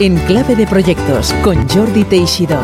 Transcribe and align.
En 0.00 0.16
Clave 0.26 0.54
de 0.54 0.64
Proyectos 0.64 1.32
con 1.42 1.68
Jordi 1.68 2.04
Teixido. 2.04 2.56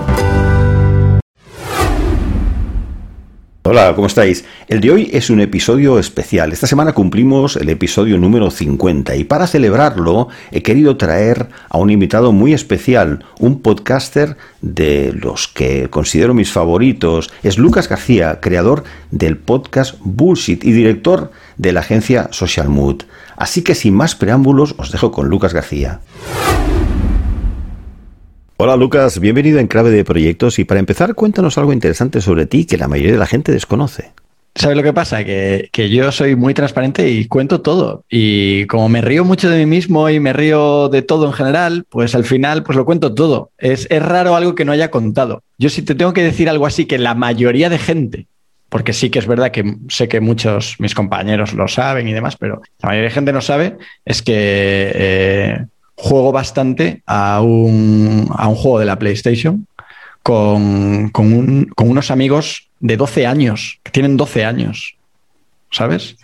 Hola, 3.64 3.92
¿cómo 3.96 4.06
estáis? 4.06 4.44
El 4.68 4.80
de 4.80 4.92
hoy 4.92 5.10
es 5.12 5.30
un 5.30 5.40
episodio 5.40 5.98
especial. 5.98 6.52
Esta 6.52 6.68
semana 6.68 6.92
cumplimos 6.92 7.56
el 7.56 7.70
episodio 7.70 8.18
número 8.18 8.52
50 8.52 9.16
y 9.16 9.24
para 9.24 9.48
celebrarlo 9.48 10.28
he 10.52 10.62
querido 10.62 10.96
traer 10.96 11.48
a 11.70 11.78
un 11.78 11.90
invitado 11.90 12.30
muy 12.30 12.52
especial, 12.52 13.24
un 13.40 13.62
podcaster 13.62 14.36
de 14.60 15.12
los 15.12 15.48
que 15.48 15.90
considero 15.90 16.34
mis 16.34 16.52
favoritos. 16.52 17.32
Es 17.42 17.58
Lucas 17.58 17.88
García, 17.88 18.38
creador 18.40 18.84
del 19.10 19.38
podcast 19.38 19.96
Bullshit 20.04 20.64
y 20.64 20.70
director 20.70 21.32
de 21.56 21.72
la 21.72 21.80
agencia 21.80 22.28
Social 22.30 22.68
Mood. 22.68 23.02
Así 23.34 23.62
que 23.62 23.74
sin 23.74 23.94
más 23.94 24.14
preámbulos 24.14 24.76
os 24.78 24.92
dejo 24.92 25.10
con 25.10 25.28
Lucas 25.28 25.52
García. 25.52 26.00
Hola 28.66 28.76
Lucas, 28.76 29.20
bienvenido 29.20 29.58
en 29.58 29.66
Clave 29.66 29.90
de 29.90 30.06
Proyectos 30.06 30.58
y 30.58 30.64
para 30.64 30.80
empezar 30.80 31.14
cuéntanos 31.14 31.58
algo 31.58 31.74
interesante 31.74 32.22
sobre 32.22 32.46
ti 32.46 32.64
que 32.64 32.78
la 32.78 32.88
mayoría 32.88 33.12
de 33.12 33.18
la 33.18 33.26
gente 33.26 33.52
desconoce. 33.52 34.12
¿Sabes 34.54 34.74
lo 34.74 34.82
que 34.82 34.94
pasa? 34.94 35.22
Que, 35.22 35.68
yo 35.90 36.10
soy 36.10 36.34
muy 36.34 36.54
transparente 36.54 37.10
y 37.10 37.26
cuento 37.26 37.60
todo. 37.60 38.06
Y 38.08 38.64
como 38.64 38.88
me 38.88 39.02
río 39.02 39.22
mucho 39.22 39.50
de 39.50 39.58
mí 39.58 39.66
mismo 39.66 40.08
y 40.08 40.18
me 40.18 40.32
río 40.32 40.88
de 40.88 41.02
todo 41.02 41.26
en 41.26 41.34
general, 41.34 41.84
pues 41.90 42.14
al 42.14 42.24
final 42.24 42.62
pues 42.62 42.74
lo 42.74 42.86
cuento 42.86 43.12
todo. 43.12 43.50
Es, 43.58 43.86
es 43.90 44.02
raro 44.02 44.34
algo 44.34 44.54
que 44.54 44.64
no 44.64 44.72
haya 44.72 44.90
contado. 44.90 45.42
Yo 45.58 45.68
si 45.68 45.82
te 45.82 45.94
tengo 45.94 46.14
que 46.14 46.22
decir 46.22 46.48
algo 46.48 46.64
así 46.64 46.86
que 46.86 46.96
la 46.96 47.14
mayoría 47.14 47.68
de 47.68 47.76
gente, 47.76 48.28
porque 48.70 48.94
sí 48.94 49.10
que 49.10 49.18
es 49.18 49.26
verdad 49.26 49.50
que 49.50 49.76
sé 49.90 50.08
que 50.08 50.20
muchos 50.20 50.76
mis 50.78 50.94
compañeros 50.94 51.52
lo 51.52 51.68
saben 51.68 52.08
y 52.08 52.14
demás, 52.14 52.36
pero 52.38 52.62
la 52.80 52.88
mayoría 52.88 53.10
de 53.10 53.14
gente 53.14 53.32
no 53.34 53.42
sabe, 53.42 53.76
es 54.06 54.22
que 54.22 54.90
eh, 54.94 55.66
juego 55.96 56.32
bastante 56.32 57.02
a 57.06 57.40
un, 57.40 58.26
juego 58.26 58.78
de 58.78 58.86
la 58.86 58.98
PlayStation 58.98 59.66
con, 60.22 61.12
unos 61.14 62.10
amigos 62.10 62.68
de 62.80 62.96
12 62.96 63.26
años, 63.26 63.80
que 63.82 63.90
tienen 63.90 64.16
12 64.16 64.44
años. 64.44 64.96
¿Sabes? 65.70 66.16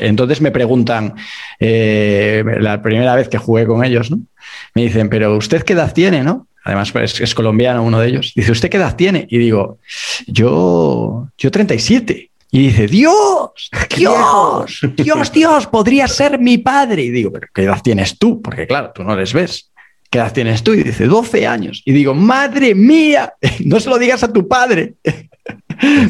entonces 0.00 0.40
me 0.40 0.52
preguntan, 0.52 1.16
eh, 1.58 2.44
la 2.60 2.80
primera 2.80 3.16
vez 3.16 3.28
que 3.28 3.36
jugué 3.36 3.66
con 3.66 3.84
ellos, 3.84 4.08
¿no? 4.12 4.20
Me 4.76 4.82
dicen, 4.82 5.08
pero 5.08 5.36
¿usted 5.36 5.64
qué 5.64 5.72
edad 5.72 5.92
tiene, 5.92 6.22
no? 6.22 6.46
Además, 6.62 6.92
es, 6.94 7.20
es 7.20 7.34
colombiano 7.34 7.82
uno 7.82 7.98
de 7.98 8.08
ellos. 8.08 8.32
Dice, 8.36 8.52
¿usted 8.52 8.70
qué 8.70 8.76
edad 8.76 8.94
tiene? 8.94 9.26
Y 9.28 9.38
digo, 9.38 9.78
yo, 10.28 11.28
yo 11.36 11.50
37. 11.50 12.30
Y 12.54 12.66
dice, 12.66 12.86
Dios, 12.86 13.70
Dios, 13.96 14.80
Dios, 14.96 15.32
Dios, 15.32 15.66
podría 15.66 16.06
ser 16.06 16.38
mi 16.38 16.58
padre. 16.58 17.02
Y 17.02 17.10
digo, 17.10 17.32
pero 17.32 17.48
¿qué 17.52 17.62
edad 17.64 17.80
tienes 17.82 18.18
tú? 18.18 18.40
Porque 18.40 18.66
claro, 18.66 18.92
tú 18.94 19.02
no 19.02 19.16
les 19.16 19.32
ves. 19.32 19.70
¿Qué 20.10 20.18
edad 20.18 20.32
tienes 20.32 20.62
tú? 20.62 20.74
Y 20.74 20.82
dice, 20.82 21.06
12 21.06 21.46
años. 21.46 21.80
Y 21.86 21.92
digo, 21.92 22.12
madre 22.12 22.74
mía, 22.74 23.32
no 23.64 23.80
se 23.80 23.88
lo 23.88 23.98
digas 23.98 24.22
a 24.22 24.30
tu 24.30 24.46
padre. 24.46 24.96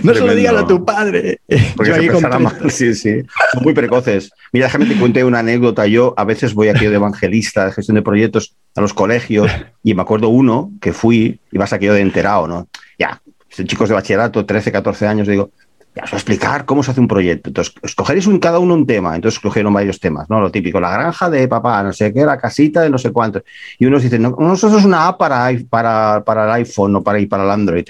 No 0.02 0.12
se 0.12 0.20
lo 0.20 0.34
digas 0.34 0.54
a 0.56 0.66
tu 0.66 0.84
padre. 0.84 1.38
Porque 1.76 1.94
se 1.94 2.38
mal. 2.38 2.70
Sí, 2.70 2.92
sí. 2.94 3.22
Son 3.52 3.62
muy 3.62 3.72
precoces. 3.72 4.32
Mira, 4.52 4.66
déjame 4.66 4.86
te 4.86 4.96
cuente 4.96 5.22
una 5.22 5.38
anécdota. 5.38 5.86
Yo 5.86 6.12
a 6.16 6.24
veces 6.24 6.52
voy 6.52 6.68
aquí 6.68 6.86
de 6.86 6.96
evangelista, 6.96 7.64
de 7.66 7.72
gestión 7.72 7.94
de 7.94 8.02
proyectos, 8.02 8.56
a 8.74 8.80
los 8.80 8.92
colegios, 8.92 9.50
y 9.84 9.94
me 9.94 10.02
acuerdo 10.02 10.28
uno 10.28 10.72
que 10.80 10.92
fui, 10.92 11.38
y 11.52 11.58
vas 11.58 11.72
aquello 11.72 11.94
de 11.94 12.00
enterado, 12.00 12.48
¿no? 12.48 12.68
Ya, 12.98 13.22
chicos 13.64 13.88
de 13.88 13.94
bachillerato, 13.94 14.44
13, 14.44 14.72
14 14.72 15.06
años, 15.06 15.28
digo, 15.28 15.50
ya 15.94 16.04
os 16.04 16.10
voy 16.10 16.16
a 16.16 16.20
explicar 16.20 16.64
cómo 16.64 16.82
se 16.82 16.90
hace 16.90 17.00
un 17.00 17.08
proyecto. 17.08 17.50
Entonces, 17.50 17.74
escogeréis 17.82 18.26
un, 18.26 18.38
cada 18.38 18.58
uno 18.58 18.74
un 18.74 18.86
tema. 18.86 19.14
Entonces, 19.14 19.36
escogieron 19.36 19.74
varios 19.74 20.00
temas, 20.00 20.28
¿no? 20.30 20.40
Lo 20.40 20.50
típico, 20.50 20.80
la 20.80 20.90
granja 20.90 21.28
de 21.28 21.46
papá, 21.48 21.82
no 21.82 21.92
sé 21.92 22.12
qué, 22.12 22.24
la 22.24 22.38
casita 22.38 22.80
de 22.80 22.88
no 22.88 22.96
sé 22.96 23.12
cuánto. 23.12 23.42
Y 23.78 23.84
unos 23.84 24.02
dicen, 24.02 24.22
no, 24.22 24.34
nosotros 24.38 24.80
es 24.80 24.86
una 24.86 25.08
app 25.08 25.18
para, 25.18 25.50
para, 25.68 26.22
para 26.24 26.44
el 26.44 26.50
iPhone 26.52 26.96
o 26.96 27.02
para, 27.02 27.20
ir 27.20 27.28
para 27.28 27.44
el 27.44 27.50
Android. 27.50 27.84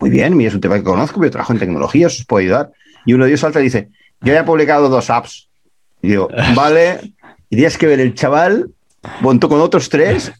Muy 0.00 0.10
bien, 0.10 0.36
mira, 0.36 0.48
es 0.48 0.54
un 0.54 0.60
tema 0.60 0.76
que 0.76 0.82
conozco, 0.82 1.22
yo 1.22 1.30
trabajo 1.30 1.52
en 1.52 1.60
tecnología, 1.60 2.08
os 2.08 2.24
puedo 2.26 2.42
ayudar. 2.42 2.72
Y 3.06 3.12
uno 3.12 3.24
de 3.24 3.30
ellos 3.30 3.40
salta 3.40 3.60
y 3.60 3.64
dice, 3.64 3.90
yo 4.20 4.32
ya 4.32 4.40
he 4.40 4.44
publicado 4.44 4.88
dos 4.88 5.08
apps. 5.10 5.48
Y 6.02 6.08
digo, 6.08 6.28
vale, 6.56 7.14
y 7.48 7.56
tienes 7.56 7.78
que 7.78 7.86
ver 7.86 8.00
el 8.00 8.14
chaval, 8.14 8.70
montó 9.20 9.48
con 9.48 9.60
otros 9.60 9.88
tres 9.88 10.32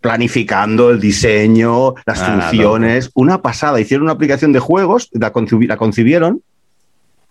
planificando 0.00 0.90
el 0.90 1.00
diseño, 1.00 1.94
las 2.06 2.22
funciones, 2.22 3.10
una 3.14 3.42
pasada. 3.42 3.80
Hicieron 3.80 4.04
una 4.04 4.12
aplicación 4.12 4.52
de 4.52 4.60
juegos, 4.60 5.08
la, 5.12 5.32
concibieron 5.32 6.42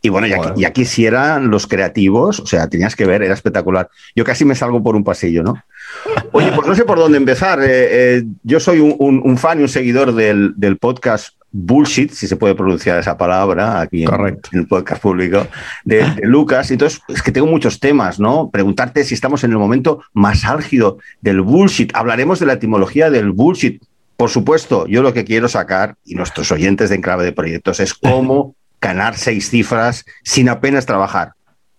y 0.07 0.09
bueno, 0.09 0.25
ya, 0.55 0.71
quisieran 0.71 1.49
los 1.49 1.67
creativos, 1.67 2.39
o 2.39 2.45
sea, 2.45 2.69
tenías 2.69 2.95
que 2.95 3.05
ver, 3.05 3.23
era 3.23 3.33
espectacular. 3.33 3.89
Yo 4.15 4.23
casi 4.23 4.45
me 4.45 4.55
salgo 4.55 4.81
por 4.81 4.95
un 4.95 5.03
pasillo, 5.03 5.43
¿no? 5.43 5.61
Oye, 6.31 6.49
pues 6.55 6.65
no 6.65 6.73
sé 6.75 6.85
por 6.85 6.97
dónde 6.97 7.17
empezar. 7.17 7.59
Eh, 7.61 7.65
eh, 8.17 8.23
yo 8.43 8.61
soy 8.61 8.79
un, 8.79 9.37
fan 9.37 9.59
y 9.59 9.63
un 9.63 9.67
seguidor 9.67 10.15
del, 10.15 10.77
podcast 10.79 11.35
Bullshit, 11.51 12.11
si 12.11 12.25
se 12.25 12.37
puede 12.37 12.55
pronunciar 12.55 12.99
esa 12.99 13.17
palabra 13.17 13.81
aquí 13.81 14.05
en, 14.05 14.39
el 14.53 14.67
podcast 14.67 15.01
público, 15.01 15.45
de, 15.83 15.97
de, 15.97 16.21
Lucas. 16.23 16.71
Entonces, 16.71 17.01
es 17.09 17.21
que 17.21 17.33
tengo 17.33 17.47
muchos 17.47 17.81
temas, 17.81 18.17
¿no? 18.17 18.49
Preguntarte 18.49 19.03
si 19.03 19.13
estamos 19.13 19.43
en 19.43 19.51
el 19.51 19.57
momento 19.57 20.03
más 20.13 20.45
álgido 20.45 20.99
del 21.19 21.41
bullshit. 21.41 21.93
Hablaremos 21.93 22.39
de 22.39 22.45
la 22.45 22.53
etimología 22.53 23.09
del 23.09 23.31
bullshit. 23.31 23.83
Por 24.15 24.29
supuesto, 24.29 24.87
yo 24.87 25.01
lo 25.01 25.13
que 25.13 25.25
quiero 25.25 25.49
sacar, 25.49 25.95
y 26.05 26.15
nuestros 26.15 26.49
oyentes 26.53 26.89
de 26.89 26.95
Enclave 26.95 27.25
de 27.25 27.33
Proyectos, 27.33 27.81
es 27.81 27.93
cómo 27.93 28.55
ganar 28.81 29.17
seis 29.17 29.49
cifras 29.49 30.05
sin 30.23 30.49
apenas 30.49 30.85
trabajar, 30.85 31.33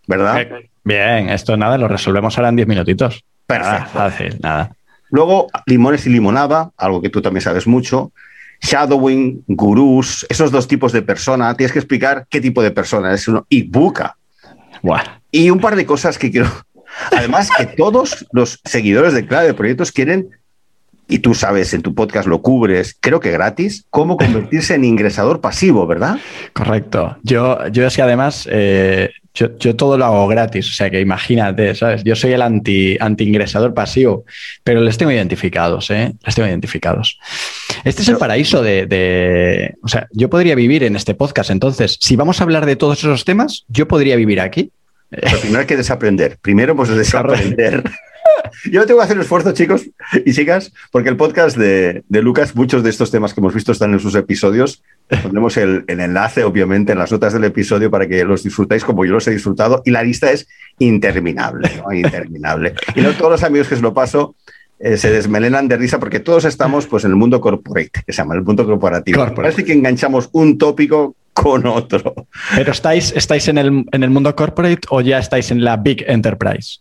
¿verdad? 0.07 0.47
Bien, 0.85 1.29
esto 1.29 1.57
nada, 1.57 1.79
lo 1.79 1.89
resolvemos 1.89 2.37
ahora 2.39 2.49
en 2.49 2.57
diez 2.57 2.69
minutitos. 2.69 3.25
Perfecto. 3.47 3.91
fácil, 3.93 4.39
nada. 4.43 4.73
Luego, 5.11 5.49
limones 5.67 6.07
y 6.07 6.11
limonada, 6.11 6.71
algo 6.77 7.01
que 7.01 7.09
tú 7.09 7.23
también 7.23 7.43
sabes 7.43 7.67
mucho. 7.67 8.13
Shadowing, 8.61 9.45
gurús, 9.47 10.27
esos 10.29 10.51
dos 10.51 10.69
tipos 10.69 10.93
de 10.93 11.03
persona. 11.03 11.55
Tienes 11.55 11.73
que 11.73 11.79
explicar 11.79 12.27
qué 12.29 12.41
tipo 12.41 12.63
de 12.63 12.71
persona 12.71 13.15
es 13.15 13.27
uno. 13.29 13.47
Y 13.49 13.63
buca. 13.63 14.17
Y 15.31 15.51
un 15.51 15.61
par 15.61 15.77
de 15.77 15.87
cosas 15.87 16.19
que 16.19 16.31
quiero. 16.31 16.51
Además, 17.17 17.51
que 17.57 17.67
todos 17.67 18.27
los 18.33 18.61
seguidores 18.65 19.13
de 19.15 19.27
Clave 19.27 19.47
de 19.47 19.55
Proyectos 19.55 19.93
quieren 19.93 20.31
y 21.09 21.21
tú 21.21 21.35
sabes, 21.35 21.73
en 21.73 21.83
tu 21.83 21.95
podcast 21.95 22.29
lo 22.29 22.43
cubres, 22.43 22.97
creo 23.01 23.19
que 23.19 23.31
gratis, 23.31 23.87
cómo 23.89 24.19
convertirse 24.19 24.75
en 24.75 24.85
ingresador 24.85 25.41
pasivo, 25.41 25.87
¿verdad? 25.87 26.19
Correcto. 26.53 27.17
Yo, 27.23 27.67
yo 27.69 27.87
es 27.87 27.97
que 27.97 28.03
además, 28.03 28.47
eh, 28.51 29.11
yo, 29.35 29.77
todo 29.77 29.97
lo 29.97 30.05
hago 30.05 30.29
gratis, 30.29 30.69
o 30.69 30.73
sea 30.73 30.91
que 30.91 31.01
imagínate, 31.01 31.75
¿sabes? 31.75 32.05
Yo 32.05 32.15
soy 32.15 32.33
el 32.33 32.43
anti, 32.43 32.97
anti 33.01 33.25
ingresador 33.25 33.73
pasivo, 33.73 34.25
pero 34.63 34.81
les 34.83 34.99
tengo 34.99 35.11
identificados, 35.11 35.91
¿eh? 35.91 36.13
Les 36.27 36.35
tengo 36.35 36.49
identificados. 36.49 37.19
Este 37.85 38.03
es 38.03 38.09
el 38.09 38.17
paraíso 38.19 38.63
de, 38.63 38.87
de, 38.87 39.75
O 39.83 39.89
sea, 39.89 40.09
yo 40.13 40.29
podría 40.29 40.55
vivir 40.55 40.83
en 40.83 40.95
este 40.95 41.15
podcast, 41.15 41.51
entonces, 41.51 41.97
si 42.01 42.17
vamos 42.17 42.41
a 42.41 42.45
hablar 42.45 42.67
de 42.67 42.77
todos 42.77 42.99
esos 42.99 43.25
temas, 43.25 43.65
yo 43.69 43.89
podría 43.89 44.17
vivir 44.17 44.41
aquí. 44.41 44.73
Pero 45.11 45.39
primero 45.39 45.61
hay 45.61 45.67
que 45.67 45.77
desaprender. 45.77 46.37
Primero, 46.43 46.77
pues 46.77 46.91
desaprender. 46.91 47.83
Yo 48.71 48.87
tengo 48.87 49.01
que 49.01 49.05
hacer 49.05 49.19
esfuerzo, 49.19 49.53
chicos 49.53 49.89
y 50.25 50.33
chicas, 50.33 50.73
porque 50.91 51.09
el 51.09 51.17
podcast 51.17 51.57
de, 51.57 52.03
Lucas, 52.11 52.55
muchos 52.55 52.83
de 52.83 52.91
estos 52.91 53.11
temas 53.11 53.35
que 53.35 53.41
hemos 53.41 53.55
visto 53.55 53.73
están 53.73 53.93
en 53.93 54.01
sus 54.01 54.15
episodios. 54.15 54.83
Pondremos 55.23 55.57
el, 55.57 55.85
enlace, 55.89 56.45
obviamente, 56.45 56.93
en 56.93 56.99
las 56.99 57.13
notas 57.13 57.33
del 57.33 57.45
episodio 57.45 57.91
para 57.91 58.07
que 58.07 58.25
los 58.25 58.43
disfrutéis 58.43 58.85
como 58.85 59.05
yo 59.05 59.13
los 59.13 59.27
he 59.29 59.31
disfrutado. 59.31 59.83
Y 59.85 59.91
la 59.91 60.03
lista 60.03 60.31
es 60.31 60.49
interminable, 60.79 61.71
interminable. 61.93 62.75
Y 62.95 63.01
no 63.01 63.13
todos 63.13 63.33
los 63.33 63.43
amigos 63.43 63.69
que 63.69 63.77
se 63.77 63.83
lo 63.83 63.95
paso 63.95 64.35
eh, 64.81 64.97
se 64.97 65.11
desmelenan 65.11 65.67
de 65.67 65.77
risa 65.77 65.99
porque 65.99 66.21
todos 66.21 66.45
estamos 66.45 66.87
pues, 66.87 67.05
en 67.05 67.11
el 67.11 67.17
mundo 67.17 67.41
corporate, 67.41 67.91
que 68.07 68.13
se 68.13 68.19
llama 68.19 68.35
el 68.35 68.43
mundo 68.43 68.65
corporativo. 68.65 69.35
Parece 69.35 69.65
que 69.65 69.73
enganchamos 69.73 70.29
un 70.33 70.57
tópico 70.57 71.17
con 71.43 71.67
otro. 71.67 72.27
¿Pero 72.55 72.73
estáis, 72.73 73.13
estáis 73.15 73.49
en, 73.49 73.59
el, 73.59 73.85
en 73.93 74.03
el 74.03 74.11
mundo 74.11 74.35
corporate 74.35 74.81
o 74.91 75.01
ya 75.01 75.19
estáis 75.19 75.51
en 75.51 75.63
la 75.63 75.77
Big 75.77 76.05
Enterprise? 76.07 76.81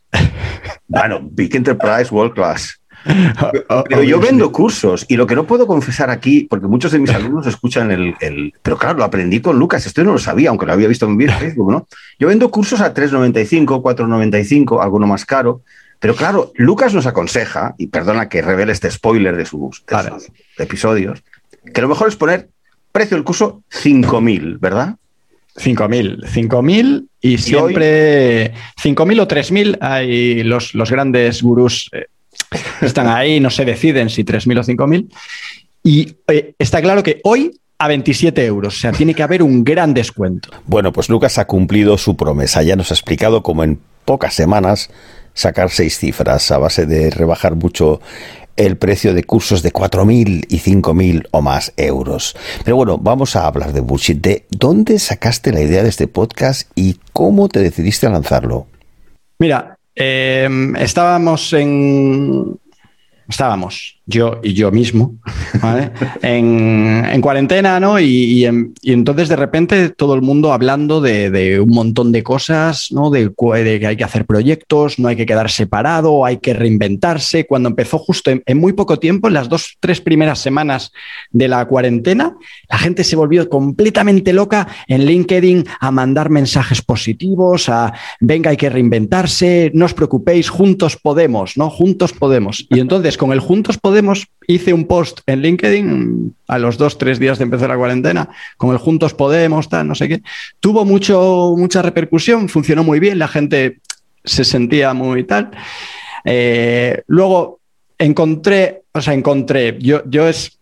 Bueno, 0.88 1.20
Big 1.22 1.56
Enterprise 1.56 2.14
World 2.14 2.34
Class. 2.34 2.80
Pero 3.90 4.04
yo 4.04 4.20
vendo 4.20 4.52
cursos 4.52 5.06
y 5.08 5.16
lo 5.16 5.28
que 5.28 5.36
no 5.36 5.46
puedo 5.46 5.68
confesar 5.68 6.10
aquí, 6.10 6.48
porque 6.50 6.68
muchos 6.68 6.92
de 6.92 7.00
mis 7.00 7.12
alumnos 7.12 7.46
escuchan 7.48 7.92
el, 7.92 8.16
el, 8.20 8.54
Pero 8.62 8.78
claro, 8.78 8.98
lo 8.98 9.04
aprendí 9.04 9.40
con 9.40 9.60
Lucas, 9.60 9.86
esto 9.86 10.04
no 10.04 10.14
lo 10.14 10.18
sabía, 10.18 10.50
aunque 10.50 10.66
lo 10.66 10.74
había 10.74 10.88
visto 10.88 11.06
en 11.06 11.20
Facebook, 11.20 11.72
¿no? 11.72 11.88
Yo 12.20 12.28
vendo 12.28 12.50
cursos 12.50 12.82
a 12.82 12.94
3,95, 12.94 13.82
4,95, 13.82 14.82
alguno 14.82 15.08
más 15.08 15.26
caro, 15.26 15.62
pero 16.00 16.16
claro, 16.16 16.52
Lucas 16.56 16.94
nos 16.94 17.06
aconseja, 17.06 17.76
y 17.78 17.88
perdona 17.88 18.30
que 18.30 18.42
revele 18.42 18.72
este 18.72 18.92
spoiler 18.92 19.36
de 19.36 19.46
sus, 19.46 19.84
episodios, 20.58 21.24
que 21.74 21.82
lo 21.82 21.88
mejor 21.88 22.08
es 22.08 22.16
poner 22.16 22.50
precio 22.98 23.16
del 23.16 23.24
curso 23.24 23.62
5.000, 23.72 24.60
¿verdad? 24.60 24.96
5.000, 25.56 26.24
5.000 26.24 27.08
y 27.22 27.38
siempre 27.38 28.54
5.000 28.82 29.22
o 29.22 29.28
3.000 29.28 29.78
hay 29.82 30.42
los, 30.44 30.74
los 30.74 30.90
grandes 30.90 31.44
gurús 31.44 31.92
eh, 31.94 32.06
están 32.82 33.08
ahí, 33.08 33.40
no 33.40 33.52
se 33.52 33.66
deciden 33.66 34.10
si 34.10 34.24
3.000 34.24 34.60
o 34.60 34.64
5.000. 34.64 35.14
Y 35.84 36.16
eh, 36.28 36.56
está 36.58 36.82
claro 36.82 37.04
que 37.04 37.22
hoy 37.24 37.60
a 37.78 37.88
27 37.88 38.44
euros. 38.44 38.76
O 38.76 38.80
sea, 38.80 38.92
tiene 38.92 39.14
que 39.14 39.22
haber 39.22 39.44
un 39.44 39.64
gran 39.64 39.94
descuento. 39.94 40.50
Bueno, 40.66 40.92
pues 40.92 41.08
Lucas 41.08 41.38
ha 41.38 41.46
cumplido 41.46 42.00
su 42.00 42.16
promesa. 42.16 42.64
Ya 42.64 42.76
nos 42.76 42.90
ha 42.90 42.96
explicado 42.96 43.44
cómo 43.44 43.64
en 43.64 43.80
pocas 44.06 44.34
semanas 44.34 44.90
sacar 45.36 45.70
seis 45.70 46.00
cifras 46.00 46.50
a 46.50 46.58
base 46.58 46.88
de 46.88 47.12
rebajar 47.12 47.54
mucho 47.54 48.02
el 48.58 48.78
precio 48.78 49.14
de 49.14 49.24
cursos 49.24 49.64
de 49.64 49.72
4.000 49.72 50.46
y 50.50 50.60
5.000 50.60 51.28
o 51.32 51.42
más 51.42 51.74
euros. 51.78 52.36
Pero 52.64 52.76
bueno, 52.76 52.98
vamos 52.98 53.36
a 53.36 53.48
hablar 53.48 53.74
de 53.74 53.82
bullshit. 53.82 54.22
¿De 54.22 54.46
dónde 54.50 55.00
sacaste 55.00 55.54
la 55.54 55.62
idea 55.62 55.84
de 55.84 55.90
este 55.90 56.08
podcast 56.08 56.70
y 56.76 56.98
cómo 57.14 57.48
te 57.48 57.60
decidiste 57.60 58.08
a 58.08 58.10
lanzarlo? 58.10 58.68
Mira, 59.40 59.78
eh, 59.96 60.50
estábamos 60.78 61.54
en... 61.54 62.60
Estábamos, 63.30 63.97
yo 64.08 64.40
y 64.42 64.54
yo 64.54 64.72
mismo, 64.72 65.18
en, 66.22 67.22
cuarentena, 67.22 67.80
¿no? 67.80 68.00
Y, 68.00 68.46
entonces 68.84 69.28
de 69.28 69.36
repente 69.36 69.90
todo 69.90 70.16
el 70.16 70.22
mundo 70.22 70.54
hablando 70.54 71.02
de, 71.02 71.60
un 71.60 71.70
montón 71.70 72.14
de 72.14 72.24
cosas, 72.24 72.88
¿no? 72.92 73.10
De, 73.10 73.34
que 73.36 73.86
hay 73.86 73.98
que 73.98 74.04
hacer 74.04 74.26
proyectos, 74.26 74.98
no 74.98 75.10
hay 75.10 75.18
que 75.18 75.26
quedar 75.26 75.52
separado, 75.52 76.26
hay 76.26 76.38
que 76.38 76.54
reinventarse. 76.54 77.46
Cuando 77.46 77.68
empezó 77.70 77.98
justo 77.98 78.32
en, 78.32 78.58
muy 78.58 78.74
poco 78.74 78.98
tiempo, 78.98 79.28
en 79.28 79.34
las 79.34 79.50
dos, 79.50 79.76
tres 79.82 80.00
primeras 80.00 80.40
semanas 80.40 80.94
de 81.32 81.50
la 81.50 81.66
cuarentena, 81.66 82.38
la 82.70 82.78
gente 82.78 83.04
se 83.04 83.18
volvió 83.18 83.50
completamente 83.50 84.32
loca 84.32 84.68
en 84.88 85.06
LinkedIn 85.06 85.66
a 85.82 85.92
mandar 85.92 86.30
mensajes 86.30 86.82
positivos, 86.82 87.68
a 87.68 87.94
venga, 88.22 88.52
hay 88.52 88.58
que 88.58 88.70
reinventarse, 88.70 89.72
no 89.74 89.84
os 89.84 89.94
preocupéis, 89.94 90.50
juntos 90.50 90.96
podemos, 90.96 91.58
¿no? 91.58 91.70
Juntos 91.70 92.14
podemos. 92.14 92.66
Y 92.70 92.80
entonces 92.80 93.18
con 93.18 93.34
el 93.34 93.42
juntos 93.42 93.78
podemos, 93.78 93.97
hice 94.48 94.74
un 94.74 94.86
post 94.86 95.20
en 95.26 95.42
LinkedIn 95.42 96.36
a 96.48 96.58
los 96.58 96.78
dos, 96.78 96.98
tres 96.98 97.20
días 97.20 97.38
de 97.38 97.44
empezar 97.44 97.70
la 97.70 97.78
cuarentena, 97.78 98.30
con 98.58 98.72
el 98.72 98.78
Juntos 98.78 99.14
Podemos, 99.14 99.70
tal, 99.70 99.88
no 99.88 99.96
sé 99.96 100.08
qué. 100.08 100.22
Tuvo 100.60 100.86
mucho, 100.86 101.54
mucha 101.58 101.82
repercusión, 101.82 102.50
funcionó 102.50 102.84
muy 102.84 103.00
bien, 103.00 103.20
la 103.20 103.28
gente 103.28 103.80
se 104.24 104.44
sentía 104.44 104.94
muy 104.94 105.24
tal. 105.24 105.52
Eh, 106.26 107.04
luego 107.08 107.60
encontré, 107.98 108.84
o 108.94 109.02
sea, 109.02 109.14
encontré, 109.14 109.78
yo, 109.80 110.02
yo 110.06 110.28
es, 110.28 110.60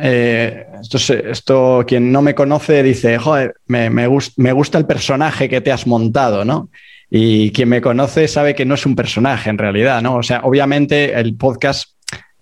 eh, 0.00 0.66
esto, 0.80 1.14
esto, 1.14 1.84
quien 1.86 2.10
no 2.12 2.22
me 2.22 2.34
conoce 2.34 2.82
dice, 2.82 3.18
joder, 3.18 3.54
me, 3.66 3.90
me, 3.90 4.08
me 4.36 4.52
gusta 4.52 4.78
el 4.78 4.86
personaje 4.86 5.48
que 5.48 5.60
te 5.60 5.72
has 5.72 5.86
montado, 5.86 6.44
¿no? 6.44 6.70
Y 7.10 7.52
quien 7.52 7.70
me 7.70 7.80
conoce 7.80 8.28
sabe 8.28 8.54
que 8.54 8.66
no 8.66 8.74
es 8.74 8.84
un 8.84 8.94
personaje 8.94 9.48
en 9.48 9.58
realidad, 9.58 10.02
¿no? 10.02 10.16
O 10.16 10.22
sea, 10.22 10.40
obviamente 10.44 11.18
el 11.18 11.34
podcast 11.36 11.97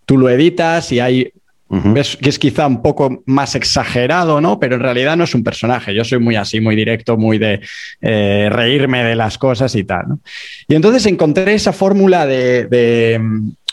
tú 0.07 0.17
lo 0.17 0.31
editas 0.31 0.91
y 0.93 1.01
hay 1.01 1.33
ves 1.69 2.17
que 2.17 2.29
es 2.29 2.39
quizá 2.39 2.67
un 2.67 2.81
poco 2.81 3.23
más 3.27 3.55
exagerado, 3.55 4.41
¿no? 4.41 4.61
Pero 4.61 4.77
en 4.77 4.83
realidad 4.83 5.17
no 5.17 5.25
es 5.25 5.35
un 5.35 5.43
personaje. 5.43 5.95
Yo 5.95 6.05
soy 6.05 6.21
muy 6.21 6.37
así, 6.37 6.61
muy 6.61 6.77
directo, 6.77 7.17
muy 7.17 7.39
de 7.39 7.61
eh, 8.01 8.49
reírme 8.51 9.03
de 9.03 9.17
las 9.17 9.37
cosas 9.37 9.75
y 9.75 9.85
tal. 9.85 10.05
¿no? 10.09 10.21
Y 10.69 10.75
entonces 10.75 11.05
encontré 11.07 11.55
esa 11.55 11.73
fórmula 11.73 12.25
de, 12.27 13.21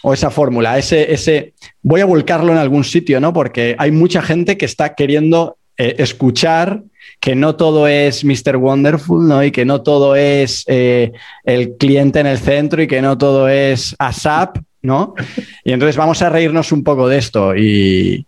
o 0.02 0.14
esa 0.14 0.32
fórmula, 0.32 0.78
ese, 0.78 1.14
ese, 1.14 1.54
voy 1.82 2.02
a 2.02 2.06
volcarlo 2.06 2.52
en 2.52 2.58
algún 2.58 2.84
sitio, 2.84 3.20
¿no? 3.20 3.32
Porque 3.32 3.76
hay 3.78 3.92
mucha 3.92 4.22
gente 4.22 4.58
que 4.58 4.66
está 4.66 4.96
queriendo 4.96 5.58
eh, 5.78 5.96
escuchar 6.00 6.82
que 7.20 7.36
no 7.36 7.56
todo 7.56 7.88
es 7.88 8.26
Mr. 8.26 8.58
Wonderful, 8.58 9.28
¿no? 9.28 9.44
Y 9.44 9.52
que 9.52 9.66
no 9.66 9.82
todo 9.82 10.16
es 10.16 10.66
eh, 10.68 11.12
el 11.46 11.78
cliente 11.78 12.20
en 12.20 12.28
el 12.28 12.38
centro 12.38 12.82
y 12.82 12.88
que 12.88 13.02
no 13.02 13.18
todo 13.18 13.48
es 13.48 13.96
ASAP, 13.98 14.58
¿no? 14.84 15.16
Y 15.64 15.72
entonces 15.72 15.98
vamos 15.98 16.22
a 16.22 16.30
reírnos 16.30 16.72
un 16.72 16.84
poco 16.84 17.08
de 17.08 17.18
esto. 17.18 17.56
Y, 17.56 18.28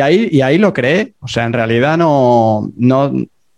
ahí, 0.00 0.28
y 0.30 0.42
ahí 0.42 0.58
lo 0.58 0.72
creé. 0.72 1.14
O 1.20 1.26
sea, 1.26 1.44
en 1.44 1.52
realidad 1.52 1.96
no, 1.96 2.70
no, 2.76 3.12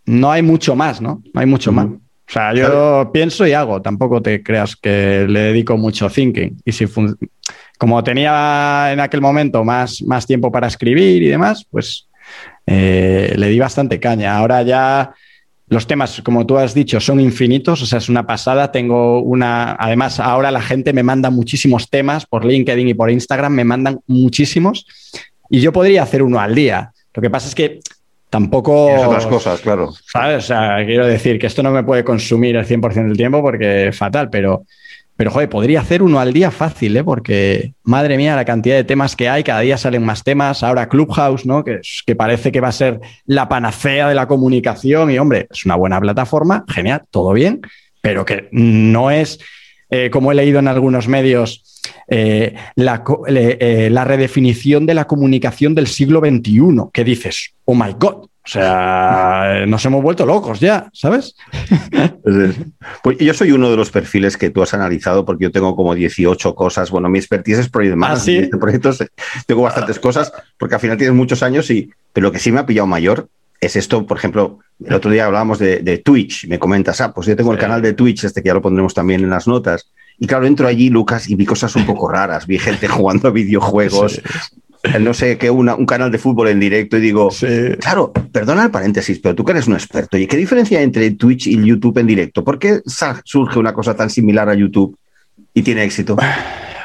no 0.06 0.30
hay 0.30 0.42
mucho 0.42 0.74
más, 0.74 1.02
¿no? 1.02 1.22
No 1.34 1.40
hay 1.40 1.46
mucho 1.46 1.72
más. 1.72 1.86
O 1.86 2.30
sea, 2.30 2.54
yo 2.54 3.10
pienso 3.12 3.46
y 3.46 3.52
hago. 3.52 3.82
Tampoco 3.82 4.22
te 4.22 4.42
creas 4.42 4.76
que 4.76 5.26
le 5.28 5.40
dedico 5.40 5.76
mucho 5.76 6.08
thinking. 6.08 6.56
Y 6.64 6.72
si 6.72 6.86
como 7.78 8.04
tenía 8.04 8.92
en 8.92 9.00
aquel 9.00 9.20
momento 9.20 9.64
más, 9.64 10.02
más 10.02 10.26
tiempo 10.26 10.52
para 10.52 10.66
escribir 10.66 11.22
y 11.22 11.28
demás, 11.28 11.66
pues 11.70 12.08
eh, 12.66 13.34
le 13.36 13.48
di 13.48 13.58
bastante 13.58 13.98
caña. 13.98 14.36
Ahora 14.36 14.62
ya 14.62 15.14
los 15.70 15.86
temas, 15.86 16.22
como 16.22 16.46
tú 16.46 16.56
has 16.56 16.72
dicho, 16.72 16.98
son 17.00 17.20
infinitos, 17.20 17.82
o 17.82 17.86
sea, 17.86 17.98
es 17.98 18.08
una 18.08 18.26
pasada. 18.26 18.72
Tengo 18.72 19.20
una, 19.20 19.76
además, 19.78 20.18
ahora 20.18 20.50
la 20.50 20.62
gente 20.62 20.92
me 20.92 21.02
manda 21.02 21.30
muchísimos 21.30 21.90
temas 21.90 22.26
por 22.26 22.44
LinkedIn 22.44 22.88
y 22.88 22.94
por 22.94 23.10
Instagram, 23.10 23.52
me 23.52 23.64
mandan 23.64 24.00
muchísimos 24.06 24.86
y 25.50 25.60
yo 25.60 25.72
podría 25.72 26.02
hacer 26.02 26.22
uno 26.22 26.40
al 26.40 26.54
día. 26.54 26.92
Lo 27.14 27.22
que 27.22 27.30
pasa 27.30 27.48
es 27.48 27.54
que 27.54 27.80
tampoco... 28.30 28.88
Es 28.90 29.04
otras 29.04 29.26
cosas, 29.26 29.60
claro. 29.60 29.92
¿sabes? 30.12 30.44
O 30.44 30.46
sea, 30.46 30.84
quiero 30.84 31.06
decir 31.06 31.38
que 31.38 31.46
esto 31.46 31.62
no 31.62 31.70
me 31.70 31.82
puede 31.82 32.04
consumir 32.04 32.56
el 32.56 32.66
100% 32.66 33.08
del 33.08 33.16
tiempo 33.16 33.42
porque 33.42 33.88
es 33.88 33.96
fatal, 33.96 34.30
pero 34.30 34.64
pero, 35.18 35.32
joder, 35.32 35.48
podría 35.48 35.80
hacer 35.80 36.04
uno 36.04 36.20
al 36.20 36.32
día 36.32 36.52
fácil, 36.52 36.96
¿eh? 36.96 37.02
Porque, 37.02 37.74
madre 37.82 38.16
mía, 38.16 38.36
la 38.36 38.44
cantidad 38.44 38.76
de 38.76 38.84
temas 38.84 39.16
que 39.16 39.28
hay, 39.28 39.42
cada 39.42 39.58
día 39.58 39.76
salen 39.76 40.04
más 40.04 40.22
temas. 40.22 40.62
Ahora 40.62 40.88
Clubhouse, 40.88 41.44
¿no? 41.44 41.64
Que, 41.64 41.80
que 42.06 42.14
parece 42.14 42.52
que 42.52 42.60
va 42.60 42.68
a 42.68 42.72
ser 42.72 43.00
la 43.26 43.48
panacea 43.48 44.08
de 44.08 44.14
la 44.14 44.28
comunicación. 44.28 45.10
Y, 45.10 45.18
hombre, 45.18 45.48
es 45.50 45.66
una 45.66 45.74
buena 45.74 46.00
plataforma, 46.00 46.64
genial, 46.68 47.02
todo 47.10 47.32
bien, 47.32 47.62
pero 48.00 48.24
que 48.24 48.48
no 48.52 49.10
es, 49.10 49.40
eh, 49.90 50.08
como 50.08 50.30
he 50.30 50.36
leído 50.36 50.60
en 50.60 50.68
algunos 50.68 51.08
medios, 51.08 51.82
eh, 52.06 52.54
la, 52.76 53.02
eh, 53.26 53.88
la 53.90 54.04
redefinición 54.04 54.86
de 54.86 54.94
la 54.94 55.08
comunicación 55.08 55.74
del 55.74 55.88
siglo 55.88 56.20
XXI. 56.20 56.90
¿Qué 56.92 57.02
dices? 57.02 57.54
Oh 57.64 57.74
my 57.74 57.92
God, 57.98 58.28
o 58.48 58.50
sea, 58.50 59.66
nos 59.66 59.84
hemos 59.84 60.02
vuelto 60.02 60.24
locos 60.24 60.58
ya, 60.58 60.88
¿sabes? 60.94 61.36
Pues 63.02 63.18
yo 63.18 63.34
soy 63.34 63.52
uno 63.52 63.70
de 63.70 63.76
los 63.76 63.90
perfiles 63.90 64.38
que 64.38 64.48
tú 64.48 64.62
has 64.62 64.72
analizado 64.72 65.26
porque 65.26 65.44
yo 65.44 65.52
tengo 65.52 65.76
como 65.76 65.94
18 65.94 66.54
cosas. 66.54 66.90
Bueno, 66.90 67.10
mi 67.10 67.18
expertise 67.18 67.58
es 67.58 67.68
Project 67.68 67.96
Management. 67.96 68.54
¿Ah, 68.54 68.58
proyectos 68.58 69.04
tengo 69.46 69.60
bastantes 69.60 69.98
cosas 69.98 70.32
porque 70.56 70.76
al 70.76 70.80
final 70.80 70.96
tienes 70.96 71.14
muchos 71.14 71.42
años 71.42 71.70
y 71.70 71.90
pero 72.14 72.28
lo 72.28 72.32
que 72.32 72.38
sí 72.38 72.50
me 72.50 72.60
ha 72.60 72.64
pillado 72.64 72.86
mayor 72.86 73.28
es 73.60 73.76
esto, 73.76 74.06
por 74.06 74.16
ejemplo, 74.16 74.60
el 74.82 74.94
otro 74.94 75.10
día 75.10 75.26
hablábamos 75.26 75.58
de, 75.58 76.02
Twitch, 76.02 76.46
me 76.48 76.58
comentas, 76.58 77.02
ah, 77.02 77.12
pues 77.12 77.26
yo 77.26 77.36
tengo 77.36 77.52
el 77.52 77.58
canal 77.58 77.82
de 77.82 77.92
Twitch, 77.92 78.24
este 78.24 78.42
que 78.42 78.46
ya 78.46 78.54
lo 78.54 78.62
pondremos 78.62 78.94
también 78.94 79.22
en 79.22 79.28
las 79.28 79.46
notas. 79.46 79.90
Y 80.18 80.26
claro, 80.26 80.46
entro 80.46 80.66
allí, 80.66 80.88
Lucas, 80.88 81.28
y 81.28 81.34
vi 81.34 81.44
cosas 81.44 81.76
un 81.76 81.84
poco 81.84 82.08
raras. 82.08 82.46
Vi 82.46 82.58
gente 82.58 82.88
jugando 82.88 83.28
a 83.28 83.30
videojuegos, 83.30 84.22
no 85.00 85.14
sé, 85.14 85.38
qué, 85.38 85.50
un 85.50 85.86
canal 85.86 86.10
de 86.10 86.18
fútbol 86.18 86.48
en 86.48 86.60
directo 86.60 86.96
y 86.96 87.00
digo, 87.00 87.30
claro, 87.80 88.12
perdona 88.12 88.64
el 88.64 88.70
paréntesis, 88.70 89.18
pero 89.18 89.34
tú 89.34 89.44
que 89.44 89.52
eres 89.52 89.66
un 89.66 89.74
experto, 89.74 90.16
¿y 90.16 90.26
qué 90.26 90.36
diferencia 90.36 90.78
hay 90.78 90.84
entre 90.84 91.10
Twitch 91.12 91.46
y 91.46 91.64
YouTube 91.64 91.98
en 91.98 92.06
directo? 92.06 92.44
¿Por 92.44 92.58
qué 92.58 92.80
surge 93.24 93.58
una 93.58 93.72
cosa 93.72 93.94
tan 93.94 94.10
similar 94.10 94.48
a 94.48 94.54
YouTube 94.54 94.96
y 95.54 95.62
tiene 95.62 95.84
éxito? 95.84 96.16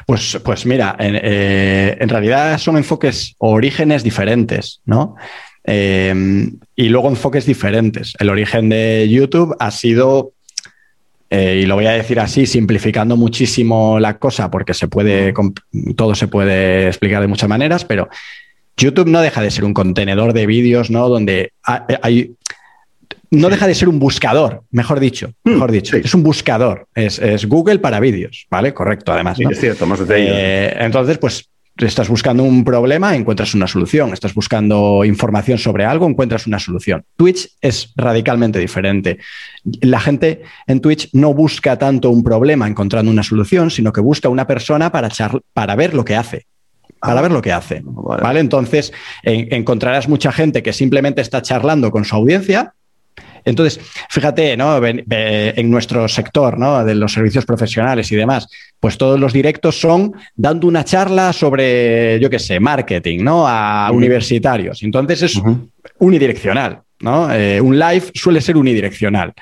Pues, 0.06 0.38
pues 0.44 0.66
mira, 0.66 0.98
en, 1.00 1.16
eh, 1.16 1.98
realidad 2.02 2.58
son 2.58 2.76
enfoques 2.76 3.36
o 3.38 3.52
orígenes 3.52 4.04
diferentes, 4.04 4.82
¿no? 4.84 5.16
Eh, 5.64 6.14
y 6.76 6.90
luego 6.90 7.08
enfoques 7.08 7.46
diferentes. 7.46 8.14
El 8.20 8.30
origen 8.30 8.68
de 8.68 9.08
YouTube 9.10 9.56
ha 9.60 9.72
sido 9.72 10.34
eh, 11.36 11.62
y 11.64 11.66
lo 11.66 11.74
voy 11.74 11.88
a 11.88 11.94
decir 11.94 12.20
así, 12.20 12.46
simplificando 12.46 13.18
muchísimo 13.18 14.00
la 14.00 14.20
cosa, 14.20 14.52
porque 14.52 14.76
se 14.76 14.88
puede, 14.88 15.34
todo 15.96 16.14
se 16.14 16.28
puede 16.28 16.86
explicar 16.86 17.22
de 17.22 17.28
muchas 17.28 17.50
maneras, 17.50 17.86
pero 17.86 18.08
YouTube 18.78 19.08
no 19.10 19.20
deja 19.20 19.42
de 19.42 19.50
ser 19.50 19.66
un 19.66 19.74
contenedor 19.74 20.34
de 20.34 20.46
vídeos, 20.46 20.92
¿no? 20.92 21.10
Donde 21.10 21.52
hay, 21.64 22.36
no 23.32 23.50
deja 23.50 23.66
de 23.66 23.74
ser 23.74 23.90
un 23.90 23.98
buscador, 23.98 24.62
mejor 24.70 25.00
dicho, 25.00 25.32
hmm, 25.44 25.54
mejor 25.54 25.72
dicho. 25.72 25.98
Es 25.98 26.14
un 26.14 26.22
buscador, 26.22 26.88
es, 26.94 27.20
Google 27.48 27.80
para 27.80 28.00
vídeos, 28.00 28.46
¿vale? 28.52 28.72
Correcto, 28.72 29.12
además. 29.12 29.40
es 29.40 29.60
cierto, 29.60 29.88
más 29.88 30.02
eh, 30.08 30.76
Entonces, 30.82 31.18
pues 31.18 31.50
estás 31.78 32.08
buscando 32.08 32.44
un 32.44 32.64
problema, 32.64 33.16
encuentras 33.16 33.54
una 33.56 33.68
solución. 33.68 34.14
Estás 34.14 34.34
buscando 34.34 35.04
información 35.06 35.58
sobre 35.58 35.86
algo, 35.86 36.08
encuentras 36.08 36.48
una 36.48 36.60
solución. 36.60 37.04
Twitch 37.18 37.50
es 37.62 37.94
radicalmente 37.96 38.60
diferente. 38.60 39.20
La 39.82 40.00
gente 40.00 40.44
en 40.68 40.80
Twitch 40.82 41.10
no 41.14 41.34
busca 41.34 41.78
tanto 41.78 42.10
un 42.10 42.24
problema 42.24 42.68
encontrando 42.68 43.12
una 43.12 43.24
solución, 43.24 43.72
sino 43.72 43.92
que 43.92 44.02
busca 44.02 44.30
una 44.30 44.46
persona 44.46 44.92
para, 44.92 45.10
para 45.54 45.76
ver 45.76 45.94
lo 45.94 46.06
que 46.06 46.16
hace. 46.16 46.46
Para 47.00 47.22
ver 47.22 47.32
lo 47.32 47.42
que 47.42 47.52
hace. 47.52 47.82
Vale. 47.84 48.40
Entonces, 48.40 48.94
encontrarás 49.24 50.08
mucha 50.08 50.32
gente 50.32 50.64
que 50.64 50.72
simplemente 50.72 51.22
está 51.22 51.42
charlando 51.42 51.92
con 51.92 52.06
su 52.06 52.16
audiencia 52.16 52.76
entonces, 53.46 53.80
fíjate, 54.10 54.58
¿no? 54.58 54.80
En 54.86 55.72
nuestro 55.72 56.08
sector, 56.08 56.58
¿no? 56.58 56.84
De 56.84 56.96
los 56.96 57.12
servicios 57.14 57.46
profesionales 57.46 58.12
y 58.12 58.16
demás, 58.16 58.48
pues 58.80 58.98
todos 58.98 59.20
los 59.20 59.34
directos 59.34 59.80
son 59.80 60.14
dando 60.36 60.68
una 60.68 60.84
charla 60.84 61.34
sobre, 61.34 62.20
yo 62.20 62.30
qué 62.30 62.40
sé, 62.40 62.60
marketing, 62.60 63.24
¿no? 63.24 63.48
A 63.48 63.90
universitarios. 63.92 64.84
Entonces 64.84 65.24
es 65.24 65.42
unidireccional, 66.00 66.82
¿no? 67.00 67.34
Eh, 67.34 67.62
un 67.62 67.78
live 67.78 68.12
suele 68.14 68.42
ser 68.42 68.58
unidireccional. 68.58 69.34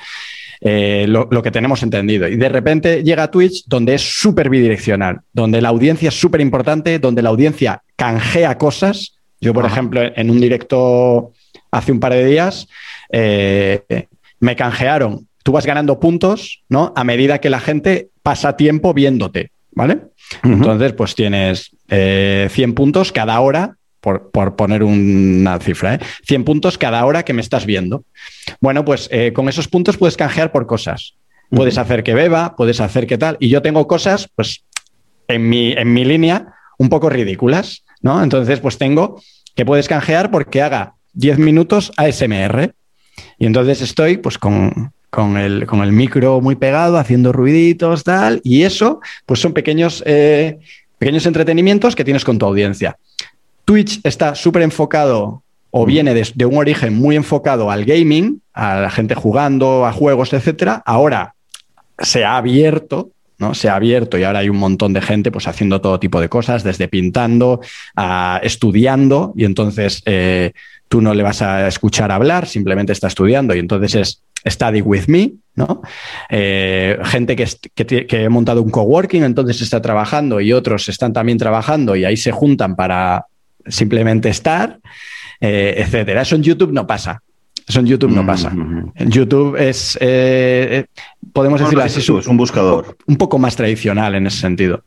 Eh, 0.64 1.08
lo, 1.08 1.28
que 1.42 1.50
tenemos 1.50 1.82
entendido. 1.82 2.28
Y 2.28 2.36
de 2.36 2.48
repente 2.48 3.04
llega 3.04 3.32
Twitch 3.32 3.64
donde 3.66 3.96
es 3.96 4.02
súper 4.04 4.48
bidireccional, 4.48 5.22
donde 5.34 5.60
la 5.60 5.70
audiencia 5.70 6.10
es 6.10 6.20
súper 6.20 6.40
importante, 6.40 7.00
donde 7.00 7.24
la 7.24 7.30
audiencia 7.30 7.82
canjea 7.96 8.60
cosas. 8.60 9.16
Yo, 9.40 9.56
por 9.56 9.66
ejemplo, 9.66 10.02
en 10.16 10.30
un 10.30 10.40
directo 10.40 11.34
hace 11.72 11.92
un 11.92 12.00
par 12.00 12.14
de 12.14 12.26
días, 12.26 12.68
eh, 13.12 14.08
me 14.40 14.56
canjearon. 14.56 15.28
Tú 15.44 15.52
vas 15.52 15.66
ganando 15.66 16.00
puntos, 16.00 16.64
¿no? 16.70 16.94
A 16.96 17.04
medida 17.04 17.40
que 17.40 17.50
la 17.50 17.60
gente 17.60 18.10
pasa 18.24 18.56
tiempo 18.56 18.94
viéndote. 18.94 19.52
¿vale? 19.74 20.00
Entonces, 20.44 20.94
pues 20.94 21.16
tienes 21.16 21.72
100 21.88 21.90
eh, 21.90 22.74
puntos 22.76 23.12
cada 23.12 23.40
hora, 23.40 23.78
por, 24.00 24.56
poner 24.56 24.84
una 24.84 25.60
cifra, 25.60 25.96
¿eh? 25.96 26.00
100 26.26 26.44
puntos 26.44 26.78
cada 26.78 27.06
hora 27.06 27.24
que 27.24 27.34
me 27.34 27.42
estás 27.42 27.66
viendo. 27.66 28.04
Bueno, 28.60 28.84
pues 28.84 29.08
eh, 29.12 29.32
con 29.34 29.48
esos 29.48 29.68
puntos 29.68 29.98
puedes 29.98 30.18
canjear 30.18 30.52
por 30.52 30.66
cosas. 30.66 31.16
Puedes 31.50 31.78
hacer 31.78 32.04
que 32.04 32.14
beba, 32.14 32.56
puedes 32.56 32.80
hacer 32.80 33.08
que 33.08 33.18
tal. 33.18 33.36
Y 33.40 33.50
yo 33.50 33.62
tengo 33.62 33.86
cosas, 33.86 34.30
pues, 34.36 34.64
en 35.28 35.50
mi, 35.50 35.74
en 35.74 35.94
mi 35.94 36.06
línea, 36.06 36.54
un 36.78 36.88
poco 36.88 37.10
ridículas, 37.10 37.84
¿no? 38.02 38.24
Entonces, 38.24 38.62
pues 38.62 38.78
tengo 38.78 39.22
que 39.54 39.66
puedes 39.66 39.90
canjear 39.90 40.32
porque 40.32 40.62
haga 40.62 40.96
10 41.14 41.40
minutos 41.40 41.92
ASMR. 41.98 42.74
Y 43.38 43.46
entonces 43.46 43.82
estoy, 43.82 44.18
pues, 44.18 44.38
con, 44.38 44.92
con 45.12 45.38
el, 45.38 45.66
con 45.68 45.82
el 45.82 45.92
micro 45.92 46.42
muy 46.42 46.56
pegado, 46.56 46.98
haciendo 46.98 47.32
ruiditos, 47.34 48.04
tal, 48.04 48.42
y 48.44 48.64
eso, 48.64 49.02
pues 49.26 49.40
son 49.40 49.54
pequeños, 49.54 50.02
eh, 50.06 50.60
pequeños 50.98 51.26
entretenimientos 51.26 51.96
que 51.96 52.06
tienes 52.06 52.24
con 52.24 52.40
tu 52.40 52.46
audiencia. 52.46 52.98
Twitch 53.66 54.00
está 54.04 54.36
súper 54.36 54.64
enfocado 54.64 55.44
o 55.72 55.86
viene 55.86 56.14
de, 56.14 56.46
un 56.46 56.58
origen 56.58 56.94
muy 56.96 57.16
enfocado 57.16 57.72
al 57.72 57.86
gaming, 57.86 58.42
a 58.54 58.76
la 58.82 58.90
gente 58.90 59.16
jugando, 59.16 59.86
a 59.86 59.94
juegos, 59.94 60.34
etcétera. 60.34 60.84
Ahora 60.86 61.36
se 61.98 62.26
ha 62.26 62.38
abierto, 62.38 63.12
¿no? 63.38 63.54
Se 63.54 63.70
ha 63.70 63.76
abierto 63.76 64.18
y 64.18 64.24
ahora 64.24 64.40
hay 64.40 64.50
un 64.50 64.58
montón 64.58 64.94
de 64.94 65.02
gente 65.02 65.32
pues 65.32 65.48
haciendo 65.48 65.80
todo 65.80 66.00
tipo 66.00 66.20
de 66.20 66.28
cosas, 66.28 66.64
desde 66.64 66.90
pintando 66.90 67.62
a 67.96 68.40
estudiando, 68.44 69.34
y 69.36 69.46
entonces 69.46 70.04
eh, 70.06 70.52
tú 70.92 71.00
no 71.00 71.14
le 71.14 71.24
vas 71.24 71.42
a 71.42 71.70
escuchar 71.70 72.12
hablar, 72.12 72.46
simplemente 72.48 72.92
está 72.92 73.08
estudiando, 73.08 73.56
y 73.56 73.60
entonces 73.60 73.96
es 74.44 74.54
Study 74.54 74.82
with 74.82 75.06
me, 75.08 75.32
¿no? 75.56 75.82
Eh, 76.30 77.00
gente 77.06 77.38
que, 77.38 77.48
que, 78.06 78.24
he 78.24 78.28
montado 78.28 78.62
un 78.62 78.70
coworking, 78.70 79.24
entonces 79.24 79.62
está 79.62 79.82
trabajando 79.82 80.42
y 80.42 80.52
otros 80.52 80.90
están 80.90 81.14
también 81.14 81.38
trabajando 81.38 81.96
y 81.96 82.04
ahí 82.04 82.18
se 82.18 82.34
juntan 82.34 82.76
para 82.76 83.26
simplemente 83.66 84.28
estar, 84.28 84.80
eh, 85.40 85.76
etcétera. 85.78 86.24
Eso 86.24 86.36
en 86.36 86.44
YouTube 86.44 86.74
no 86.74 86.86
pasa. 86.86 87.22
Eso 87.72 87.80
en 87.80 87.86
YouTube 87.86 88.12
no 88.12 88.26
pasa. 88.26 88.52
Mm-hmm. 88.52 88.92
En 88.96 89.12
YouTube 89.12 89.56
es, 89.56 89.98
eh, 90.02 90.88
podemos 91.32 91.58
decirlo 91.62 91.82
así, 91.82 92.02
es 92.02 92.28
un 92.28 92.36
buscador. 92.36 92.98
Un 93.08 93.16
poco 93.16 93.40
más 93.40 93.56
tradicional 93.56 94.14
en 94.16 94.28
ese 94.28 94.40
sentido. 94.40 94.84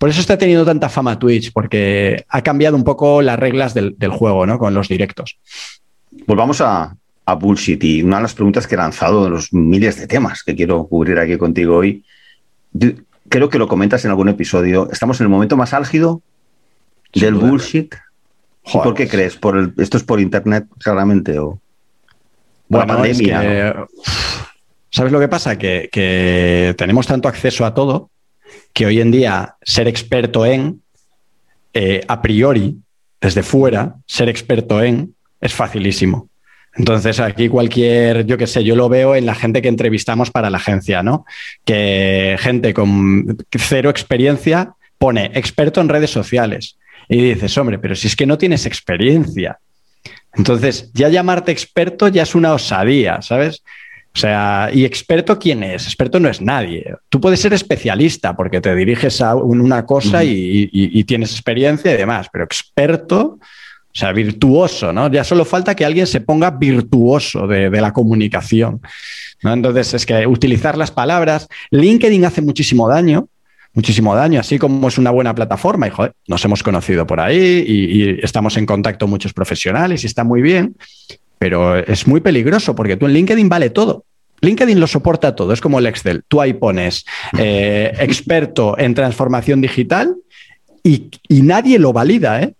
Por 0.00 0.08
eso 0.08 0.20
está 0.20 0.36
teniendo 0.36 0.64
tanta 0.64 0.88
fama 0.88 1.16
Twitch, 1.16 1.52
porque 1.52 2.24
ha 2.28 2.42
cambiado 2.42 2.74
un 2.74 2.82
poco 2.82 3.22
las 3.22 3.38
reglas 3.38 3.72
del, 3.72 3.94
del 3.98 4.10
juego, 4.10 4.46
¿no? 4.46 4.58
Con 4.58 4.74
los 4.74 4.88
directos. 4.88 5.38
Pues 6.26 6.36
vamos 6.36 6.60
a, 6.60 6.96
a 7.24 7.34
bullshit. 7.34 7.84
Y 7.84 8.02
una 8.02 8.16
de 8.16 8.22
las 8.22 8.34
preguntas 8.34 8.66
que 8.66 8.74
he 8.74 8.78
lanzado 8.78 9.22
de 9.22 9.30
los 9.30 9.52
miles 9.52 9.96
de 10.00 10.08
temas 10.08 10.42
que 10.42 10.56
quiero 10.56 10.88
cubrir 10.88 11.20
aquí 11.20 11.38
contigo 11.38 11.76
hoy, 11.76 12.02
creo 13.28 13.48
que 13.48 13.60
lo 13.60 13.68
comentas 13.68 14.04
en 14.04 14.10
algún 14.10 14.28
episodio. 14.28 14.88
Estamos 14.90 15.20
en 15.20 15.26
el 15.26 15.30
momento 15.30 15.56
más 15.56 15.72
álgido 15.72 16.20
del 17.14 17.34
bullshit. 17.34 17.94
¿Por 18.72 18.94
qué 18.94 19.06
crees? 19.06 19.36
¿Por 19.36 19.72
¿Esto 19.76 19.98
es 19.98 20.02
por 20.02 20.18
internet 20.18 20.66
claramente 20.80 21.38
o 21.38 21.60
la 22.78 22.86
pandemia? 22.86 23.86
¿Sabes 24.90 25.12
lo 25.12 25.18
que 25.18 25.28
pasa? 25.28 25.58
Que, 25.58 26.74
tenemos 26.78 27.06
tanto 27.06 27.28
acceso 27.28 27.64
a 27.64 27.74
todo 27.74 28.10
que 28.72 28.86
hoy 28.86 29.00
en 29.00 29.10
día 29.10 29.56
ser 29.62 29.88
experto 29.88 30.46
en, 30.46 30.82
eh, 31.72 32.04
a 32.06 32.22
priori, 32.22 32.76
desde 33.20 33.42
fuera, 33.42 33.96
ser 34.06 34.28
experto 34.28 34.82
en 34.82 35.14
es 35.40 35.52
facilísimo. 35.52 36.28
Entonces, 36.76 37.20
aquí 37.20 37.48
cualquier, 37.48 38.26
yo 38.26 38.36
qué 38.36 38.46
sé, 38.46 38.64
yo 38.64 38.74
lo 38.74 38.88
veo 38.88 39.14
en 39.14 39.26
la 39.26 39.34
gente 39.34 39.62
que 39.62 39.68
entrevistamos 39.68 40.30
para 40.30 40.50
la 40.50 40.58
agencia, 40.58 41.02
¿no? 41.02 41.24
Que 41.64 42.36
gente 42.40 42.74
con 42.74 43.36
cero 43.50 43.90
experiencia 43.90 44.74
pone 44.98 45.30
experto 45.34 45.80
en 45.80 45.88
redes 45.88 46.10
sociales. 46.10 46.78
Y 47.08 47.34
dices, 47.34 47.56
hombre, 47.58 47.78
pero 47.78 47.94
si 47.94 48.08
es 48.08 48.16
que 48.16 48.26
no 48.26 48.38
tienes 48.38 48.66
experiencia. 48.66 49.58
Entonces, 50.36 50.90
ya 50.94 51.08
llamarte 51.08 51.52
experto 51.52 52.08
ya 52.08 52.22
es 52.22 52.34
una 52.34 52.52
osadía, 52.54 53.22
¿sabes? 53.22 53.62
O 54.14 54.18
sea, 54.18 54.70
¿y 54.72 54.84
experto 54.84 55.38
quién 55.38 55.62
es? 55.64 55.86
Experto 55.86 56.20
no 56.20 56.28
es 56.28 56.40
nadie. 56.40 56.94
Tú 57.08 57.20
puedes 57.20 57.40
ser 57.40 57.52
especialista 57.52 58.36
porque 58.36 58.60
te 58.60 58.74
diriges 58.74 59.20
a 59.20 59.34
una 59.34 59.84
cosa 59.86 60.22
y 60.24 61.04
tienes 61.04 61.32
experiencia 61.32 61.92
y 61.92 61.96
demás, 61.96 62.28
pero 62.32 62.44
experto, 62.44 63.38
o 63.94 63.96
sea, 63.96 64.10
virtuoso, 64.10 64.92
¿no? 64.92 65.08
Ya 65.08 65.22
solo 65.22 65.44
falta 65.44 65.76
que 65.76 65.84
alguien 65.84 66.08
se 66.08 66.20
ponga 66.20 66.50
virtuoso 66.50 67.46
de, 67.46 67.70
la 67.70 67.92
comunicación. 67.92 68.80
¿no? 69.40 69.52
Entonces, 69.52 69.94
es 69.94 70.04
que 70.04 70.26
utilizar 70.26 70.76
las 70.76 70.90
palabras. 70.90 71.46
LinkedIn 71.70 72.24
hace 72.24 72.42
muchísimo 72.42 72.88
daño, 72.88 73.28
muchísimo 73.74 74.14
daño, 74.14 74.40
así 74.40 74.58
como 74.58 74.88
es 74.88 74.98
una 74.98 75.10
buena 75.10 75.34
plataforma. 75.34 75.86
Y 75.86 75.90
joder, 75.90 76.14
nos 76.26 76.44
hemos 76.44 76.62
conocido 76.62 77.06
por 77.06 77.20
ahí 77.20 77.64
y, 77.66 78.24
estamos 78.24 78.56
en 78.56 78.66
contacto 78.66 79.06
muchos 79.06 79.32
profesionales 79.32 80.04
y 80.04 80.06
está 80.06 80.24
muy 80.24 80.40
bien, 80.40 80.76
pero 81.38 81.76
es 81.76 82.06
muy 82.06 82.20
peligroso 82.20 82.74
porque 82.74 82.96
tú 82.96 83.06
en 83.06 83.12
LinkedIn 83.12 83.48
vale 83.48 83.70
todo. 83.70 84.04
LinkedIn 84.40 84.78
lo 84.78 84.86
soporta 84.86 85.34
todo, 85.34 85.52
es 85.52 85.60
como 85.60 85.78
el 85.78 85.86
Excel. 85.86 86.22
Tú 86.28 86.40
ahí 86.40 86.52
pones 86.54 87.04
eh, 87.38 87.92
experto 87.98 88.78
en 88.78 88.94
transformación 88.94 89.60
digital 89.60 90.16
y, 90.82 91.10
y 91.28 91.42
nadie 91.42 91.78
lo 91.78 91.92
valida, 91.92 92.42
¿eh? 92.42 92.54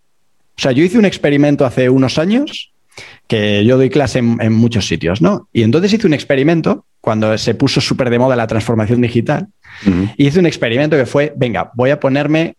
O 0.56 0.60
sea, 0.60 0.72
yo 0.72 0.84
hice 0.84 0.98
un 0.98 1.04
experimento 1.04 1.66
hace 1.66 1.90
unos 1.90 2.16
años 2.16 2.73
que 3.26 3.64
yo 3.64 3.76
doy 3.76 3.90
clase 3.90 4.18
en, 4.18 4.52
muchos 4.52 4.86
sitios, 4.86 5.22
¿no? 5.22 5.48
Y 5.52 5.62
entonces 5.62 5.92
hice 5.92 6.06
un 6.06 6.14
experimento 6.14 6.84
cuando 7.00 7.36
se 7.38 7.54
puso 7.54 7.80
súper 7.80 8.10
de 8.10 8.18
moda 8.18 8.36
la 8.36 8.46
transformación 8.46 9.00
digital. 9.00 9.48
Hice 10.16 10.38
un 10.38 10.46
experimento 10.46 10.96
que 10.96 11.06
fue, 11.06 11.32
venga, 11.36 11.70
voy 11.74 11.90
a 11.90 12.00
ponerme, 12.00 12.56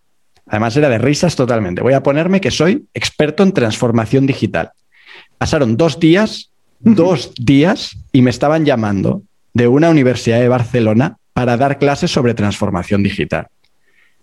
además 0.48 0.76
era 0.76 0.90
de 0.90 0.98
risas 0.98 1.36
totalmente, 1.36 1.82
voy 1.82 1.94
a 1.94 2.04
ponerme 2.04 2.42
que 2.42 2.52
soy 2.52 2.86
experto 2.94 3.44
en 3.44 3.54
transformación 3.54 4.26
digital. 4.26 4.72
Pasaron 5.38 5.78
dos 5.78 6.00
días, 6.00 6.52
dos 6.80 7.34
días, 7.36 7.98
y 8.12 8.22
me 8.22 8.30
estaban 8.30 8.66
llamando 8.66 9.22
de 9.54 9.68
una 9.68 9.90
universidad 9.90 10.40
de 10.40 10.50
Barcelona 10.50 11.18
para 11.34 11.58
dar 11.58 11.80
clases 11.80 12.12
sobre 12.12 12.34
transformación 12.34 13.04
digital. 13.04 13.48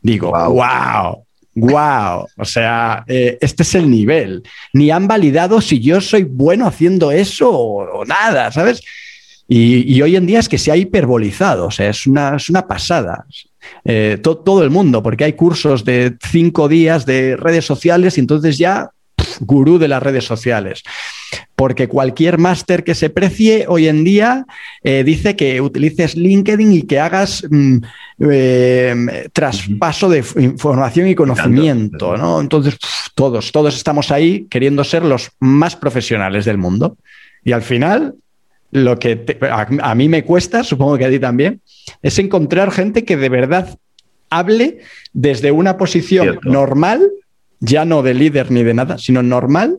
Digo, 0.02 0.30
wow 0.30 0.52
wow, 0.52 1.24
o 1.54 2.44
sea, 2.44 3.04
eh, 3.06 3.38
este 3.40 3.62
es 3.62 3.74
el 3.74 3.90
nivel. 3.90 4.42
Ni 4.72 4.90
han 4.90 5.06
validado 5.06 5.60
si 5.60 5.80
yo 5.80 6.00
soy 6.00 6.24
bueno 6.24 6.66
haciendo 6.66 7.10
eso 7.10 7.50
o, 7.50 8.04
nada, 8.04 8.50
¿sabes? 8.52 8.82
Y, 9.48 10.00
hoy 10.00 10.16
en 10.16 10.26
día 10.26 10.38
es 10.38 10.48
que 10.48 10.56
se 10.56 10.72
ha 10.72 10.76
hiperbolizado, 10.76 11.66
o 11.66 11.70
sea, 11.70 11.90
es 11.90 12.06
una, 12.06 12.36
es 12.36 12.48
una 12.48 12.66
pasada. 12.66 13.26
Eh, 13.84 14.18
todo 14.22 14.62
el 14.62 14.70
mundo, 14.70 15.02
porque 15.02 15.24
hay 15.24 15.34
cursos 15.34 15.84
de 15.84 16.16
cinco 16.30 16.68
días 16.68 17.04
de 17.04 17.36
redes 17.36 17.66
sociales 17.66 18.16
y 18.16 18.20
entonces 18.20 18.56
ya 18.56 18.90
gurú 19.40 19.78
de 19.78 19.88
las 19.88 20.02
redes 20.02 20.24
sociales. 20.24 20.82
Porque 21.54 21.88
cualquier 21.88 22.38
máster 22.38 22.84
que 22.84 22.94
se 22.94 23.10
precie 23.10 23.66
hoy 23.68 23.88
en 23.88 24.04
día 24.04 24.46
eh, 24.82 25.04
dice 25.04 25.36
que 25.36 25.60
utilices 25.60 26.16
LinkedIn 26.16 26.72
y 26.72 26.82
que 26.82 26.98
hagas 26.98 27.44
mm, 27.48 27.76
eh, 28.30 29.28
traspaso 29.32 30.08
de 30.08 30.24
información 30.36 31.08
y 31.08 31.14
conocimiento. 31.14 32.16
¿no? 32.16 32.40
Entonces, 32.40 32.76
todos, 33.14 33.52
todos 33.52 33.76
estamos 33.76 34.10
ahí 34.10 34.46
queriendo 34.50 34.84
ser 34.84 35.04
los 35.04 35.30
más 35.38 35.76
profesionales 35.76 36.44
del 36.44 36.58
mundo. 36.58 36.96
Y 37.44 37.52
al 37.52 37.62
final, 37.62 38.14
lo 38.70 38.98
que 38.98 39.38
a, 39.50 39.94
mí 39.94 40.08
me 40.08 40.24
cuesta, 40.24 40.64
supongo 40.64 40.98
que 40.98 41.04
a 41.04 41.10
ti 41.10 41.18
también, 41.18 41.60
es 42.02 42.18
encontrar 42.18 42.70
gente 42.70 43.04
que 43.04 43.16
de 43.16 43.28
verdad 43.28 43.78
hable 44.30 44.78
desde 45.12 45.52
una 45.52 45.76
posición 45.76 46.40
normal 46.42 47.10
ya 47.60 47.84
no 47.84 48.02
de 48.02 48.14
líder 48.14 48.50
ni 48.50 48.64
de 48.64 48.74
nada, 48.74 48.98
sino 48.98 49.22
normal 49.22 49.78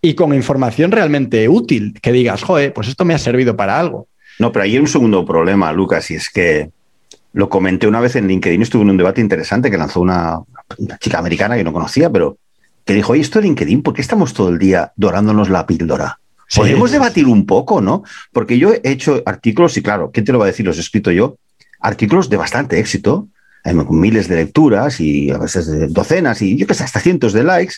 y 0.00 0.14
con 0.14 0.34
información 0.34 0.90
realmente 0.90 1.48
útil, 1.48 1.98
que 2.00 2.12
digas, 2.12 2.42
joder, 2.42 2.72
pues 2.72 2.88
esto 2.88 3.04
me 3.04 3.14
ha 3.14 3.18
servido 3.18 3.56
para 3.56 3.78
algo. 3.78 4.08
No, 4.38 4.52
pero 4.52 4.64
hay 4.64 4.78
un 4.78 4.88
segundo 4.88 5.24
problema, 5.24 5.72
Lucas, 5.72 6.10
y 6.10 6.14
es 6.14 6.30
que 6.30 6.70
lo 7.32 7.48
comenté 7.48 7.86
una 7.86 8.00
vez 8.00 8.16
en 8.16 8.28
LinkedIn, 8.28 8.62
estuve 8.62 8.82
en 8.82 8.90
un 8.90 8.96
debate 8.96 9.20
interesante 9.20 9.70
que 9.70 9.78
lanzó 9.78 10.00
una, 10.00 10.40
chica 11.00 11.18
americana 11.18 11.56
que 11.56 11.64
no 11.64 11.72
conocía, 11.72 12.10
pero 12.10 12.38
que 12.84 12.94
dijo, 12.94 13.12
oye, 13.12 13.22
esto 13.22 13.40
de 13.40 13.46
LinkedIn, 13.46 13.82
¿por 13.82 13.94
qué 13.94 14.02
estamos 14.02 14.34
todo 14.34 14.48
el 14.48 14.58
día 14.58 14.92
dorándonos 14.96 15.48
la 15.48 15.66
píldora? 15.66 16.18
Podemos 16.54 16.90
debatir 16.90 17.26
un 17.26 17.46
poco, 17.46 17.80
¿no? 17.80 18.02
Porque 18.30 18.58
yo 18.58 18.72
he 18.74 18.80
hecho 18.84 19.22
artículos, 19.24 19.76
y 19.78 19.82
claro, 19.82 20.10
¿quién 20.12 20.26
te 20.26 20.32
lo 20.32 20.38
va 20.38 20.44
a 20.44 20.48
decir? 20.48 20.66
Los 20.66 20.76
he 20.76 20.80
escrito 20.80 21.10
yo, 21.10 21.36
artículos 21.80 22.28
de 22.28 22.36
bastante 22.36 22.78
éxito, 22.78 23.28
con 23.62 24.00
miles 24.00 24.28
de 24.28 24.36
lecturas 24.36 25.00
y 25.00 25.30
a 25.30 25.38
veces 25.38 25.92
docenas 25.92 26.42
y 26.42 26.56
yo 26.56 26.66
qué 26.66 26.74
sé, 26.74 26.84
hasta 26.84 27.00
cientos 27.00 27.32
de 27.32 27.44
likes. 27.44 27.76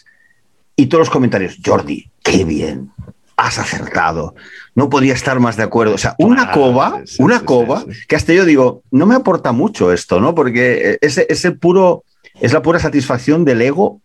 Y 0.77 0.87
todos 0.87 1.01
los 1.01 1.11
comentarios, 1.11 1.59
Jordi, 1.65 2.11
qué 2.23 2.45
bien, 2.45 2.91
has 3.37 3.59
acertado, 3.59 4.35
no 4.75 4.89
podía 4.89 5.13
estar 5.15 5.39
más 5.41 5.57
de 5.57 5.63
acuerdo. 5.63 5.95
O 5.95 5.99
sea, 5.99 6.15
una 6.19 6.51
cova, 6.51 7.03
una 7.19 7.41
cova, 7.41 7.85
que 8.09 8.17
hasta 8.17 8.33
yo 8.33 8.45
digo, 8.45 8.83
no 8.91 9.07
me 9.07 9.15
aporta 9.15 9.53
mucho 9.53 9.93
esto, 9.93 10.21
¿no? 10.21 10.35
Porque 10.35 10.99
es, 11.01 11.19
es, 11.19 11.45
el 11.45 11.59
puro, 11.59 12.05
es 12.41 12.53
la 12.53 12.63
pura 12.63 12.79
satisfacción 12.79 13.45
del 13.45 13.63
ego, 13.63 14.01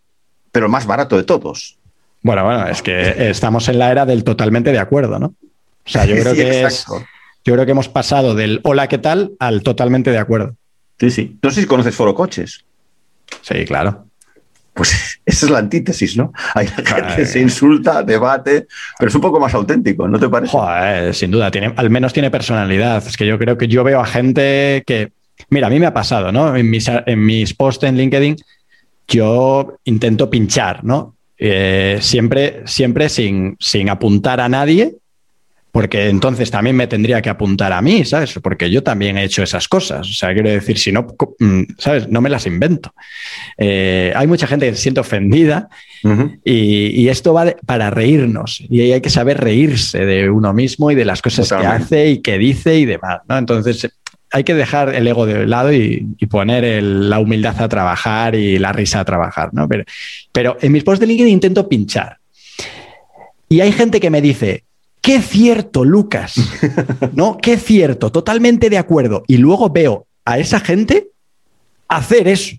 pero 0.52 0.68
el 0.68 0.72
más 0.72 0.86
barato 0.86 1.18
de 1.18 1.24
todos. 1.24 1.78
Bueno, 2.22 2.44
bueno, 2.44 2.68
es 2.68 2.82
que 2.82 3.30
estamos 3.30 3.68
en 3.70 3.80
la 3.80 3.92
era 3.92 4.06
del 4.06 4.24
totalmente 4.24 4.72
de 4.72 4.80
acuerdo, 4.80 5.20
¿no? 5.20 5.28
O 5.28 5.90
sea, 5.90 6.06
yo 6.06 6.16
creo 6.20 6.34
que 6.34 6.64
es, 6.64 6.86
yo 7.46 7.54
creo 7.54 7.66
que 7.66 7.72
hemos 7.72 7.90
pasado 7.90 8.36
del 8.36 8.60
hola, 8.64 8.88
¿qué 8.88 8.98
tal? 8.98 9.32
al 9.40 9.64
totalmente 9.64 10.12
de 10.12 10.18
acuerdo. 10.18 10.56
Sí, 11.00 11.12
sí. 11.12 11.38
No 11.42 11.50
sé 11.50 11.62
si 11.62 11.68
conoces 11.68 11.96
Foro 11.96 12.14
Coches. 12.14 12.66
Sí, 13.42 13.66
claro. 13.66 14.06
Pues 14.74 15.20
esa 15.26 15.46
es 15.46 15.52
la 15.52 15.60
antítesis, 15.60 16.18
¿no? 16.18 16.32
Hay 16.54 16.68
gente 16.68 16.94
que 17.16 17.26
se 17.26 17.40
insulta, 17.40 18.04
debate, 18.04 18.68
pero 18.98 19.10
es 19.10 19.16
un 19.16 19.22
poco 19.22 19.40
más 19.40 19.54
auténtico, 19.54 20.08
¿no 20.08 20.20
te 20.20 20.30
parece? 20.30 20.52
Joder, 20.52 21.14
sin 21.14 21.32
duda, 21.32 21.52
tiene, 21.52 21.74
al 21.76 21.90
menos 21.90 22.14
tiene 22.14 22.32
personalidad. 22.32 23.06
Es 23.06 23.18
que 23.18 23.26
yo 23.26 23.38
creo 23.38 23.58
que 23.58 23.68
yo 23.68 23.84
veo 23.84 24.00
a 24.00 24.06
gente 24.06 24.84
que, 24.86 25.12
mira, 25.50 25.68
a 25.68 25.70
mí 25.70 25.80
me 25.80 25.86
ha 25.86 25.94
pasado, 25.94 26.32
¿no? 26.32 26.56
En 26.56 26.70
mis, 26.70 26.88
en 26.88 27.26
mis 27.26 27.54
posts 27.54 27.86
en 27.86 27.98
LinkedIn, 27.98 28.38
yo 29.08 29.78
intento 29.86 30.30
pinchar, 30.30 30.84
¿no? 30.84 31.16
Eh, 31.38 32.00
siempre, 32.02 32.64
siempre 32.66 33.08
sin, 33.10 33.56
sin 33.60 33.90
apuntar 33.90 34.42
a 34.42 34.50
nadie, 34.50 34.96
porque 35.72 36.10
entonces 36.10 36.50
también 36.50 36.76
me 36.76 36.88
tendría 36.88 37.22
que 37.22 37.30
apuntar 37.30 37.72
a 37.74 37.82
mí, 37.82 38.04
¿sabes? 38.04 38.40
Porque 38.42 38.72
yo 38.72 38.82
también 38.82 39.18
he 39.18 39.24
hecho 39.24 39.44
esas 39.44 39.68
cosas. 39.68 40.10
O 40.10 40.14
sea, 40.14 40.34
quiero 40.34 40.50
decir, 40.50 40.80
si 40.80 40.92
no, 40.92 41.08
mm, 41.40 41.62
¿sabes? 41.78 42.10
No 42.10 42.22
me 42.22 42.30
las 42.30 42.48
invento. 42.48 42.94
Eh, 43.58 44.12
hay 44.16 44.26
mucha 44.26 44.48
gente 44.48 44.68
que 44.68 44.76
se 44.76 44.82
siente 44.82 45.00
ofendida 45.00 45.70
y, 46.44 47.08
esto 47.10 47.34
va 47.34 47.56
para 47.66 47.90
reírnos 47.90 48.64
y 48.70 48.92
hay 48.92 49.02
que 49.02 49.10
saber 49.10 49.40
reírse 49.40 50.06
de 50.06 50.30
uno 50.30 50.54
mismo 50.54 50.92
y 50.92 50.96
de 50.96 51.06
las 51.06 51.24
cosas 51.24 51.50
que 51.50 51.66
hace 51.66 52.10
y 52.12 52.20
que 52.20 52.38
dice 52.38 52.78
y 52.78 52.86
demás, 52.86 53.22
¿no? 53.28 53.38
Entonces, 53.38 53.90
hay 54.32 54.44
que 54.44 54.54
dejar 54.54 54.94
el 54.94 55.08
ego 55.08 55.26
de 55.26 55.48
lado 55.48 55.74
y, 55.74 56.16
poner 56.30 56.84
la 56.84 57.20
humildad 57.20 57.60
a 57.60 57.68
trabajar 57.68 58.36
y 58.36 58.60
la 58.60 58.72
risa 58.72 59.00
a 59.00 59.06
trabajar, 59.06 59.50
¿no? 59.54 59.68
Pero, 59.68 59.84
pero 60.32 60.58
en 60.62 60.72
mis 60.72 60.84
posts 60.84 61.00
de 61.00 61.08
LinkedIn 61.08 61.34
intento 61.34 61.68
pinchar. 61.68 62.18
Y 63.50 63.62
hay 63.62 63.72
gente 63.72 64.00
que 64.00 64.12
me 64.12 64.22
dice, 64.22 64.64
qué 65.02 65.22
cierto, 65.22 65.84
Lucas, 65.84 66.36
¿no? 67.14 67.38
Qué 67.38 67.58
cierto, 67.58 68.12
totalmente 68.12 68.70
de 68.70 68.78
acuerdo. 68.78 69.24
Y 69.28 69.38
luego 69.38 69.70
veo 69.70 70.06
a 70.26 70.40
esa 70.40 70.60
gente 70.60 71.10
hacer 71.88 72.28
eso. 72.28 72.56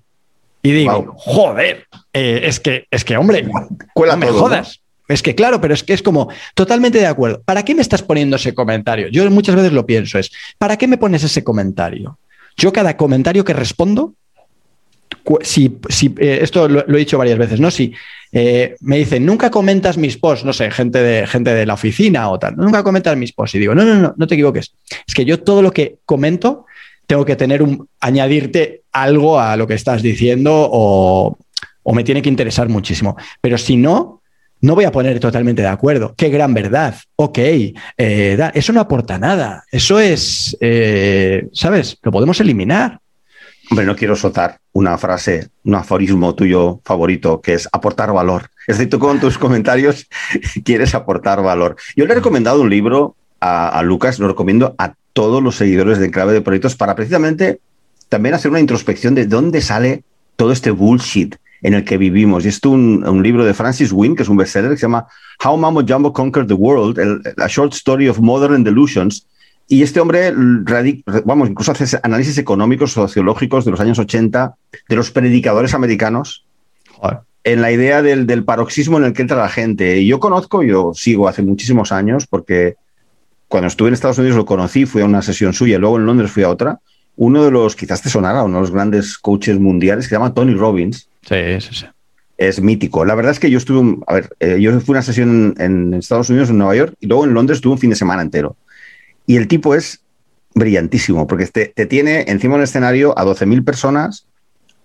Y 0.62 0.72
digo, 0.72 1.14
joder, 1.16 1.86
eh, 2.12 2.42
es, 2.44 2.60
que, 2.60 2.86
es 2.90 3.04
que, 3.04 3.16
hombre, 3.16 3.42
no 3.96 4.16
me 4.16 4.26
jodas. 4.26 4.80
Es 5.08 5.22
que 5.22 5.34
claro, 5.34 5.60
pero 5.60 5.74
es 5.74 5.82
que 5.82 5.92
es 5.92 6.02
como 6.02 6.28
totalmente 6.54 6.98
de 6.98 7.06
acuerdo. 7.06 7.42
¿Para 7.44 7.64
qué 7.64 7.74
me 7.74 7.82
estás 7.82 8.02
poniendo 8.02 8.36
ese 8.36 8.54
comentario? 8.54 9.08
Yo 9.08 9.28
muchas 9.30 9.56
veces 9.56 9.72
lo 9.72 9.84
pienso, 9.84 10.18
es, 10.18 10.30
¿para 10.56 10.76
qué 10.76 10.86
me 10.86 10.98
pones 10.98 11.24
ese 11.24 11.42
comentario? 11.42 12.18
Yo 12.56 12.72
cada 12.72 12.96
comentario 12.96 13.44
que 13.44 13.52
respondo, 13.52 14.14
si, 15.42 15.78
eh, 16.18 16.38
esto 16.42 16.68
lo, 16.68 16.86
he 16.86 16.98
dicho 16.98 17.18
varias 17.18 17.38
veces, 17.38 17.60
¿no? 17.60 17.70
Si 17.70 17.92
eh, 18.32 18.76
me 18.80 18.98
dicen, 18.98 19.24
nunca 19.24 19.50
comentas 19.50 19.96
mis 19.96 20.16
posts, 20.16 20.44
no 20.44 20.52
sé, 20.52 20.70
gente 20.70 21.02
de, 21.02 21.26
gente 21.26 21.52
de 21.54 21.66
la 21.66 21.74
oficina 21.74 22.30
o 22.30 22.38
tal, 22.38 22.56
nunca 22.56 22.82
comentas 22.82 23.16
mis 23.16 23.32
posts. 23.32 23.56
Y 23.56 23.58
digo, 23.60 23.74
no, 23.74 23.84
no, 23.84 23.94
no, 23.96 24.14
no 24.16 24.26
te 24.26 24.34
equivoques. 24.34 24.72
Es 25.06 25.14
que 25.14 25.24
yo 25.24 25.40
todo 25.40 25.62
lo 25.62 25.72
que 25.72 25.98
comento 26.04 26.66
tengo 27.06 27.24
que 27.24 27.36
tener 27.36 27.62
un, 27.62 27.88
añadirte 28.00 28.82
algo 28.92 29.40
a 29.40 29.56
lo 29.56 29.66
que 29.66 29.74
estás 29.74 30.02
diciendo 30.02 30.52
o, 30.54 31.36
o 31.82 31.94
me 31.94 32.04
tiene 32.04 32.22
que 32.22 32.28
interesar 32.28 32.68
muchísimo. 32.68 33.16
Pero 33.40 33.58
si 33.58 33.76
no, 33.76 34.22
no 34.60 34.74
voy 34.74 34.84
a 34.84 34.92
poner 34.92 35.18
totalmente 35.20 35.62
de 35.62 35.68
acuerdo. 35.68 36.14
Qué 36.16 36.28
gran 36.28 36.54
verdad. 36.54 36.94
Ok, 37.16 37.38
eh, 37.38 38.50
eso 38.54 38.72
no 38.72 38.80
aporta 38.80 39.18
nada. 39.18 39.64
Eso 39.70 39.98
es, 39.98 40.56
¿sabes? 41.52 41.98
Lo 42.02 42.12
podemos 42.12 42.40
eliminar. 42.40 43.00
Hombre, 43.70 43.86
no 43.86 43.94
quiero 43.94 44.16
soltar 44.16 44.58
una 44.72 44.98
frase, 44.98 45.48
un 45.64 45.76
aforismo 45.76 46.34
tuyo 46.34 46.80
favorito, 46.84 47.40
que 47.40 47.54
es 47.54 47.68
aportar 47.72 48.12
valor. 48.12 48.50
Es 48.66 48.78
decir, 48.78 48.90
tú 48.90 48.98
con 49.00 49.18
tus 49.18 49.36
comentarios 49.36 50.06
quieres 50.64 50.94
aportar 50.94 51.42
valor. 51.42 51.76
Yo 51.96 52.04
le 52.04 52.12
he 52.12 52.16
recomendado 52.16 52.62
un 52.62 52.70
libro 52.70 53.16
a, 53.40 53.68
a 53.68 53.82
Lucas, 53.82 54.18
lo 54.18 54.28
recomiendo 54.28 54.74
a 54.78 54.94
todos 55.12 55.42
los 55.42 55.56
seguidores 55.56 55.98
de 55.98 56.10
Clave 56.10 56.32
de 56.32 56.40
Proyectos 56.40 56.76
para 56.76 56.94
precisamente 56.94 57.60
también 58.08 58.34
hacer 58.34 58.50
una 58.50 58.60
introspección 58.60 59.14
de 59.14 59.26
dónde 59.26 59.60
sale 59.60 60.04
todo 60.36 60.52
este 60.52 60.70
bullshit 60.70 61.36
en 61.62 61.74
el 61.74 61.84
que 61.84 61.98
vivimos. 61.98 62.44
Y 62.44 62.48
esto 62.48 62.70
un, 62.70 63.06
un 63.06 63.22
libro 63.22 63.44
de 63.44 63.54
Francis 63.54 63.92
Wynne, 63.92 64.16
que 64.16 64.22
es 64.22 64.28
un 64.28 64.36
bestseller, 64.36 64.70
que 64.70 64.76
se 64.76 64.82
llama 64.82 65.06
How 65.44 65.56
Mamo 65.56 65.82
Jumbo 65.86 66.12
Conquered 66.12 66.48
the 66.48 66.54
World, 66.54 66.98
el, 66.98 67.22
a 67.38 67.48
short 67.48 67.72
story 67.72 68.08
of 68.08 68.18
modern 68.20 68.64
delusions. 68.64 69.26
Y 69.70 69.82
este 69.84 70.00
hombre, 70.00 70.34
vamos, 71.24 71.48
incluso 71.48 71.70
hace 71.70 71.98
análisis 72.02 72.36
económicos, 72.38 72.90
sociológicos 72.90 73.64
de 73.64 73.70
los 73.70 73.78
años 73.78 74.00
80, 74.00 74.56
de 74.88 74.96
los 74.96 75.12
predicadores 75.12 75.74
americanos, 75.74 76.44
en 77.44 77.62
la 77.62 77.70
idea 77.70 78.02
del, 78.02 78.26
del, 78.26 78.44
paroxismo 78.44 78.98
en 78.98 79.04
el 79.04 79.12
que 79.12 79.22
entra 79.22 79.36
la 79.36 79.48
gente. 79.48 79.98
Y 79.98 80.08
yo 80.08 80.18
conozco, 80.18 80.64
yo 80.64 80.92
sigo 80.92 81.28
hace 81.28 81.42
muchísimos 81.42 81.92
años, 81.92 82.26
porque 82.26 82.74
cuando 83.46 83.68
estuve 83.68 83.88
en 83.88 83.94
Estados 83.94 84.18
Unidos 84.18 84.36
lo 84.36 84.44
conocí, 84.44 84.86
fui 84.86 85.02
a 85.02 85.04
una 85.04 85.22
sesión 85.22 85.54
suya, 85.54 85.78
luego 85.78 85.98
en 85.98 86.06
Londres 86.06 86.32
fui 86.32 86.42
a 86.42 86.50
otra. 86.50 86.80
Uno 87.16 87.44
de 87.44 87.52
los, 87.52 87.76
quizás 87.76 88.02
te 88.02 88.10
sonara, 88.10 88.42
uno 88.42 88.56
de 88.56 88.60
los 88.62 88.70
grandes 88.72 89.18
coaches 89.18 89.58
mundiales, 89.60 90.06
que 90.06 90.08
se 90.10 90.14
llama 90.16 90.34
Tony 90.34 90.54
Robbins, 90.54 91.08
Sí, 91.22 91.60
sí, 91.60 91.68
sí. 91.72 91.86
Es 92.36 92.60
mítico. 92.60 93.04
La 93.04 93.14
verdad 93.14 93.32
es 93.32 93.38
que 93.38 93.50
yo 93.50 93.58
estuve, 93.58 93.98
a 94.06 94.14
ver, 94.14 94.30
eh, 94.40 94.58
yo 94.60 94.72
fui 94.80 94.92
a 94.94 94.96
una 94.96 95.02
sesión 95.02 95.54
en, 95.58 95.94
Estados 95.94 96.30
Unidos, 96.30 96.48
en 96.50 96.58
Nueva 96.58 96.74
York, 96.74 96.94
y 97.00 97.06
luego 97.06 97.24
en 97.24 97.34
Londres 97.34 97.58
estuve 97.58 97.74
un 97.74 97.78
fin 97.78 97.90
de 97.90 97.96
semana 97.96 98.22
entero. 98.22 98.56
Y 99.30 99.36
el 99.36 99.46
tipo 99.46 99.76
es 99.76 100.00
brillantísimo, 100.56 101.28
porque 101.28 101.46
te, 101.46 101.66
te 101.66 101.86
tiene 101.86 102.24
encima 102.26 102.54
del 102.54 102.64
escenario 102.64 103.16
a 103.16 103.24
12.000 103.24 103.64
personas, 103.64 104.26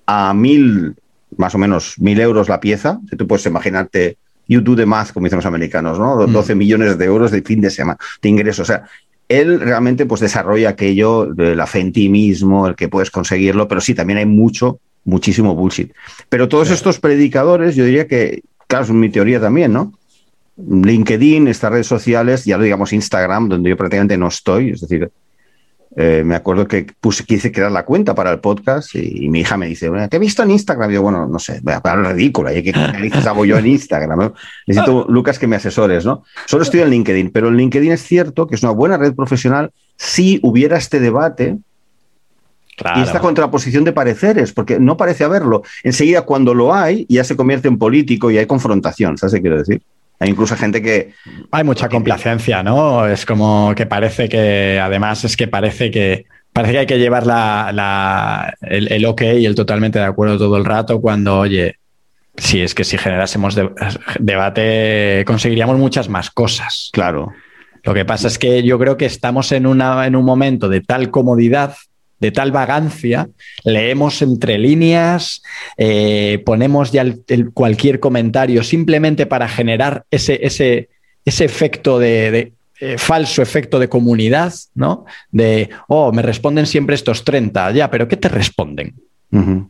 a 0.06 0.36
mil, 0.36 0.94
más 1.36 1.56
o 1.56 1.58
menos, 1.58 1.96
mil 1.98 2.20
euros 2.20 2.48
la 2.48 2.60
pieza. 2.60 3.00
Si 3.10 3.18
tú 3.18 3.26
puedes 3.26 3.44
imaginarte, 3.48 4.20
you 4.48 4.62
do 4.62 4.76
the 4.76 4.86
math, 4.86 5.14
como 5.14 5.24
dicen 5.24 5.38
los 5.38 5.48
americanos, 5.48 5.98
¿no? 5.98 6.28
12 6.28 6.54
mm. 6.54 6.58
millones 6.60 6.98
de 7.00 7.06
euros 7.06 7.32
de 7.32 7.42
fin 7.42 7.60
de 7.60 7.72
semana, 7.72 7.98
de 8.22 8.30
ingresos. 8.30 8.70
O 8.70 8.72
sea, 8.72 8.84
él 9.30 9.60
realmente 9.60 10.06
pues 10.06 10.22
desarrolla 10.22 10.70
aquello 10.70 11.26
de 11.26 11.56
la 11.56 11.66
fe 11.66 11.80
en 11.80 11.92
ti 11.92 12.08
mismo, 12.08 12.68
el 12.68 12.76
que 12.76 12.88
puedes 12.88 13.10
conseguirlo, 13.10 13.68
pero 13.68 13.82
sí, 13.82 13.96
también 13.96 14.20
hay 14.20 14.28
mucho 14.28 14.80
muchísimo 15.06 15.56
bullshit. 15.56 15.92
Pero 16.30 16.50
todos 16.50 16.70
estos 16.70 17.00
predicadores, 17.00 17.76
yo 17.76 17.84
diría 17.84 18.06
que, 18.06 18.44
claro, 18.68 18.86
es 18.86 18.92
mi 18.92 19.10
teoría 19.10 19.42
también, 19.42 19.74
¿no? 19.74 19.92
LinkedIn, 20.58 21.48
estas 21.48 21.72
redes 21.72 21.88
sociales, 21.88 22.46
ya 22.46 22.58
lo 22.58 22.64
digamos 22.64 22.94
Instagram, 22.94 23.50
donde 23.50 23.70
yo 23.70 23.78
prácticamente 23.78 24.18
no 24.18 24.28
estoy, 24.28 24.72
es 24.72 24.82
decir, 24.82 25.12
eh, 25.98 26.24
me 26.26 26.36
acuerdo 26.36 26.68
que 26.68 26.86
puse, 27.00 27.24
quise 27.24 27.52
crear 27.52 27.72
la 27.72 27.86
cuenta 27.86 28.14
para 28.14 28.32
el 28.32 28.40
podcast 28.40 28.96
y, 28.96 29.30
mi 29.30 29.42
hija 29.42 29.56
me 29.56 29.68
dice, 29.68 29.90
¿qué 30.10 30.18
he 30.18 30.20
visto 30.20 30.44
en 30.44 30.52
Instagram? 30.52 30.92
Y 30.92 30.96
yo, 30.96 31.02
bueno, 31.02 31.26
no 31.26 31.40
sé, 31.40 31.60
voy 31.62 31.74
a 31.74 31.80
parar 31.80 32.14
ridícula, 32.14 32.52
¿qué 32.52 32.72
narices 32.72 33.26
hago 33.28 33.46
yo 33.46 33.58
en 33.58 33.68
Instagram? 33.68 34.34
Necesito, 34.68 35.06
Lucas, 35.08 35.40
que 35.40 35.48
me 35.48 35.56
asesores, 35.56 36.06
¿no? 36.06 36.24
Solo 36.46 36.64
estoy 36.64 36.82
en 36.82 36.90
LinkedIn, 36.90 37.32
pero 37.32 37.48
en 37.48 37.56
LinkedIn 37.56 37.94
es 37.94 38.04
cierto 38.04 38.48
que 38.48 38.56
es 38.56 38.64
una 38.64 38.72
buena 38.72 38.98
red 38.98 39.14
profesional 39.14 39.72
si 39.96 40.40
hubiera 40.44 40.78
este 40.78 41.00
debate 41.00 41.58
y 42.98 43.02
esta 43.02 43.22
contraposición 43.22 43.86
de 43.86 43.94
pareceres, 43.94 44.52
porque 44.52 44.82
no 44.82 44.98
parece 44.98 45.24
haberlo. 45.24 45.64
Enseguida, 45.84 46.24
cuando 46.24 46.54
lo 46.54 46.74
hay, 46.74 47.06
ya 47.08 47.24
se 47.24 47.38
convierte 47.38 47.70
en 47.70 47.78
político 47.78 48.30
y 48.32 48.38
hay 48.38 48.46
confrontación, 48.46 49.18
¿sabes 49.18 49.36
qué 49.36 49.42
quiero 49.42 49.58
decir? 49.58 49.82
Hay 50.20 50.30
incluso 50.30 50.56
gente 50.56 50.82
que... 50.82 51.14
Hay 51.52 51.64
mucha 51.64 51.90
complacencia, 51.90 52.64
¿no? 52.64 53.08
Es 53.08 53.26
como 53.26 53.74
que 53.76 53.86
parece 53.86 54.30
que, 54.30 54.80
además, 54.82 55.24
es 55.26 55.36
que 55.36 55.48
parece 55.48 55.92
que, 55.92 56.26
parece 56.54 56.74
que 56.74 56.80
hay 56.80 56.86
que 56.86 57.00
llevar 57.00 57.26
la, 57.28 58.54
el, 58.62 58.92
el, 58.92 59.06
ok 59.06 59.22
y 59.38 59.46
el 59.46 59.56
totalmente 59.56 60.00
de 60.00 60.06
acuerdo 60.06 60.38
todo 60.38 60.58
el 60.58 60.66
rato 60.66 61.02
cuando, 61.02 61.40
oye, 61.40 61.76
si 62.38 62.62
es 62.62 62.74
que 62.74 62.84
si 62.84 62.98
generásemos 62.98 63.58
debate 64.20 65.24
conseguiríamos 65.26 65.78
muchas 65.78 66.10
más 66.10 66.30
cosas. 66.30 66.90
Claro. 66.94 67.34
Lo 67.84 67.94
que 67.94 68.06
pasa 68.06 68.28
es 68.28 68.40
que 68.40 68.64
yo 68.64 68.80
creo 68.80 68.98
que 68.98 69.06
estamos 69.06 69.52
en, 69.52 69.68
una, 69.68 70.08
en 70.08 70.16
un 70.16 70.26
momento 70.26 70.70
de 70.70 70.82
tal 70.82 71.12
comodidad 71.12 71.76
de 72.26 72.32
tal 72.32 72.52
vagancia, 72.52 73.30
leemos 73.64 74.22
entre 74.22 74.58
líneas, 74.58 75.44
eh, 75.78 76.42
ponemos 76.44 76.92
ya 76.92 77.06
cualquier 77.54 78.00
comentario 78.00 78.64
simplemente 78.64 79.28
para 79.28 79.48
generar 79.48 80.06
ese, 80.10 80.40
ese, 80.42 80.90
ese 81.24 81.46
efecto 81.46 82.00
de, 82.00 82.54
eh, 82.82 82.98
falso 82.98 83.42
efecto 83.42 83.80
de 83.80 83.88
comunidad, 83.88 84.54
¿no? 84.74 85.06
De, 85.32 85.70
oh, 85.88 86.12
me 86.12 86.22
responden 86.22 86.66
siempre 86.66 86.96
estos 86.96 87.24
30, 87.24 87.72
ya, 87.72 87.90
pero 87.90 88.08
¿qué 88.08 88.18
te 88.18 88.28
responden? 88.28 88.96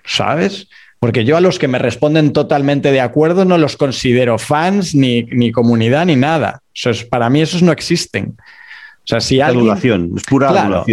¿Sabes? 0.05 0.67
Porque 0.99 1.25
yo 1.25 1.37
a 1.37 1.41
los 1.41 1.59
que 1.59 1.67
me 1.67 1.79
responden 1.79 2.33
totalmente 2.33 2.91
de 2.91 3.01
acuerdo 3.01 3.43
no 3.43 3.57
los 3.57 3.77
considero 3.77 4.37
fans, 4.37 4.95
ni, 4.95 5.23
ni 5.23 5.51
comunidad, 5.51 6.05
ni 6.05 6.15
nada. 6.15 6.61
Eso 6.73 6.91
es, 6.91 7.03
para 7.03 7.29
mí 7.29 7.41
esos 7.41 7.61
no 7.61 7.71
existen. 7.71 8.37
O 9.05 9.07
sea, 9.07 9.21
si 9.21 9.39
alguien, 9.39 10.11
es 10.15 10.23
pura 10.23 10.49
claro, 10.49 10.83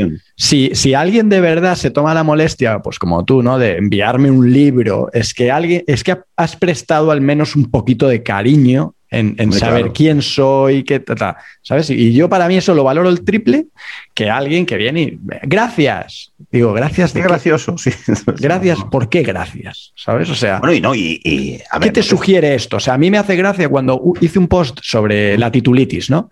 Si, 0.43 0.75
si, 0.75 0.93
alguien 0.93 1.29
de 1.29 1.41
verdad 1.41 1.77
se 1.77 1.93
toma 1.93 2.15
la 2.15 2.25
molestia, 2.25 2.81
pues 2.81 2.99
como 2.99 3.25
tú, 3.25 3.45
¿no? 3.45 3.61
De 3.61 3.77
enviarme 3.77 4.29
un 4.29 4.53
libro, 4.53 5.09
es 5.13 5.35
que 5.35 5.53
alguien, 5.53 5.85
es 5.87 6.03
que 6.03 6.19
has 6.37 6.57
prestado 6.57 7.13
al 7.13 7.21
menos 7.21 7.55
un 7.55 7.71
poquito 7.71 8.09
de 8.09 8.25
cariño 8.25 8.97
en, 9.09 9.37
en 9.39 9.53
saber 9.53 9.93
quién 9.93 10.21
soy, 10.21 10.83
qué 10.83 10.99
tal, 10.99 11.37
¿sabes? 11.63 11.91
Y 11.91 12.13
yo 12.13 12.29
para 12.29 12.49
mí 12.49 12.57
eso 12.57 12.75
lo 12.75 12.83
valoro 12.83 13.09
el 13.09 13.23
triple 13.23 13.67
que 14.15 14.31
alguien 14.31 14.67
que 14.67 14.77
viene 14.77 15.03
y 15.03 15.19
gracias. 15.45 16.33
Digo, 16.51 16.73
gracias. 16.73 17.13
Qué 17.13 17.23
gracioso, 17.23 17.79
sí. 17.79 17.93
Gracias, 18.41 18.83
¿por 18.91 19.09
qué 19.09 19.23
gracias? 19.23 19.93
¿Sabes? 19.95 20.29
O 20.29 20.35
sea, 20.35 20.59
bueno, 20.59 20.75
y 20.75 20.81
no, 20.81 20.93
y, 20.93 21.21
y 21.23 21.61
a 21.71 21.79
ver, 21.79 21.89
¿qué 21.89 21.93
te 21.93 22.03
sugiere 22.03 22.57
esto? 22.57 22.79
O 22.79 22.81
sea, 22.81 22.95
a 22.95 22.99
mí 22.99 23.13
me 23.13 23.19
hace 23.19 23.37
gracia 23.37 23.69
cuando 23.69 24.03
hice 24.21 24.41
un 24.41 24.49
post 24.49 24.81
sobre 24.83 25.39
la 25.39 25.53
titulitis, 25.53 26.11
¿no? 26.11 26.31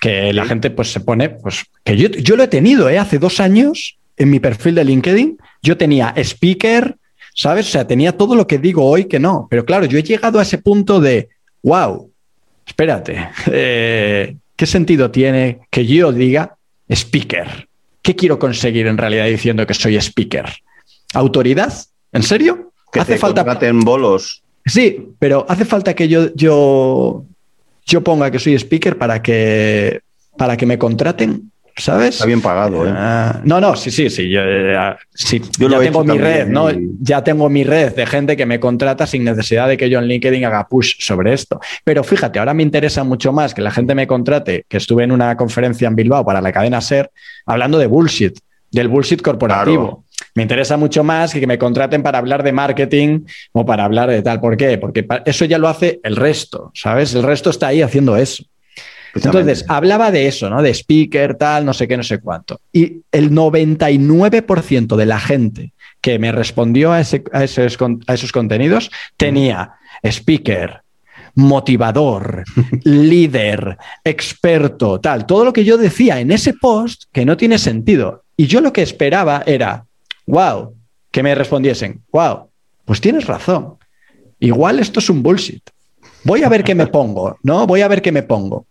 Que 0.00 0.32
la 0.32 0.46
gente 0.46 0.70
pues 0.70 0.90
se 0.90 1.00
pone, 1.00 1.28
pues 1.28 1.64
que 1.84 1.96
yo, 1.96 2.08
yo 2.08 2.36
lo 2.36 2.42
he 2.42 2.48
tenido, 2.48 2.88
¿eh? 2.88 2.98
hace 2.98 3.18
dos 3.18 3.38
años 3.38 3.98
en 4.16 4.30
mi 4.30 4.40
perfil 4.40 4.74
de 4.74 4.84
LinkedIn, 4.84 5.38
yo 5.62 5.76
tenía 5.76 6.14
speaker, 6.16 6.96
¿sabes? 7.34 7.66
O 7.68 7.70
sea, 7.70 7.86
tenía 7.86 8.16
todo 8.16 8.34
lo 8.34 8.46
que 8.46 8.58
digo 8.58 8.84
hoy 8.84 9.04
que 9.04 9.18
no. 9.18 9.46
Pero 9.50 9.64
claro, 9.64 9.86
yo 9.86 9.98
he 9.98 10.02
llegado 10.02 10.38
a 10.38 10.42
ese 10.42 10.58
punto 10.58 11.00
de, 11.00 11.28
wow, 11.62 12.10
espérate, 12.66 13.28
eh, 13.52 14.36
¿qué 14.56 14.66
sentido 14.66 15.10
tiene 15.10 15.60
que 15.70 15.86
yo 15.86 16.12
diga 16.12 16.56
speaker? 16.88 17.68
¿Qué 18.02 18.16
quiero 18.16 18.38
conseguir 18.38 18.86
en 18.86 18.98
realidad 18.98 19.26
diciendo 19.26 19.66
que 19.66 19.74
soy 19.74 19.96
speaker? 19.96 20.46
¿Autoridad? 21.14 21.72
¿En 22.12 22.22
serio? 22.22 22.72
Que 22.92 23.00
hace 23.00 23.14
te 23.14 23.18
falta 23.18 23.44
en 23.60 23.80
bolos. 23.80 24.42
Sí, 24.64 25.08
pero 25.18 25.46
hace 25.48 25.64
falta 25.64 25.94
que 25.94 26.08
yo, 26.08 26.34
yo, 26.34 27.24
yo 27.86 28.02
ponga 28.02 28.30
que 28.30 28.38
soy 28.38 28.54
speaker 28.58 28.96
para 28.98 29.22
que, 29.22 30.00
para 30.36 30.56
que 30.56 30.66
me 30.66 30.78
contraten, 30.78 31.50
¿sabes? 31.76 32.14
Está 32.16 32.26
bien 32.26 32.40
pagado, 32.40 32.86
¿eh? 32.86 32.92
Ah, 32.94 33.40
no, 33.44 33.60
no, 33.60 33.74
sí, 33.76 33.90
sí, 33.90 34.10
sí. 34.10 34.28
Yo, 34.28 34.40
eh, 34.44 34.76
sí, 35.14 35.40
Yo 35.58 35.68
lo 35.68 35.76
ya 35.76 35.82
he 35.82 35.86
tengo 35.86 36.04
mi 36.04 36.18
red, 36.18 36.48
¿no? 36.48 36.70
y- 36.70 36.90
Ya 37.00 37.24
tengo 37.24 37.48
mi 37.48 37.64
red 37.64 37.94
de 37.94 38.06
gente 38.06 38.36
que 38.36 38.44
me 38.46 38.60
contrata 38.60 39.06
sin 39.06 39.24
necesidad 39.24 39.68
de 39.68 39.76
que 39.76 39.88
yo 39.88 39.98
en 39.98 40.06
LinkedIn 40.06 40.44
haga 40.44 40.66
push 40.68 40.96
sobre 41.00 41.32
esto. 41.32 41.58
Pero 41.84 42.04
fíjate, 42.04 42.38
ahora 42.38 42.52
me 42.54 42.62
interesa 42.62 43.02
mucho 43.04 43.32
más 43.32 43.54
que 43.54 43.62
la 43.62 43.70
gente 43.70 43.94
me 43.94 44.06
contrate, 44.06 44.64
que 44.68 44.76
estuve 44.76 45.04
en 45.04 45.12
una 45.12 45.36
conferencia 45.36 45.88
en 45.88 45.96
Bilbao 45.96 46.24
para 46.24 46.40
la 46.40 46.52
cadena 46.52 46.80
SER, 46.80 47.10
hablando 47.46 47.78
de 47.78 47.86
bullshit, 47.86 48.38
del 48.70 48.88
bullshit 48.88 49.22
corporativo. 49.22 49.82
Claro. 49.86 50.04
Me 50.34 50.42
interesa 50.42 50.76
mucho 50.76 51.02
más 51.04 51.32
que 51.32 51.40
que 51.40 51.46
me 51.46 51.58
contraten 51.58 52.02
para 52.02 52.18
hablar 52.18 52.42
de 52.42 52.52
marketing 52.52 53.20
o 53.52 53.64
para 53.66 53.84
hablar 53.84 54.08
de 54.10 54.22
tal. 54.22 54.40
¿Por 54.40 54.56
qué? 54.56 54.78
Porque 54.78 55.06
eso 55.26 55.44
ya 55.44 55.58
lo 55.58 55.68
hace 55.68 56.00
el 56.04 56.16
resto, 56.16 56.70
¿sabes? 56.74 57.14
El 57.14 57.22
resto 57.22 57.50
está 57.50 57.68
ahí 57.68 57.82
haciendo 57.82 58.16
eso. 58.16 58.44
Entonces, 59.12 59.64
hablaba 59.68 60.12
de 60.12 60.28
eso, 60.28 60.48
¿no? 60.48 60.62
De 60.62 60.70
speaker, 60.72 61.34
tal, 61.34 61.64
no 61.66 61.72
sé 61.74 61.88
qué, 61.88 61.96
no 61.96 62.04
sé 62.04 62.20
cuánto. 62.20 62.60
Y 62.72 62.98
el 63.10 63.32
99% 63.32 64.96
de 64.96 65.06
la 65.06 65.18
gente 65.18 65.72
que 66.00 66.18
me 66.20 66.30
respondió 66.30 66.92
a, 66.92 67.00
ese- 67.00 67.24
a 67.32 67.42
esos, 67.44 67.76
a 68.06 68.14
esos 68.14 68.30
contenidos 68.30 68.90
tenía 69.16 69.72
speaker, 70.04 70.82
motivador, 71.34 72.44
líder, 72.84 73.76
experto, 74.04 75.00
tal. 75.00 75.26
Todo 75.26 75.44
lo 75.44 75.52
que 75.52 75.64
yo 75.64 75.76
decía 75.76 76.20
en 76.20 76.30
ese 76.30 76.54
post 76.54 77.04
que 77.12 77.24
no 77.24 77.36
tiene 77.36 77.58
sentido. 77.58 78.24
Y 78.36 78.46
yo 78.46 78.60
lo 78.60 78.72
que 78.72 78.82
esperaba 78.82 79.42
era, 79.44 79.84
wow, 80.30 80.74
que 81.10 81.22
me 81.22 81.34
respondiesen, 81.34 82.02
wow, 82.12 82.48
pues 82.84 83.00
tienes 83.00 83.26
razón. 83.26 83.76
Igual 84.38 84.78
esto 84.78 85.00
es 85.00 85.10
un 85.10 85.22
bullshit. 85.22 85.62
Voy 86.24 86.42
a 86.42 86.48
ver 86.48 86.64
qué 86.64 86.74
me 86.74 86.86
pongo, 86.86 87.38
¿no? 87.42 87.66
Voy 87.66 87.82
a 87.82 87.88
ver 87.88 88.02
qué 88.02 88.12
me 88.12 88.22
pongo. 88.22 88.66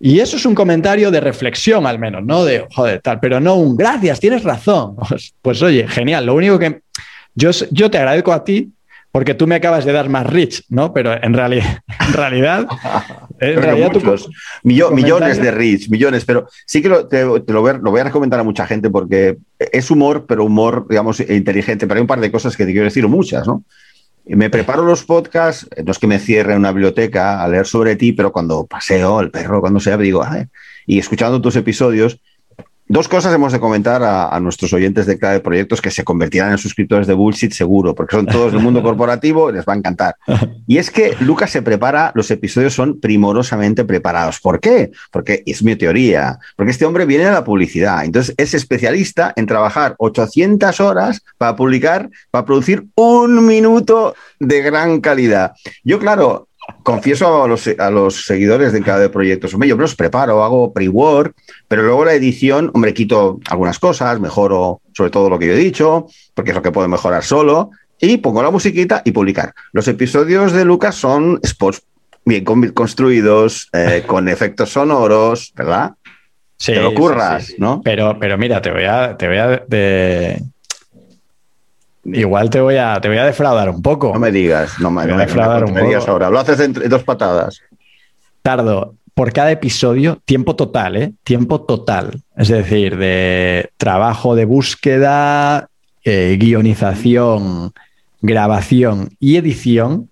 Y 0.00 0.20
eso 0.20 0.36
es 0.36 0.46
un 0.46 0.54
comentario 0.54 1.10
de 1.10 1.20
reflexión 1.20 1.86
al 1.86 1.98
menos, 1.98 2.24
¿no? 2.24 2.44
De, 2.44 2.66
joder, 2.74 3.00
tal, 3.00 3.18
pero 3.20 3.40
no 3.40 3.56
un 3.56 3.76
gracias, 3.76 4.20
tienes 4.20 4.44
razón. 4.44 4.96
Pues, 5.08 5.34
pues, 5.42 5.62
oye, 5.62 5.86
genial. 5.88 6.26
Lo 6.26 6.34
único 6.34 6.58
que 6.58 6.82
yo, 7.34 7.50
yo 7.70 7.90
te 7.90 7.98
agradezco 7.98 8.32
a 8.32 8.44
ti 8.44 8.72
porque 9.12 9.34
tú 9.34 9.46
me 9.46 9.54
acabas 9.54 9.84
de 9.84 9.92
dar 9.92 10.08
más 10.08 10.26
rich, 10.26 10.64
¿no? 10.68 10.92
Pero 10.92 11.12
en, 11.22 11.34
reali 11.34 11.58
en 12.08 12.12
realidad, 12.12 12.66
en 13.40 13.62
realidad 13.62 13.90
tú-. 13.92 14.00
Millo- 14.62 14.90
millones 14.90 15.36
de 15.42 15.50
reach, 15.50 15.88
millones, 15.88 16.24
pero 16.24 16.46
sí 16.66 16.82
que 16.82 16.88
lo, 16.88 17.06
te, 17.08 17.24
te 17.40 17.52
lo, 17.52 17.60
voy 17.60 17.70
a, 17.70 17.74
lo 17.74 17.90
voy 17.90 18.00
a 18.00 18.04
recomendar 18.04 18.40
a 18.40 18.44
mucha 18.44 18.66
gente 18.66 18.90
porque 18.90 19.38
es 19.58 19.90
humor, 19.90 20.26
pero 20.28 20.44
humor, 20.44 20.86
digamos, 20.88 21.20
inteligente. 21.20 21.86
Pero 21.86 21.98
hay 21.98 22.02
un 22.02 22.06
par 22.06 22.20
de 22.20 22.30
cosas 22.30 22.56
que 22.56 22.64
te 22.66 22.72
quiero 22.72 22.84
decir, 22.84 23.06
muchas, 23.08 23.46
¿no? 23.46 23.64
Me 24.26 24.50
preparo 24.50 24.82
los 24.84 25.04
podcasts, 25.04 25.66
no 25.82 25.90
es 25.90 25.98
que 25.98 26.06
me 26.06 26.18
cierre 26.18 26.52
en 26.52 26.58
una 26.58 26.70
biblioteca 26.72 27.42
a 27.42 27.48
leer 27.48 27.66
sobre 27.66 27.96
ti, 27.96 28.12
pero 28.12 28.30
cuando 28.30 28.66
paseo 28.66 29.20
el 29.22 29.30
perro, 29.30 29.60
cuando 29.62 29.80
sea, 29.80 29.96
digo, 29.96 30.22
"Ay", 30.22 30.44
y 30.86 30.98
escuchando 30.98 31.40
tus 31.40 31.56
episodios, 31.56 32.20
dos 32.88 33.08
cosas 33.08 33.34
hemos 33.34 33.52
de 33.52 33.60
comentar 33.60 34.02
a, 34.02 34.28
a 34.28 34.40
nuestros 34.40 34.72
oyentes 34.72 35.06
de 35.06 35.18
Clave 35.18 35.40
Proyectos 35.40 35.80
que 35.80 35.90
se 35.90 36.04
convertirán 36.04 36.52
en 36.52 36.58
suscriptores 36.58 37.06
de 37.06 37.14
Bullshit 37.14 37.52
seguro, 37.52 37.94
porque 37.94 38.16
son 38.16 38.26
todos 38.26 38.52
del 38.52 38.62
mundo 38.62 38.82
corporativo 38.88 39.50
y 39.50 39.54
les 39.54 39.64
va 39.64 39.74
a 39.74 39.76
encantar. 39.76 40.16
Y 40.66 40.78
es 40.78 40.90
que 40.90 41.14
Lucas 41.20 41.50
se 41.50 41.62
prepara, 41.62 42.12
los 42.14 42.30
episodios 42.30 42.74
son 42.74 43.00
primorosamente 43.00 43.84
preparados. 43.84 44.40
¿Por 44.40 44.60
qué? 44.60 44.90
Porque 45.10 45.42
es 45.46 45.62
mi 45.62 45.76
teoría, 45.76 46.38
porque 46.56 46.72
este 46.72 46.84
hombre 46.84 47.06
viene 47.06 47.26
de 47.26 47.32
la 47.32 47.44
publicidad, 47.44 48.04
entonces 48.04 48.34
es 48.36 48.54
especialista 48.54 49.32
en 49.36 49.46
trabajar 49.46 49.94
800 49.98 50.80
horas 50.80 51.22
para 51.36 51.56
publicar, 51.56 52.10
para 52.30 52.44
producir 52.44 52.86
un 52.94 53.46
minuto 53.46 54.14
de 54.40 54.62
gran 54.62 55.00
calidad. 55.00 55.52
Yo, 55.84 55.98
claro, 55.98 56.47
confieso 56.92 57.44
a 57.44 57.48
los, 57.48 57.66
a 57.78 57.90
los 57.90 58.24
seguidores 58.24 58.72
de 58.72 58.82
cada 58.82 58.98
de 59.00 59.08
proyectos, 59.10 59.52
hombre, 59.52 59.68
yo 59.68 59.76
me 59.76 59.82
los 59.82 59.94
preparo, 59.94 60.42
hago 60.42 60.72
pre-work, 60.72 61.34
pero 61.68 61.82
luego 61.82 62.04
la 62.04 62.14
edición, 62.14 62.70
hombre, 62.74 62.94
quito 62.94 63.38
algunas 63.50 63.78
cosas, 63.78 64.18
mejoro 64.20 64.80
sobre 64.94 65.10
todo 65.10 65.28
lo 65.28 65.38
que 65.38 65.46
yo 65.46 65.52
he 65.52 65.56
dicho, 65.56 66.06
porque 66.34 66.50
es 66.52 66.56
lo 66.56 66.62
que 66.62 66.72
puedo 66.72 66.88
mejorar 66.88 67.22
solo, 67.22 67.70
y 68.00 68.16
pongo 68.16 68.42
la 68.42 68.50
musiquita 68.50 69.02
y 69.04 69.12
publicar. 69.12 69.52
Los 69.72 69.86
episodios 69.88 70.52
de 70.52 70.64
Lucas 70.64 70.94
son 70.94 71.38
spots 71.46 71.82
bien 72.24 72.44
con- 72.44 72.68
construidos, 72.70 73.68
eh, 73.72 74.02
con 74.06 74.28
efectos 74.28 74.70
sonoros, 74.70 75.52
¿verdad? 75.56 75.92
Sí, 76.56 76.72
Te 76.72 76.80
lo 76.80 76.90
sí, 76.90 76.96
curras, 76.96 77.44
sí, 77.44 77.52
sí. 77.52 77.56
¿no? 77.58 77.80
Pero, 77.84 78.16
pero 78.18 78.38
mira, 78.38 78.60
te 78.62 78.70
voy 78.70 78.84
a, 78.84 79.16
te 79.16 79.28
voy 79.28 79.36
a 79.38 79.46
de- 79.68 80.42
igual 82.12 82.50
te 82.50 82.60
voy 82.60 82.76
a, 82.76 83.00
te 83.00 83.08
voy 83.08 83.18
a 83.18 83.24
defraudar 83.24 83.70
un 83.70 83.82
poco. 83.82 84.12
No 84.12 84.20
me 84.20 84.30
digas, 84.30 84.78
no 84.80 84.90
me, 84.90 85.06
no 85.06 85.18
defraudar 85.18 85.64
un 85.64 85.72
me 85.72 85.82
digas 85.82 86.02
poco. 86.02 86.12
ahora. 86.12 86.30
Lo 86.30 86.38
haces 86.38 86.60
en 86.60 86.72
dos 86.72 87.02
patadas. 87.02 87.60
Tardo 88.42 88.94
por 89.14 89.32
cada 89.32 89.50
episodio, 89.50 90.20
tiempo 90.24 90.54
total, 90.54 90.96
¿eh? 90.96 91.12
Tiempo 91.24 91.62
total. 91.62 92.22
Es 92.36 92.46
decir, 92.46 92.96
de 92.96 93.70
trabajo 93.76 94.36
de 94.36 94.44
búsqueda, 94.44 95.68
eh, 96.04 96.36
guionización, 96.38 97.72
grabación 98.20 99.16
y 99.18 99.36
edición, 99.36 100.08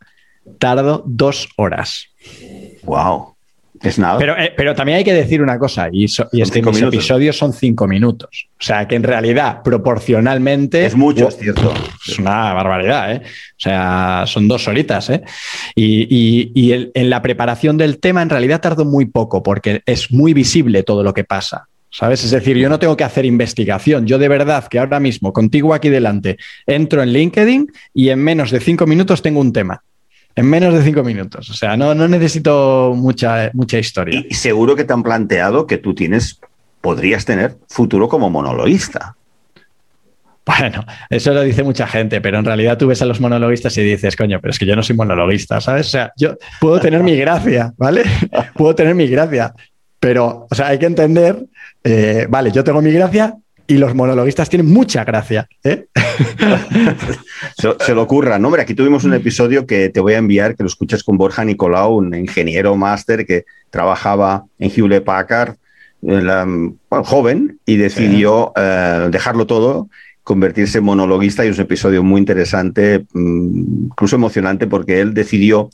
tardo 0.59 1.05
dos 1.07 1.49
horas. 1.57 2.09
Wow. 2.83 3.36
Es 3.87 3.99
nada. 3.99 4.19
Pero, 4.19 4.37
eh, 4.39 4.53
pero 4.57 4.75
también 4.75 4.99
hay 4.99 5.05
que 5.05 5.13
decir 5.15 5.41
una 5.43 5.59
cosa, 5.59 5.89
y, 5.93 6.09
so- 6.09 6.29
y 6.33 6.41
es 6.43 6.51
que 6.51 6.61
mis 6.63 6.75
minutos. 6.75 6.95
episodios 6.95 7.37
son 7.39 7.53
cinco 7.53 7.87
minutos. 7.87 8.49
O 8.61 8.63
sea, 8.65 8.87
que 8.89 8.95
en 8.97 9.03
realidad, 9.03 9.63
proporcionalmente... 9.63 10.85
es 10.87 10.95
mucho, 10.97 11.29
es 11.29 11.37
cierto. 11.37 11.73
Es 12.07 12.19
una 12.19 12.53
barbaridad, 12.55 13.13
¿eh? 13.13 13.23
O 13.25 13.59
sea, 13.59 14.25
son 14.27 14.49
dos 14.49 14.67
horitas, 14.69 15.11
¿eh? 15.11 15.23
Y, 15.75 16.07
y- 16.09 16.53
y 16.55 16.73
el- 16.73 16.91
en 16.95 17.11
la 17.11 17.23
preparación 17.23 17.77
del 17.77 17.99
tema 17.99 18.23
en 18.23 18.31
realidad 18.31 18.61
tardo 18.61 18.85
muy 18.85 19.07
poco 19.07 19.43
porque 19.43 19.83
es 19.87 20.11
muy 20.13 20.33
visible 20.35 20.83
todo 20.83 21.03
lo 21.03 21.13
que 21.15 21.25
pasa. 21.25 21.67
¿Sabes? 21.89 22.25
Es 22.25 22.31
decir, 22.31 22.59
yo 22.59 22.69
no 22.69 22.79
tengo 22.79 22.95
que 22.97 23.05
hacer 23.05 23.25
investigación. 23.25 24.07
Yo 24.07 24.19
de 24.19 24.29
verdad 24.29 24.67
que 24.69 24.79
ahora 24.79 25.01
mismo, 25.01 25.33
contigo 25.33 25.73
aquí 25.73 25.89
delante, 25.89 26.37
entro 26.67 27.03
en 27.03 27.11
LinkedIn 27.11 27.73
y 27.95 28.11
en 28.11 28.19
menos 28.19 28.51
de 28.51 28.61
cinco 28.61 28.87
minutos 28.87 29.23
tengo 29.23 29.41
un 29.41 29.51
tema. 29.53 29.83
En 30.37 30.51
menos 30.51 30.75
de 30.75 30.83
cinco 30.83 31.03
minutos. 31.03 31.49
O 31.49 31.55
sea, 31.55 31.77
no, 31.79 31.95
no 31.95 32.07
necesito 32.07 32.93
mucha, 32.95 33.51
mucha 33.55 33.79
historia. 33.79 34.23
Y 34.29 34.35
seguro 34.35 34.77
que 34.77 34.85
te 34.85 34.93
han 34.93 35.03
planteado 35.03 35.67
que 35.67 35.79
tú 35.79 35.95
tienes, 35.95 36.39
podrías 36.83 37.25
tener 37.25 37.57
futuro 37.69 38.07
como 38.09 38.29
monologuista. 38.29 39.17
Bueno, 40.45 40.85
eso 41.11 41.33
lo 41.33 41.41
dice 41.41 41.65
mucha 41.65 41.89
gente, 41.89 42.21
pero 42.21 42.39
en 42.39 42.45
realidad 42.45 42.79
tú 42.79 42.87
ves 42.87 43.03
a 43.03 43.07
los 43.07 43.21
monologuistas 43.21 43.77
y 43.79 43.83
dices, 43.83 44.15
coño, 44.15 44.39
pero 44.41 44.53
es 44.53 44.59
que 44.59 44.67
yo 44.67 44.77
no 44.77 44.83
soy 44.83 44.95
monologuista, 44.95 45.61
¿sabes? 45.61 45.89
O 45.89 45.91
sea, 45.91 46.13
yo 46.17 46.37
puedo 46.61 46.79
tener 46.79 47.03
mi 47.03 47.17
gracia, 47.17 47.73
¿vale? 47.77 48.05
puedo 48.55 48.75
tener 48.75 48.95
mi 48.95 49.09
gracia, 49.09 49.53
pero, 49.99 50.47
o 50.49 50.55
sea, 50.55 50.69
hay 50.69 50.79
que 50.79 50.87
entender, 50.87 51.47
eh, 51.83 52.27
vale, 52.29 52.53
yo 52.53 52.63
tengo 52.63 52.81
mi 52.81 52.93
gracia 52.93 53.35
y 53.69 53.79
los 53.79 53.95
monologuistas 53.95 54.49
tienen 54.49 54.73
mucha 54.73 55.05
gracia, 55.05 55.49
¿eh? 55.65 55.87
Se, 57.59 57.69
se 57.81 57.95
lo 57.95 58.03
ocurra, 58.03 58.39
¿no? 58.39 58.49
Hombre, 58.49 58.63
aquí 58.63 58.75
tuvimos 58.75 59.05
un 59.05 59.15
episodio 59.15 59.67
que 59.67 59.89
te 59.89 60.01
voy 60.01 60.15
a 60.15 60.19
enviar, 60.19 60.57
que 60.57 60.63
lo 60.63 60.69
escuchas 60.69 61.03
con 61.03 61.17
Borja 61.19 61.45
Nicolau, 61.45 61.97
un 61.97 62.15
ingeniero 62.15 62.77
máster 62.77 63.27
que 63.27 63.45
trabajaba 63.71 64.45
en 64.59 64.71
Hewlett 64.75 65.05
Packard, 65.05 65.57
la- 66.03 66.45
bueno, 66.45 67.05
joven, 67.05 67.59
y 67.67 67.77
decidió 67.77 68.53
eh, 68.57 69.09
dejarlo 69.11 69.47
todo, 69.47 69.89
convertirse 70.23 70.79
en 70.79 70.85
monologuista, 70.85 71.45
y 71.45 71.49
es 71.49 71.57
un 71.59 71.63
episodio 71.65 72.03
muy 72.03 72.19
interesante, 72.21 73.07
mm, 73.13 73.85
incluso 73.87 74.17
emocionante, 74.17 74.67
porque 74.67 75.01
él 75.01 75.15
decidió 75.15 75.71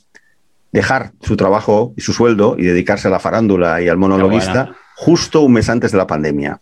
dejar 0.71 1.11
su 1.21 1.37
trabajo 1.37 1.93
y 1.97 2.01
su 2.01 2.13
sueldo 2.13 2.55
y 2.57 2.63
dedicarse 2.63 3.07
a 3.07 3.11
la 3.11 3.19
farándula 3.19 3.81
y 3.81 3.89
al 3.89 3.97
monologuista 3.97 4.71
justo 4.95 5.41
un 5.41 5.53
mes 5.53 5.69
antes 5.69 5.91
de 5.91 5.97
la 5.97 6.07
pandemia. 6.07 6.59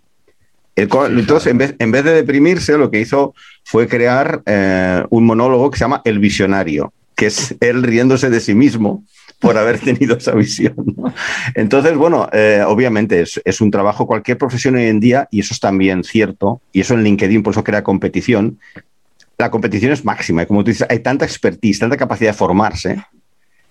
Entonces, 0.75 1.47
en 1.51 1.57
vez, 1.57 1.75
en 1.79 1.91
vez 1.91 2.03
de 2.03 2.13
deprimirse, 2.13 2.77
lo 2.77 2.89
que 2.89 3.01
hizo 3.01 3.33
fue 3.63 3.87
crear 3.87 4.41
eh, 4.45 5.03
un 5.09 5.25
monólogo 5.25 5.69
que 5.69 5.77
se 5.77 5.83
llama 5.83 6.01
El 6.05 6.19
Visionario, 6.19 6.93
que 7.15 7.27
es 7.27 7.55
él 7.59 7.83
riéndose 7.83 8.29
de 8.29 8.39
sí 8.39 8.55
mismo 8.55 9.03
por 9.39 9.57
haber 9.57 9.79
tenido 9.87 10.17
esa 10.17 10.33
visión. 10.33 10.75
¿no? 10.97 11.13
Entonces, 11.55 11.95
bueno, 11.95 12.29
eh, 12.31 12.63
obviamente 12.65 13.21
es, 13.21 13.41
es 13.43 13.59
un 13.61 13.71
trabajo, 13.71 14.07
cualquier 14.07 14.37
profesión 14.37 14.75
hoy 14.75 14.85
en 14.85 14.99
día, 14.99 15.27
y 15.31 15.39
eso 15.41 15.53
es 15.53 15.59
también 15.59 16.03
cierto, 16.03 16.61
y 16.71 16.81
eso 16.81 16.93
en 16.93 17.03
LinkedIn 17.03 17.43
por 17.43 17.53
eso 17.53 17.63
crea 17.63 17.83
competición, 17.83 18.59
la 19.37 19.49
competición 19.49 19.91
es 19.91 20.05
máxima, 20.05 20.43
y 20.43 20.45
como 20.45 20.63
tú 20.63 20.69
dices, 20.71 20.85
hay 20.89 20.99
tanta 20.99 21.25
expertise, 21.25 21.79
tanta 21.79 21.97
capacidad 21.97 22.29
de 22.31 22.37
formarse, 22.37 23.03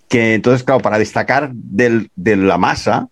que 0.09 0.35
entonces, 0.35 0.65
claro, 0.65 0.81
para 0.81 0.99
destacar 0.99 1.51
del- 1.55 2.11
de 2.17 2.35
la 2.37 2.59
masa, 2.59 3.09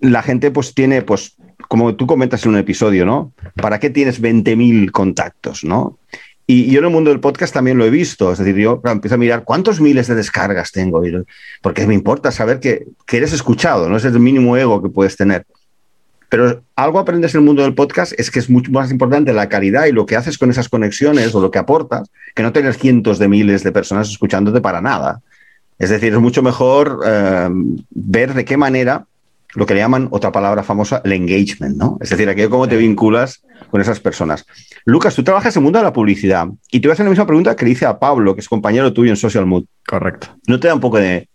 la 0.00 0.22
gente 0.22 0.50
pues 0.50 0.74
tiene, 0.74 1.00
pues, 1.00 1.35
como 1.68 1.94
tú 1.94 2.06
comentas 2.06 2.44
en 2.44 2.50
un 2.50 2.58
episodio, 2.58 3.06
¿no? 3.06 3.32
¿Para 3.54 3.80
qué 3.80 3.90
tienes 3.90 4.20
20.000 4.20 4.90
contactos, 4.90 5.64
no? 5.64 5.98
Y 6.46 6.70
yo 6.70 6.78
en 6.78 6.84
el 6.84 6.92
mundo 6.92 7.10
del 7.10 7.18
podcast 7.18 7.52
también 7.52 7.76
lo 7.76 7.84
he 7.84 7.90
visto. 7.90 8.32
Es 8.32 8.38
decir, 8.38 8.54
yo 8.56 8.80
empiezo 8.84 9.16
a 9.16 9.18
mirar 9.18 9.42
cuántos 9.42 9.80
miles 9.80 10.06
de 10.06 10.14
descargas 10.14 10.70
tengo. 10.70 11.02
Porque 11.60 11.86
me 11.86 11.94
importa 11.94 12.30
saber 12.30 12.60
que, 12.60 12.86
que 13.04 13.16
eres 13.16 13.32
escuchado, 13.32 13.88
no 13.88 13.96
es 13.96 14.04
el 14.04 14.20
mínimo 14.20 14.56
ego 14.56 14.80
que 14.80 14.88
puedes 14.88 15.16
tener. 15.16 15.44
Pero 16.28 16.62
algo 16.76 16.98
aprendes 16.98 17.34
en 17.34 17.40
el 17.40 17.46
mundo 17.46 17.62
del 17.62 17.74
podcast 17.74 18.12
es 18.18 18.30
que 18.30 18.38
es 18.38 18.50
mucho 18.50 18.70
más 18.70 18.90
importante 18.90 19.32
la 19.32 19.48
calidad 19.48 19.86
y 19.86 19.92
lo 19.92 20.06
que 20.06 20.16
haces 20.16 20.38
con 20.38 20.50
esas 20.50 20.68
conexiones 20.68 21.34
o 21.34 21.40
lo 21.40 21.50
que 21.50 21.58
aportas 21.58 22.10
que 22.34 22.42
no 22.42 22.52
tener 22.52 22.74
cientos 22.74 23.18
de 23.18 23.28
miles 23.28 23.62
de 23.62 23.72
personas 23.72 24.10
escuchándote 24.10 24.60
para 24.60 24.80
nada. 24.80 25.22
Es 25.78 25.90
decir, 25.90 26.12
es 26.12 26.18
mucho 26.18 26.42
mejor 26.42 27.00
eh, 27.06 27.48
ver 27.90 28.34
de 28.34 28.44
qué 28.44 28.56
manera 28.56 29.06
lo 29.56 29.64
que 29.64 29.74
le 29.74 29.80
llaman 29.80 30.08
otra 30.10 30.30
palabra 30.30 30.62
famosa, 30.62 31.00
el 31.02 31.12
engagement, 31.12 31.76
¿no? 31.76 31.98
Es 32.00 32.10
decir, 32.10 32.28
aquello 32.28 32.50
cómo 32.50 32.68
te 32.68 32.76
vinculas 32.76 33.42
con 33.70 33.80
esas 33.80 34.00
personas. 34.00 34.44
Lucas, 34.84 35.14
tú 35.14 35.24
trabajas 35.24 35.56
en 35.56 35.60
el 35.60 35.64
mundo 35.64 35.78
de 35.78 35.84
la 35.84 35.94
publicidad 35.94 36.46
y 36.70 36.78
te 36.78 36.86
voy 36.86 36.92
a 36.92 36.92
hacer 36.92 37.06
la 37.06 37.10
misma 37.10 37.26
pregunta 37.26 37.56
que 37.56 37.64
le 37.64 37.70
hice 37.70 37.86
a 37.86 37.98
Pablo, 37.98 38.34
que 38.34 38.42
es 38.42 38.48
compañero 38.48 38.92
tuyo 38.92 39.10
en 39.10 39.16
Social 39.16 39.46
Mood. 39.46 39.64
Correcto. 39.86 40.28
¿No 40.46 40.60
te 40.60 40.68
da 40.68 40.74
un 40.74 40.80
poco 40.80 40.98
de, 40.98 41.28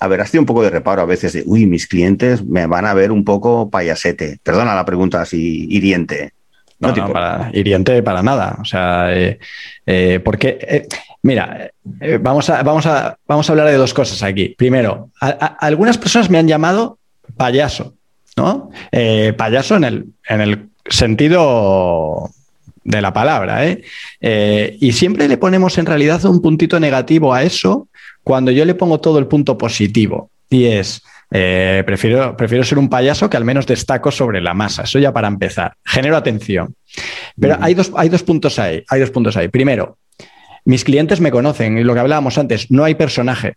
a 0.00 0.08
ver, 0.08 0.20
has 0.20 0.30
tenido 0.30 0.42
un 0.42 0.46
poco 0.46 0.64
de 0.64 0.70
reparo 0.70 1.02
a 1.02 1.06
veces 1.06 1.32
de, 1.32 1.44
uy, 1.46 1.66
mis 1.66 1.86
clientes 1.86 2.44
me 2.44 2.66
van 2.66 2.84
a 2.84 2.94
ver 2.94 3.12
un 3.12 3.24
poco 3.24 3.70
payasete. 3.70 4.40
Perdona 4.42 4.74
la 4.74 4.84
pregunta 4.84 5.22
así 5.22 5.68
hiriente. 5.70 6.32
No, 6.80 6.94
no, 6.94 7.12
para, 7.12 7.50
hiriente 7.52 8.02
para 8.02 8.22
nada. 8.22 8.58
O 8.60 8.64
sea, 8.64 9.16
eh, 9.16 9.38
eh, 9.86 10.20
porque, 10.24 10.58
eh, 10.60 10.86
mira, 11.22 11.70
vamos, 12.20 12.50
a, 12.50 12.62
vamos, 12.64 12.86
a, 12.86 13.16
vamos 13.26 13.48
a 13.48 13.52
hablar 13.52 13.68
de 13.68 13.74
dos 13.74 13.94
cosas 13.94 14.20
aquí. 14.24 14.54
Primero, 14.58 15.10
algunas 15.20 15.96
personas 15.96 16.28
me 16.28 16.38
han 16.38 16.48
llamado 16.48 16.97
payaso, 17.36 17.94
¿no? 18.36 18.70
payaso 19.36 19.76
en 19.76 19.84
el, 19.84 20.06
en 20.28 20.40
el 20.40 20.68
sentido 20.88 22.30
de 22.84 23.02
la 23.02 23.12
palabra, 23.12 23.64
y 24.20 24.92
siempre 24.92 25.28
le 25.28 25.36
ponemos 25.36 25.76
en 25.78 25.86
realidad 25.86 26.24
un 26.24 26.40
puntito 26.40 26.80
negativo 26.80 27.34
a 27.34 27.42
eso 27.42 27.88
cuando 28.22 28.50
yo 28.50 28.64
le 28.64 28.74
pongo 28.74 29.00
todo 29.00 29.18
el 29.18 29.26
punto 29.26 29.58
positivo 29.58 30.30
y 30.50 30.64
es, 30.66 31.02
eh, 31.30 31.82
prefiero, 31.84 32.36
prefiero 32.36 32.64
ser 32.64 32.78
un 32.78 32.88
payaso 32.88 33.28
que 33.28 33.36
al 33.36 33.44
menos 33.44 33.66
destaco 33.66 34.10
sobre 34.10 34.40
la 34.40 34.54
masa. 34.54 34.82
Eso 34.82 34.98
ya 34.98 35.12
para 35.12 35.28
empezar. 35.28 35.74
Genero 35.84 36.16
atención. 36.16 36.74
Pero 37.38 37.56
hay, 37.60 37.74
dos, 37.74 37.92
hay 37.96 38.08
dos 38.08 38.22
puntos 38.22 38.58
ahí. 38.58 38.82
Hay 38.88 39.00
dos 39.00 39.10
puntos 39.10 39.36
ahí. 39.36 39.48
Primero, 39.48 39.98
mis 40.64 40.84
clientes 40.84 41.20
me 41.20 41.30
conocen 41.30 41.78
y 41.78 41.84
lo 41.84 41.94
que 41.94 42.00
hablábamos 42.00 42.38
antes, 42.38 42.70
no 42.70 42.84
hay 42.84 42.94
personaje. 42.94 43.54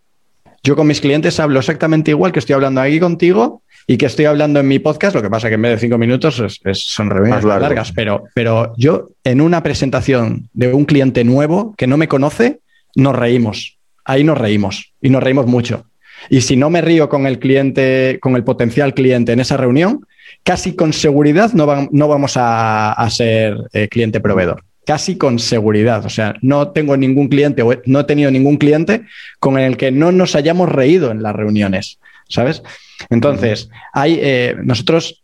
Yo 0.64 0.76
con 0.76 0.88
mis 0.88 1.02
clientes 1.02 1.40
hablo 1.40 1.60
exactamente 1.60 2.12
igual 2.12 2.32
que 2.32 2.40
estoy 2.40 2.54
hablando 2.54 2.82
aquí 2.82 3.00
contigo 3.00 3.64
y 3.88 3.98
que 3.98 4.06
estoy 4.06 4.26
hablando 4.26 4.60
en 4.60 4.68
mi 4.68 4.80
podcast. 4.80 5.16
Lo 5.16 5.22
que 5.22 5.30
pasa 5.30 5.50
que 5.50 5.56
en 5.56 5.62
vez 5.64 5.72
de 5.72 5.80
cinco 5.80 5.98
minutos 5.98 6.42
son 6.74 7.10
reuniones 7.10 7.44
más 7.44 7.62
largas, 7.62 7.92
pero, 7.92 8.24
pero 8.36 8.74
yo 8.78 9.10
en 9.24 9.42
una 9.42 9.64
presentación 9.64 10.50
de 10.54 10.74
un 10.74 10.86
cliente 10.86 11.24
nuevo 11.24 11.74
que 11.78 11.88
no 11.88 11.98
me 11.98 12.08
conoce, 12.08 12.60
nos 12.96 13.16
reímos 13.16 13.80
ahí 14.06 14.24
nos 14.24 14.38
reímos 14.38 14.94
y 15.02 15.10
nos 15.10 15.24
reímos 15.24 15.48
mucho. 15.48 15.86
Y 16.30 16.42
si 16.42 16.56
no 16.56 16.70
me 16.70 16.82
río 16.82 17.10
con 17.10 17.26
el 17.26 17.40
cliente, 17.40 18.20
con 18.22 18.36
el 18.36 18.44
potencial 18.44 18.94
cliente 18.94 19.32
en 19.32 19.40
esa 19.40 19.58
reunión, 19.58 20.06
casi 20.44 20.76
con 20.76 20.94
seguridad 20.94 21.52
no, 21.54 21.66
vamos 22.08 22.34
a, 22.36 23.08
ser 23.10 23.58
eh, 23.74 23.88
cliente 23.88 24.20
proveedor. 24.20 24.64
Casi 24.86 25.18
con 25.18 25.40
seguridad. 25.40 26.06
O 26.06 26.10
sea, 26.10 26.36
no 26.42 26.70
tengo 26.70 26.98
ningún 26.98 27.28
cliente 27.28 27.62
o 27.62 27.74
no 27.86 28.00
he 28.00 28.04
tenido 28.04 28.32
ningún 28.32 28.58
cliente 28.58 29.04
con 29.40 29.58
el 29.58 29.78
que 29.78 29.92
no 29.92 30.12
nos 30.12 30.36
hayamos 30.36 30.70
reído 30.70 31.12
en 31.12 31.22
las 31.22 31.36
reuniones. 31.36 32.00
¿Sabes? 32.28 32.64
Entonces, 33.10 33.70
hay 33.94 34.20
eh, 34.22 34.56
nosotros, 34.64 35.24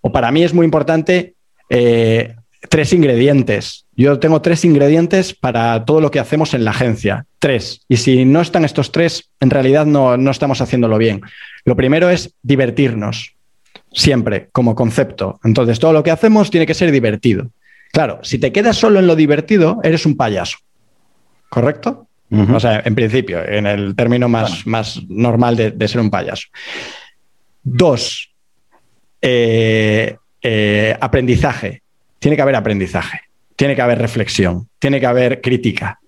o 0.00 0.10
para 0.10 0.30
mí 0.32 0.42
es 0.42 0.54
muy 0.54 0.64
importante 0.64 1.34
eh, 1.68 2.34
tres 2.68 2.92
ingredientes. 2.92 3.86
Yo 3.96 4.18
tengo 4.18 4.42
tres 4.42 4.64
ingredientes 4.64 5.34
para 5.34 5.84
todo 5.84 6.00
lo 6.00 6.10
que 6.10 6.20
hacemos 6.20 6.54
en 6.54 6.64
la 6.64 6.70
agencia. 6.70 7.26
Tres. 7.38 7.80
Y 7.88 7.96
si 7.96 8.24
no 8.24 8.40
están 8.40 8.64
estos 8.64 8.92
tres, 8.92 9.30
en 9.40 9.50
realidad 9.50 9.86
no, 9.86 10.16
no 10.16 10.30
estamos 10.30 10.60
haciéndolo 10.60 10.98
bien. 10.98 11.22
Lo 11.64 11.76
primero 11.76 12.10
es 12.10 12.34
divertirnos, 12.42 13.34
siempre, 13.92 14.48
como 14.52 14.74
concepto. 14.74 15.40
Entonces, 15.44 15.78
todo 15.78 15.92
lo 15.92 16.02
que 16.02 16.10
hacemos 16.10 16.50
tiene 16.50 16.66
que 16.66 16.74
ser 16.74 16.90
divertido. 16.90 17.50
Claro, 17.92 18.20
si 18.22 18.38
te 18.38 18.52
quedas 18.52 18.76
solo 18.76 18.98
en 18.98 19.06
lo 19.06 19.16
divertido, 19.16 19.80
eres 19.82 20.06
un 20.06 20.16
payaso. 20.16 20.58
¿Correcto? 21.48 22.06
O 22.30 22.58
sea, 22.58 22.82
en 22.84 22.94
principio, 22.94 23.46
en 23.46 23.66
el 23.66 23.94
término 23.94 24.28
más, 24.28 24.66
más 24.66 25.00
normal 25.08 25.56
de, 25.56 25.88
ser 25.88 26.00
un 26.00 26.10
payaso. 26.10 26.48
Dos, 27.62 28.32
eh, 29.22 30.16
eh, 30.42 30.96
aprendizaje 31.00 31.82
tiene 32.18 32.36
que 32.36 32.42
haber 32.42 32.56
aprendizaje, 32.56 33.20
tiene 33.54 33.76
que 33.76 33.82
haber 33.82 33.98
reflexión, 33.98 34.68
tiene 34.78 34.98
que 34.98 35.06
haber 35.06 35.40
crítica. 35.40 36.00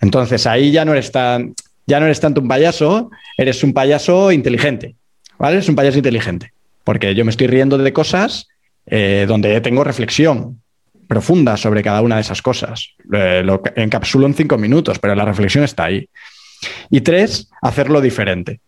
Entonces 0.00 0.46
ahí 0.46 0.70
ya 0.70 0.84
no 0.84 0.92
eres 0.92 1.10
tan, 1.10 1.54
ya 1.86 1.98
no 1.98 2.06
eres 2.06 2.20
tanto 2.20 2.40
un 2.40 2.48
payaso, 2.48 3.10
eres 3.36 3.62
un 3.64 3.72
payaso 3.72 4.30
inteligente, 4.30 4.94
¿vale? 5.38 5.56
Eres 5.56 5.68
un 5.68 5.74
payaso 5.74 5.98
inteligente, 5.98 6.52
porque 6.84 7.14
yo 7.14 7.24
me 7.24 7.30
estoy 7.30 7.48
riendo 7.48 7.78
de 7.78 7.92
cosas 7.92 8.48
eh, 8.86 9.24
donde 9.26 9.60
tengo 9.60 9.82
reflexión 9.82 10.60
profunda 11.06 11.56
sobre 11.56 11.82
cada 11.82 12.02
una 12.02 12.16
de 12.16 12.22
esas 12.22 12.42
cosas. 12.42 12.90
Eh, 13.12 13.42
lo 13.44 13.62
encapsulo 13.76 14.26
en 14.26 14.34
cinco 14.34 14.58
minutos, 14.58 14.98
pero 14.98 15.14
la 15.14 15.24
reflexión 15.24 15.64
está 15.64 15.84
ahí. 15.84 16.08
Y 16.90 17.00
tres, 17.00 17.50
hacerlo 17.62 18.00
diferente. 18.00 18.60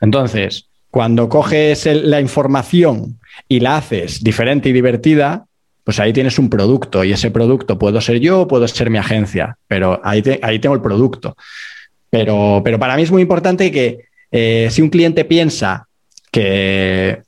Entonces, 0.00 0.68
cuando 0.90 1.28
coges 1.28 1.86
la 1.86 2.20
información 2.20 3.18
y 3.48 3.60
la 3.60 3.78
haces 3.78 4.22
diferente 4.22 4.68
y 4.68 4.72
divertida, 4.72 5.46
pues 5.82 6.00
ahí 6.00 6.12
tienes 6.12 6.38
un 6.38 6.48
producto 6.48 7.04
y 7.04 7.12
ese 7.12 7.30
producto 7.30 7.78
puedo 7.78 8.00
ser 8.00 8.20
yo 8.20 8.48
puedo 8.48 8.66
ser 8.68 8.90
mi 8.90 8.98
agencia, 8.98 9.56
pero 9.68 10.00
ahí, 10.02 10.22
ahí 10.42 10.58
tengo 10.58 10.74
el 10.74 10.80
producto. 10.80 11.36
Pero, 12.10 12.62
pero, 12.64 12.78
para 12.78 12.96
mí 12.96 13.02
es 13.02 13.10
muy 13.10 13.22
importante 13.22 13.72
que 13.72 14.04
eh, 14.30 14.68
si 14.70 14.82
un 14.82 14.88
cliente 14.88 15.24
piensa 15.24 15.88
que, 16.30 17.22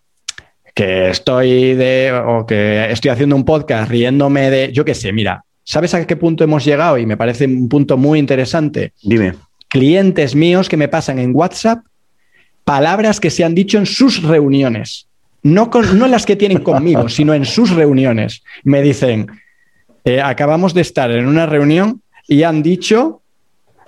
que 0.77 1.09
estoy 1.09 1.73
de 1.73 2.13
o 2.13 2.45
que 2.45 2.93
estoy 2.93 3.11
haciendo 3.11 3.35
un 3.35 3.47
podcast 3.47 3.91
riéndome 3.91 4.51
de, 4.51 4.73
yo 4.73 4.85
qué 4.85 4.95
sé, 4.95 5.11
mira, 5.11 5.43
¿sabes 5.65 5.95
a 5.95 6.07
qué 6.07 6.17
punto 6.17 6.45
hemos 6.45 6.67
llegado? 6.67 6.99
Y 6.99 7.07
me 7.07 7.17
parece 7.17 7.47
un 7.47 7.67
punto 7.67 7.97
muy 7.97 8.19
interesante. 8.19 8.93
Dime. 9.03 9.33
Clientes 9.69 10.35
míos 10.35 10.69
que 10.69 10.77
me 10.77 10.89
pasan 10.89 11.19
en 11.19 11.35
WhatsApp 11.35 11.79
palabras 12.63 13.21
que 13.21 13.31
se 13.31 13.43
han 13.43 13.55
dicho 13.55 13.79
en 13.79 13.87
sus 13.87 14.23
reuniones, 14.23 15.07
no, 15.43 15.71
no 15.95 16.09
las 16.09 16.27
que 16.27 16.37
tienen 16.37 16.59
conmigo, 16.59 17.09
sino 17.09 17.33
en 17.33 17.47
sus 17.47 17.71
reuniones. 17.71 18.43
Me 18.63 18.83
dicen, 18.83 19.29
eh, 20.05 20.21
acabamos 20.21 20.75
de 20.75 20.83
estar 20.83 21.11
en 21.11 21.27
una 21.27 21.47
reunión 21.47 22.03
y 22.29 22.43
han 22.43 22.63
dicho 22.63 23.23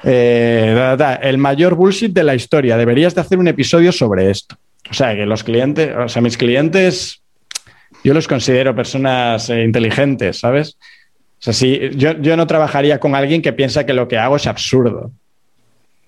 eh, 0.05 0.97
el 1.21 1.37
mayor 1.37 1.75
bullshit 1.75 2.15
de 2.15 2.25
la 2.25 2.35
historia. 2.35 2.79
Deberías 2.79 3.15
de 3.15 3.21
hacer 3.21 3.39
un 3.39 3.49
episodio 3.49 3.93
sobre 3.93 4.31
esto. 4.31 4.57
O 4.91 4.95
sea, 4.95 5.15
que 5.15 5.27
los 5.27 5.45
clientes, 5.45 5.95
o 5.97 6.09
sea, 6.09 6.23
mis 6.23 6.37
clientes, 6.37 7.23
yo 8.05 8.15
los 8.15 8.29
considero 8.29 8.75
personas 8.75 9.51
eh, 9.51 9.63
inteligentes, 9.65 10.39
¿sabes? 10.39 10.79
O 11.39 11.43
sea, 11.43 11.53
si, 11.53 11.91
yo, 11.95 12.19
yo 12.21 12.37
no 12.37 12.47
trabajaría 12.47 12.99
con 12.99 13.15
alguien 13.15 13.43
que 13.43 13.53
piensa 13.53 13.87
que 13.87 13.95
lo 13.95 14.09
que 14.09 14.19
hago 14.19 14.37
es 14.37 14.47
absurdo, 14.47 15.13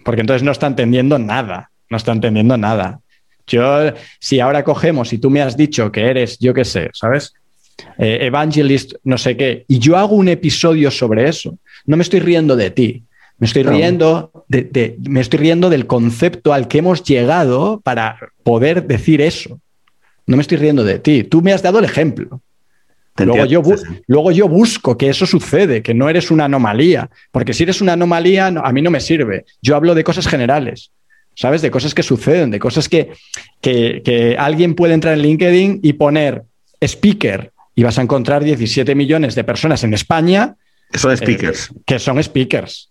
porque 0.04 0.22
entonces 0.22 0.42
no 0.42 0.52
está 0.52 0.66
entendiendo 0.66 1.18
nada 1.18 1.70
no 1.90 1.96
está 1.96 2.12
entendiendo 2.12 2.56
nada. 2.56 3.00
Yo, 3.46 3.92
si 4.20 4.38
ahora 4.40 4.62
cogemos 4.62 5.12
y 5.12 5.18
tú 5.18 5.28
me 5.28 5.42
has 5.42 5.56
dicho 5.56 5.90
que 5.90 6.06
eres, 6.06 6.38
yo 6.38 6.54
qué 6.54 6.64
sé, 6.64 6.88
¿sabes? 6.92 7.34
Eh, 7.98 8.18
evangelist, 8.22 8.94
no 9.02 9.18
sé 9.18 9.36
qué, 9.36 9.64
y 9.66 9.78
yo 9.78 9.96
hago 9.96 10.14
un 10.14 10.28
episodio 10.28 10.90
sobre 10.90 11.28
eso, 11.28 11.58
no 11.86 11.96
me 11.96 12.02
estoy 12.02 12.20
riendo 12.20 12.54
de 12.54 12.70
ti, 12.70 13.02
me 13.40 13.46
estoy 13.46 13.62
riendo, 13.62 14.30
de, 14.48 14.96
me 15.08 15.20
estoy 15.20 15.38
riendo 15.40 15.70
del 15.70 15.86
concepto 15.86 16.52
al 16.52 16.68
que 16.68 16.78
hemos 16.78 17.02
llegado 17.02 17.80
para 17.80 18.18
poder 18.42 18.86
decir 18.86 19.22
eso. 19.22 19.58
No 20.26 20.36
me 20.36 20.42
estoy 20.42 20.58
riendo 20.58 20.84
de 20.84 20.98
ti, 20.98 21.24
tú 21.24 21.40
me 21.40 21.52
has 21.52 21.62
dado 21.62 21.78
el 21.78 21.86
ejemplo. 21.86 22.40
Luego 23.16 23.44
yo, 23.46 23.62
luego 24.06 24.30
yo, 24.30 24.48
busco 24.48 24.96
que 24.96 25.08
eso 25.08 25.26
sucede, 25.26 25.82
que 25.82 25.92
no 25.92 26.08
eres 26.08 26.30
una 26.30 26.44
anomalía, 26.44 27.10
porque 27.32 27.52
si 27.52 27.64
eres 27.64 27.80
una 27.80 27.94
anomalía, 27.94 28.46
a 28.46 28.72
mí 28.72 28.82
no 28.82 28.90
me 28.90 29.00
sirve. 29.00 29.44
Yo 29.60 29.74
hablo 29.74 29.94
de 29.94 30.04
cosas 30.04 30.28
generales. 30.28 30.90
¿sabes? 31.34 31.62
De 31.62 31.70
cosas 31.70 31.94
que 31.94 32.02
suceden, 32.02 32.50
de 32.50 32.58
cosas 32.58 32.88
que, 32.88 33.12
que, 33.62 34.36
alguien 34.38 34.74
puede 34.74 34.92
entrar 34.92 35.14
en 35.14 35.22
LinkedIn 35.22 35.80
y 35.82 35.94
poner 35.94 36.42
speaker 36.82 37.52
y 37.74 37.82
vas 37.82 37.98
a 37.98 38.02
encontrar 38.02 38.44
17 38.44 38.94
millones 38.94 39.34
de 39.34 39.44
personas 39.44 39.82
en 39.84 39.94
España. 39.94 40.56
Que 40.92 40.98
son 40.98 41.16
speakers. 41.16 41.70
que 41.86 41.98
son 41.98 42.22
speakers. 42.22 42.89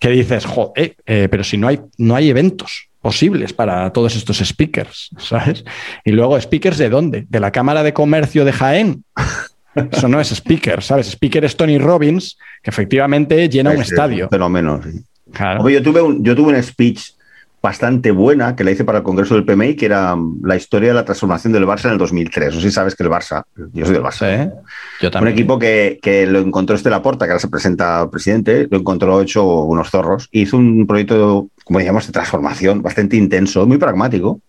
Que 0.00 0.08
dices, 0.08 0.44
joder, 0.44 0.96
eh, 1.06 1.28
pero 1.30 1.44
si 1.44 1.56
no 1.56 1.68
hay, 1.68 1.80
no 1.96 2.16
hay 2.16 2.30
eventos 2.30 2.88
posibles 3.00 3.52
para 3.52 3.92
todos 3.92 4.16
estos 4.16 4.38
speakers, 4.38 5.10
¿sabes? 5.18 5.64
Y 6.04 6.10
luego, 6.10 6.40
¿speakers 6.40 6.78
de 6.78 6.88
dónde? 6.88 7.26
¿De 7.28 7.38
la 7.38 7.52
Cámara 7.52 7.84
de 7.84 7.92
Comercio 7.92 8.44
de 8.44 8.52
Jaén? 8.52 9.04
Eso 9.92 10.08
no 10.08 10.20
es 10.20 10.32
speaker, 10.32 10.82
¿sabes? 10.82 11.08
Speaker 11.12 11.44
es 11.44 11.56
Tony 11.56 11.78
Robbins, 11.78 12.36
que 12.60 12.70
efectivamente 12.70 13.48
llena 13.48 13.70
un 13.70 13.80
estadio. 13.80 14.28
Fenómeno, 14.28 14.80
sí. 14.82 15.04
Claro. 15.32 15.68
yo 15.68 15.80
tuve 15.80 16.02
un, 16.02 16.24
yo 16.24 16.34
tuve 16.34 16.52
un 16.52 16.62
speech 16.62 17.12
bastante 17.62 18.10
buena 18.10 18.56
que 18.56 18.64
la 18.64 18.70
hice 18.70 18.84
para 18.84 18.98
el 18.98 19.04
Congreso 19.04 19.34
del 19.34 19.44
PMI, 19.44 19.74
que 19.76 19.86
era 19.86 20.16
mm, 20.16 20.42
la 20.44 20.56
historia 20.56 20.88
de 20.88 20.94
la 20.94 21.04
transformación 21.04 21.52
del 21.52 21.66
Barça 21.66 21.86
en 21.86 21.92
el 21.92 21.98
2003. 21.98 22.54
No 22.54 22.60
sé 22.60 22.68
si 22.68 22.74
sabes 22.74 22.94
que 22.94 23.02
el 23.02 23.10
Barça, 23.10 23.44
yo 23.72 23.84
soy 23.84 23.94
del 23.94 24.02
Barça, 24.02 24.52
yo 25.00 25.10
también. 25.10 25.32
un 25.32 25.38
equipo 25.38 25.58
que, 25.58 25.98
que, 26.00 26.26
lo 26.26 26.40
encontró 26.40 26.76
este 26.76 26.90
Laporta, 26.90 27.26
que 27.26 27.32
ahora 27.32 27.40
se 27.40 27.48
presenta 27.48 28.00
al 28.00 28.10
presidente, 28.10 28.66
lo 28.70 28.78
encontró 28.78 29.20
hecho 29.20 29.44
unos 29.64 29.90
zorros. 29.90 30.28
Hizo 30.32 30.56
un 30.56 30.86
proyecto, 30.86 31.48
como 31.64 31.78
digamos, 31.78 32.06
de 32.06 32.12
transformación 32.12 32.82
bastante 32.82 33.16
intenso, 33.16 33.66
muy 33.66 33.78
pragmático. 33.78 34.40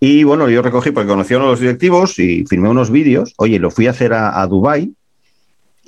Y 0.00 0.22
bueno, 0.22 0.48
yo 0.48 0.62
recogí 0.62 0.92
porque 0.92 1.08
conocí 1.08 1.34
a 1.34 1.38
uno 1.38 1.46
de 1.46 1.52
los 1.52 1.60
directivos 1.60 2.18
y 2.20 2.44
firmé 2.46 2.68
unos 2.68 2.90
vídeos. 2.90 3.34
Oye, 3.36 3.58
lo 3.58 3.72
fui 3.72 3.88
a 3.88 3.90
hacer 3.90 4.12
a, 4.12 4.40
a 4.40 4.46
Dubái 4.46 4.92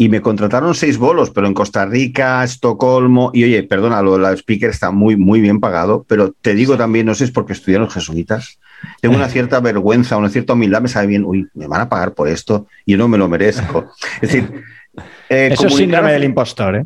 y 0.00 0.08
me 0.08 0.22
contrataron 0.22 0.74
seis 0.74 0.96
bolos, 0.96 1.28
pero 1.28 1.46
en 1.46 1.52
Costa 1.52 1.84
Rica, 1.84 2.42
Estocolmo, 2.42 3.32
y 3.34 3.44
oye, 3.44 3.62
perdona, 3.64 4.00
lo 4.00 4.16
la 4.16 4.32
speaker 4.32 4.70
está 4.70 4.90
muy, 4.90 5.14
muy 5.14 5.42
bien 5.42 5.60
pagado, 5.60 6.06
pero 6.08 6.32
te 6.40 6.54
digo 6.54 6.78
también, 6.78 7.04
no 7.04 7.14
sé 7.14 7.24
es 7.24 7.30
porque 7.30 7.52
estudiaron 7.52 7.84
los 7.84 7.92
jesuitas, 7.92 8.58
tengo 9.02 9.14
una 9.14 9.28
cierta 9.28 9.60
vergüenza, 9.60 10.16
una 10.16 10.30
cierta 10.30 10.54
humildad, 10.54 10.80
me 10.80 10.88
sabe 10.88 11.08
bien, 11.08 11.26
uy, 11.26 11.46
me 11.52 11.66
van 11.66 11.82
a 11.82 11.90
pagar 11.90 12.14
por 12.14 12.28
esto 12.28 12.66
y 12.86 12.92
yo 12.92 12.96
no 12.96 13.08
me 13.08 13.18
lo 13.18 13.28
merezco. 13.28 13.90
Es 14.22 14.32
decir, 14.32 14.64
eh, 15.28 15.50
eso 15.52 15.66
es 15.66 15.76
síndrome 15.76 16.14
del 16.14 16.24
impostor, 16.24 16.76
¿eh? 16.76 16.84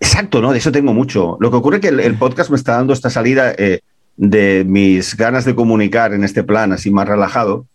Exacto, 0.00 0.40
¿no? 0.42 0.50
De 0.50 0.58
eso 0.58 0.72
tengo 0.72 0.92
mucho. 0.92 1.36
Lo 1.38 1.52
que 1.52 1.58
ocurre 1.58 1.76
es 1.76 1.82
que 1.82 1.88
el, 1.90 2.00
el 2.00 2.18
podcast 2.18 2.50
me 2.50 2.56
está 2.56 2.72
dando 2.72 2.92
esta 2.92 3.08
salida 3.08 3.52
eh, 3.56 3.82
de 4.16 4.64
mis 4.66 5.16
ganas 5.16 5.44
de 5.44 5.54
comunicar 5.54 6.12
en 6.12 6.24
este 6.24 6.42
plan 6.42 6.72
así 6.72 6.90
más 6.90 7.06
relajado, 7.06 7.66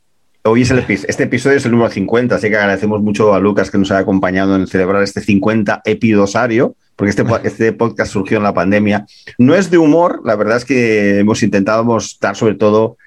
Hoy 0.43 0.63
es 0.63 0.71
el 0.71 0.79
este 0.79 1.23
episodio 1.23 1.57
es 1.57 1.65
el 1.65 1.71
número 1.71 1.91
50, 1.91 2.33
así 2.33 2.49
que 2.49 2.57
agradecemos 2.57 2.99
mucho 3.01 3.35
a 3.35 3.39
Lucas 3.39 3.69
que 3.69 3.77
nos 3.77 3.91
haya 3.91 3.99
acompañado 3.99 4.55
en 4.55 4.65
celebrar 4.65 5.03
este 5.03 5.21
50 5.21 5.83
epidosario, 5.85 6.75
porque 6.95 7.11
este, 7.11 7.23
este 7.43 7.73
podcast 7.73 8.11
surgió 8.11 8.37
en 8.37 8.43
la 8.43 8.53
pandemia. 8.53 9.05
No 9.37 9.53
es 9.53 9.69
de 9.69 9.77
humor, 9.77 10.21
la 10.25 10.35
verdad 10.35 10.57
es 10.57 10.65
que 10.65 11.19
hemos 11.19 11.43
intentado 11.43 11.85
dar 12.19 12.35
sobre 12.35 12.55
todo 12.55 12.97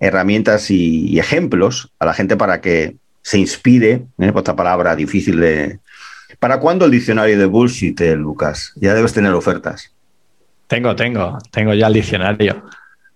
herramientas 0.00 0.70
y, 0.70 1.06
y 1.08 1.18
ejemplos 1.18 1.90
a 1.98 2.04
la 2.04 2.12
gente 2.12 2.36
para 2.36 2.60
que 2.60 2.96
se 3.22 3.38
inspire, 3.38 4.02
¿eh? 4.18 4.32
esta 4.34 4.54
palabra 4.54 4.94
difícil 4.94 5.40
de... 5.40 5.78
¿Para 6.38 6.60
cuándo 6.60 6.84
el 6.84 6.90
diccionario 6.90 7.38
de 7.38 7.46
bullshit, 7.46 7.98
eh, 8.00 8.16
Lucas? 8.16 8.72
Ya 8.76 8.94
debes 8.94 9.12
tener 9.14 9.32
ofertas. 9.32 9.92
Tengo, 10.66 10.94
tengo, 10.96 11.38
tengo 11.52 11.72
ya 11.72 11.86
el 11.86 11.92
diccionario. 11.94 12.64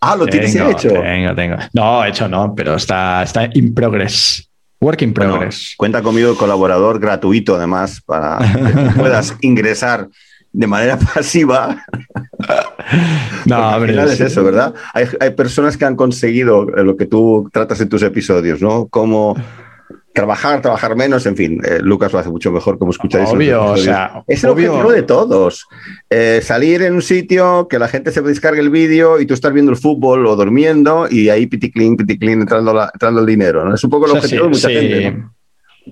Ah, 0.00 0.16
lo 0.16 0.26
tienes 0.26 0.52
tengo, 0.52 0.70
hecho. 0.70 0.88
Tengo, 0.88 1.34
tengo. 1.34 1.56
No, 1.72 2.04
hecho 2.04 2.28
no, 2.28 2.54
pero 2.54 2.74
está, 2.76 3.22
está 3.22 3.48
in 3.54 3.74
progress. 3.74 4.48
Work 4.80 5.02
in 5.02 5.14
progress. 5.14 5.38
Bueno, 5.38 5.76
cuenta 5.78 6.02
conmigo, 6.02 6.36
colaborador 6.36 7.00
gratuito, 7.00 7.56
además, 7.56 8.02
para 8.04 8.38
que 8.38 8.90
puedas 8.98 9.34
ingresar 9.40 10.08
de 10.52 10.66
manera 10.66 10.98
pasiva. 11.14 11.84
no, 13.46 13.68
al 13.68 13.86
final 13.86 14.10
es 14.10 14.20
eso, 14.20 14.44
¿verdad? 14.44 14.74
Hay, 14.92 15.06
hay, 15.20 15.30
personas 15.30 15.76
que 15.76 15.84
han 15.84 15.96
conseguido 15.96 16.64
lo 16.64 16.96
que 16.96 17.06
tú 17.06 17.48
tratas 17.52 17.80
en 17.80 17.88
tus 17.88 18.02
episodios, 18.02 18.60
¿no? 18.60 18.86
Como 18.88 19.36
trabajar, 20.16 20.62
trabajar 20.62 20.96
menos, 20.96 21.26
en 21.26 21.36
fin, 21.36 21.60
eh, 21.62 21.78
Lucas 21.82 22.10
lo 22.10 22.18
hace 22.18 22.30
mucho 22.30 22.50
mejor, 22.50 22.78
como 22.78 22.90
escucháis. 22.90 23.28
Obvio, 23.28 23.64
o 23.64 23.76
sea, 23.76 24.24
es 24.26 24.42
el 24.42 24.50
obvio. 24.50 24.72
objetivo 24.72 24.92
de 24.92 25.02
todos. 25.02 25.66
Eh, 26.08 26.40
salir 26.42 26.80
en 26.82 26.94
un 26.94 27.02
sitio 27.02 27.68
que 27.68 27.78
la 27.78 27.86
gente 27.86 28.10
se 28.10 28.22
descargue 28.22 28.60
el 28.60 28.70
vídeo 28.70 29.20
y 29.20 29.26
tú 29.26 29.34
estás 29.34 29.52
viendo 29.52 29.70
el 29.70 29.76
fútbol 29.76 30.26
o 30.26 30.34
durmiendo 30.34 31.06
y 31.10 31.28
ahí 31.28 31.46
piticlin, 31.46 31.96
piticlin 31.96 32.40
entrando, 32.40 32.72
la, 32.72 32.90
entrando 32.92 33.20
el 33.20 33.26
dinero. 33.26 33.62
¿no? 33.62 33.74
Es 33.74 33.84
un 33.84 33.90
poco 33.90 34.06
el 34.06 34.12
o 34.12 34.14
sea, 34.14 34.22
objetivo 34.22 34.44
sí, 34.44 34.48
de 34.48 34.48
mucha 34.48 34.68
sí. 34.68 34.74
gente. 34.74 35.10
¿no? 35.10 35.34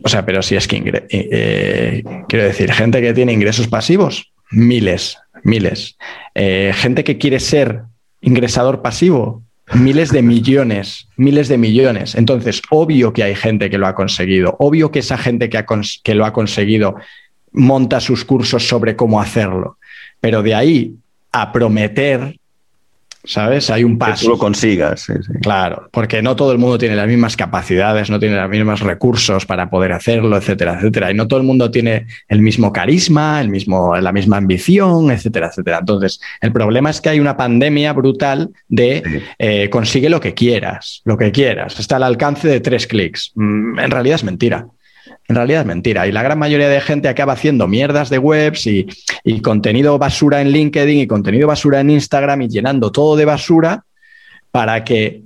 O 0.02 0.08
sea, 0.08 0.24
pero 0.24 0.42
si 0.42 0.56
es 0.56 0.66
que, 0.66 0.76
ingre 0.76 1.06
eh, 1.10 2.02
quiero 2.28 2.46
decir, 2.46 2.72
gente 2.72 3.02
que 3.02 3.12
tiene 3.12 3.32
ingresos 3.32 3.68
pasivos, 3.68 4.32
miles, 4.50 5.18
miles. 5.42 5.96
Eh, 6.34 6.72
gente 6.74 7.04
que 7.04 7.18
quiere 7.18 7.40
ser 7.40 7.82
ingresador 8.22 8.80
pasivo, 8.80 9.43
miles 9.72 10.11
de 10.12 10.22
millones, 10.22 11.09
miles 11.16 11.48
de 11.48 11.59
millones. 11.59 12.14
Entonces, 12.14 12.61
obvio 12.70 13.12
que 13.12 13.22
hay 13.22 13.35
gente 13.35 13.70
que 13.70 13.79
lo 13.79 13.87
ha 13.87 13.94
conseguido, 13.94 14.57
obvio 14.59 14.90
que 14.90 14.98
esa 14.98 15.16
gente 15.16 15.48
que, 15.48 15.59
ha 15.59 15.66
que 16.03 16.14
lo 16.14 16.27
ha 16.27 16.33
conseguido 16.33 16.96
monta 17.53 18.00
sus 18.00 18.24
cursos 18.24 18.68
sobre 18.68 18.96
cómo 18.96 19.20
hacerlo, 19.20 19.79
pero 20.20 20.42
de 20.42 20.55
ahí 20.55 20.94
a 21.33 21.53
prometer, 21.53 22.38
¿sabes? 23.24 23.70
Hay 23.70 23.84
un 23.84 23.98
paso. 23.98 24.14
Que 24.14 24.24
tú 24.24 24.28
lo 24.30 24.38
consigas. 24.38 25.00
Sí, 25.02 25.12
sí. 25.26 25.32
Claro, 25.40 25.88
porque 25.90 26.22
no 26.22 26.37
todo 26.37 26.52
el 26.52 26.58
mundo 26.58 26.78
tiene 26.78 26.96
las 26.96 27.08
mismas 27.08 27.37
capacidades, 27.37 28.10
no 28.10 28.18
tiene 28.18 28.37
los 28.37 28.50
mismos 28.50 28.80
recursos 28.80 29.46
para 29.46 29.70
poder 29.70 29.92
hacerlo, 29.92 30.37
etcétera, 30.37 30.74
etcétera. 30.74 31.10
Y 31.10 31.14
no 31.14 31.26
todo 31.26 31.40
el 31.40 31.46
mundo 31.46 31.70
tiene 31.70 32.06
el 32.28 32.42
mismo 32.42 32.72
carisma, 32.72 33.40
el 33.40 33.48
mismo, 33.48 33.96
la 33.96 34.12
misma 34.12 34.37
ambición, 34.37 35.10
etcétera, 35.10 35.48
etcétera. 35.48 35.78
Entonces, 35.80 36.20
el 36.40 36.52
problema 36.52 36.90
es 36.90 37.00
que 37.00 37.08
hay 37.08 37.20
una 37.20 37.37
pandemia 37.37 37.92
brutal 37.92 38.50
de 38.68 39.02
sí. 39.04 39.22
eh, 39.38 39.70
consigue 39.70 40.08
lo 40.08 40.20
que 40.20 40.34
quieras, 40.34 41.02
lo 41.04 41.16
que 41.16 41.32
quieras. 41.32 41.80
Está 41.80 41.96
al 41.96 42.02
alcance 42.04 42.48
de 42.48 42.60
tres 42.60 42.87
clics. 42.87 43.32
Mm, 43.34 43.78
en 43.78 43.90
realidad 43.90 44.16
es 44.16 44.24
mentira. 44.24 44.66
En 45.28 45.37
realidad 45.37 45.62
es 45.62 45.66
mentira. 45.66 46.06
Y 46.06 46.12
la 46.12 46.22
gran 46.22 46.38
mayoría 46.38 46.68
de 46.68 46.80
gente 46.80 47.08
acaba 47.08 47.32
haciendo 47.32 47.66
mierdas 47.66 48.10
de 48.10 48.18
webs 48.18 48.66
y, 48.66 48.87
y, 49.24 49.40
contenido 49.40 49.98
basura 49.98 50.40
en 50.40 50.50
LinkedIn 50.50 51.00
y 51.00 51.06
contenido 51.06 51.48
basura 51.48 51.80
en 51.80 51.90
Instagram 51.90 52.42
y 52.42 52.48
llenando 52.48 52.92
todo 52.92 53.16
de 53.16 53.24
basura 53.24 53.84
para 54.50 54.84
que 54.84 55.22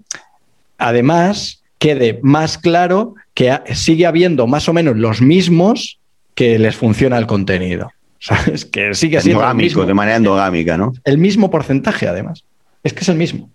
además 0.78 1.62
quede 1.78 2.20
más 2.22 2.58
claro 2.58 3.14
que 3.34 3.58
sigue 3.74 4.06
habiendo 4.06 4.46
más 4.46 4.68
o 4.68 4.72
menos 4.72 4.96
los 4.96 5.20
mismos 5.20 5.98
que 6.34 6.58
les 6.58 6.76
funciona 6.76 7.18
el 7.18 7.26
contenido. 7.26 7.90
¿Sabes? 8.20 8.64
Que 8.64 8.94
sigue 8.94 9.20
siendo 9.20 9.40
endogámico, 9.40 9.61
el 9.61 9.64
mismo, 9.64 9.84
de 9.87 9.94
manera 9.94 10.16
endogámica, 10.16 10.76
¿no? 10.76 10.92
El 11.04 11.18
mismo 11.18 11.50
porcentaje, 11.50 12.08
además. 12.08 12.44
Es 12.82 12.92
que 12.92 13.00
es 13.00 13.08
el 13.08 13.16
mismo. 13.16 13.50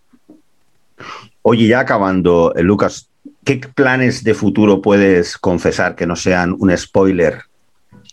Oye, 1.42 1.68
ya 1.68 1.80
acabando, 1.80 2.54
eh, 2.56 2.64
Lucas, 2.64 3.10
¿qué 3.44 3.62
planes 3.74 4.24
de 4.24 4.34
futuro 4.34 4.82
puedes 4.82 5.38
confesar 5.38 5.96
que 5.96 6.06
no 6.06 6.16
sean 6.16 6.56
un 6.58 6.76
spoiler 6.78 7.40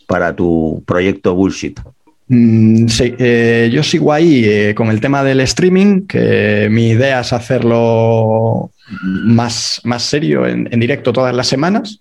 para 0.07 0.35
tu 0.35 0.83
proyecto 0.87 1.35
Bullshit? 1.35 1.81
Mm, 2.29 2.87
sí, 2.87 3.15
eh, 3.19 3.71
yo 3.73 3.83
sigo 3.83 4.13
ahí 4.13 4.45
eh, 4.45 4.75
con 4.75 4.89
el 4.91 5.01
tema 5.01 5.25
del 5.25 5.41
streaming, 5.41 6.07
que 6.07 6.69
mi 6.71 6.91
idea 6.91 7.21
es 7.21 7.33
hacerlo 7.33 8.71
más, 9.03 9.81
más 9.85 10.03
serio 10.05 10.47
en, 10.47 10.69
en 10.71 10.81
directo 10.81 11.13
todas 11.13 11.35
las 11.35 11.47
semanas. 11.47 12.01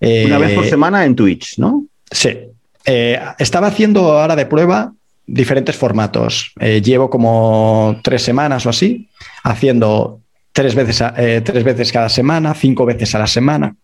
Eh, 0.00 0.24
Una 0.26 0.38
vez 0.38 0.54
por 0.54 0.66
semana 0.66 1.04
en 1.04 1.14
Twitch, 1.14 1.58
¿no? 1.58 1.86
Sí. 2.10 2.36
Eh, 2.84 3.18
estaba 3.38 3.68
haciendo 3.68 4.12
ahora 4.12 4.36
de 4.36 4.46
prueba 4.46 4.92
diferentes 5.26 5.74
formatos. 5.74 6.52
Eh, 6.60 6.80
llevo 6.80 7.10
como 7.10 7.98
tres 8.02 8.22
semanas 8.22 8.64
o 8.66 8.70
así, 8.70 9.08
haciendo 9.42 10.20
tres 10.56 10.74
veces, 10.74 11.04
eh, 11.18 11.42
tres 11.44 11.64
veces 11.64 11.92
cada 11.92 12.08
semana, 12.08 12.54
cinco 12.54 12.86
veces 12.86 13.14
a 13.14 13.18
la 13.18 13.26
semana. 13.26 13.76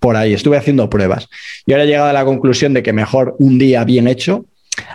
Por 0.00 0.16
ahí 0.16 0.32
estuve 0.32 0.56
haciendo 0.56 0.88
pruebas. 0.88 1.28
Y 1.66 1.72
ahora 1.72 1.84
he 1.84 1.86
llegado 1.86 2.08
a 2.08 2.12
la 2.14 2.24
conclusión 2.24 2.72
de 2.72 2.82
que 2.82 2.94
mejor 2.94 3.36
un 3.38 3.58
día 3.58 3.84
bien 3.84 4.08
hecho 4.08 4.46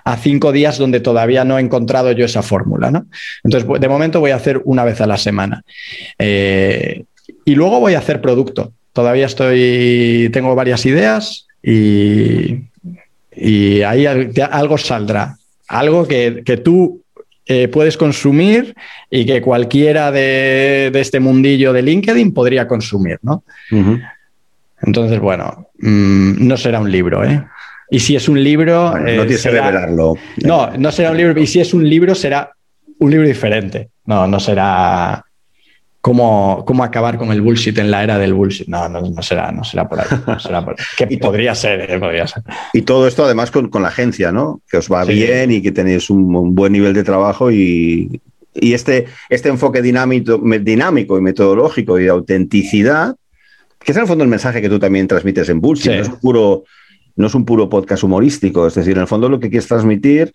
a 0.04 0.18
cinco 0.18 0.52
días 0.52 0.80
donde 0.80 1.00
todavía 1.00 1.44
no 1.44 1.60
he 1.60 1.62
encontrado 1.62 2.12
yo 2.12 2.26
esa 2.26 2.42
fórmula. 2.42 2.90
¿no? 2.90 3.06
Entonces, 3.44 3.70
de 3.80 3.88
momento 3.88 4.20
voy 4.20 4.32
a 4.32 4.36
hacer 4.36 4.64
una 4.66 4.84
vez 4.84 5.00
a 5.00 5.06
la 5.06 5.18
semana. 5.18 5.62
Eh, 6.18 7.04
y 7.46 7.54
luego 7.54 7.80
voy 7.80 7.94
a 7.94 8.00
hacer 8.00 8.20
producto. 8.20 8.74
Todavía 8.92 9.28
estoy, 9.28 10.32
tengo 10.34 10.56
varias 10.56 10.88
ideas 10.88 11.46
y, 11.62 12.62
y 13.36 13.82
ahí 13.84 14.08
algo 14.08 14.80
saldrá. 14.80 15.38
Algo 15.68 16.08
que, 16.08 16.42
que 16.44 16.58
tú 16.58 17.04
eh, 17.46 17.68
puedes 17.68 17.98
consumir 17.98 18.76
y 19.10 19.26
que 19.26 19.42
cualquiera 19.42 20.12
de, 20.12 20.90
de, 20.94 21.02
este 21.02 21.20
mundillo 21.20 21.74
de 21.74 21.82
LinkedIn 21.82 22.34
podría 22.34 22.68
consumir, 22.68 23.20
¿no? 23.22 23.44
Uh 23.72 23.76
-huh. 23.76 24.10
Entonces, 24.84 25.20
bueno, 25.20 25.70
mmm, 25.80 26.48
no 26.48 26.58
será 26.58 26.80
un 26.80 26.92
libro, 26.92 27.24
¿eh? 27.24 27.44
Y 27.90 28.00
si 28.00 28.16
es 28.16 28.30
un 28.30 28.42
libro. 28.42 28.92
Bueno, 28.92 29.06
no 29.06 29.26
tienes 29.26 29.44
que 29.44 29.52
revelarlo. 29.52 30.16
No, 30.44 30.72
no 30.78 30.92
será 30.92 31.12
un 31.12 31.18
libro. 31.18 31.40
Y 31.40 31.46
si 31.46 31.60
es 31.60 31.74
un 31.74 31.88
libro, 31.88 32.16
será 32.16 32.52
un 33.00 33.12
libro 33.12 33.28
diferente. 33.28 33.90
No, 34.06 34.28
no 34.28 34.40
será 34.40 35.26
cómo, 36.02 36.64
cómo 36.66 36.84
acabar 36.84 37.18
con 37.18 37.32
el 37.32 37.42
bullshit 37.42 37.78
en 37.78 37.92
la 37.92 38.04
era 38.04 38.18
del 38.18 38.34
bullshit. 38.34 38.68
No, 38.68 38.90
no, 38.90 39.02
no 39.02 39.22
será, 39.22 39.52
no 39.52 39.64
será 39.64 39.88
por 39.88 40.00
ahí. 40.00 40.08
No 40.28 40.40
será 40.40 40.66
por 40.66 40.76
ahí. 40.78 40.86
Que 40.98 41.18
podría 41.18 41.56
ser, 41.56 41.90
eh, 41.90 42.00
podría 42.00 42.28
ser. 42.28 42.44
Y 42.74 42.82
todo 42.82 43.08
esto 43.08 43.24
además 43.24 43.52
con, 43.52 43.70
con 43.70 43.84
la 43.84 43.90
agencia, 43.90 44.32
¿no? 44.32 44.62
Que 44.70 44.78
os 44.78 44.92
va 44.92 45.06
sí. 45.06 45.14
bien 45.14 45.52
y 45.52 45.62
que 45.62 45.72
tenéis 45.72 46.10
un, 46.10 46.36
un, 46.36 46.56
buen 46.56 46.74
nivel 46.74 46.94
de 46.94 47.04
trabajo 47.04 47.52
y, 47.52 48.22
y 48.54 48.74
este, 48.74 49.06
este 49.30 49.50
enfoque 49.50 49.82
dinámico, 49.82 50.42
dinámico 50.62 51.18
y 51.18 51.22
metodológico 51.22 52.00
y 52.00 52.04
de 52.04 52.10
autenticidad, 52.10 53.16
que 53.80 53.92
es 53.92 53.96
en 53.96 54.02
el 54.02 54.08
fondo 54.08 54.24
el 54.24 54.30
mensaje 54.30 54.62
que 54.62 54.70
tú 54.70 54.80
también 54.80 55.08
transmites 55.08 55.50
en 55.50 55.62
bullshit. 55.62 55.92
Sí. 55.92 55.98
No 55.98 56.04
es 56.04 56.10
puro 56.10 56.64
no 57.14 57.28
es 57.28 57.36
un 57.36 57.46
puro 57.46 57.70
podcast 57.70 58.04
humorístico, 58.04 58.66
es 58.66 58.74
decir, 58.74 58.94
en 58.96 59.02
el 59.02 59.08
fondo 59.08 59.30
lo 59.30 59.40
que 59.40 59.50
quieres 59.50 59.68
transmitir 59.68 60.32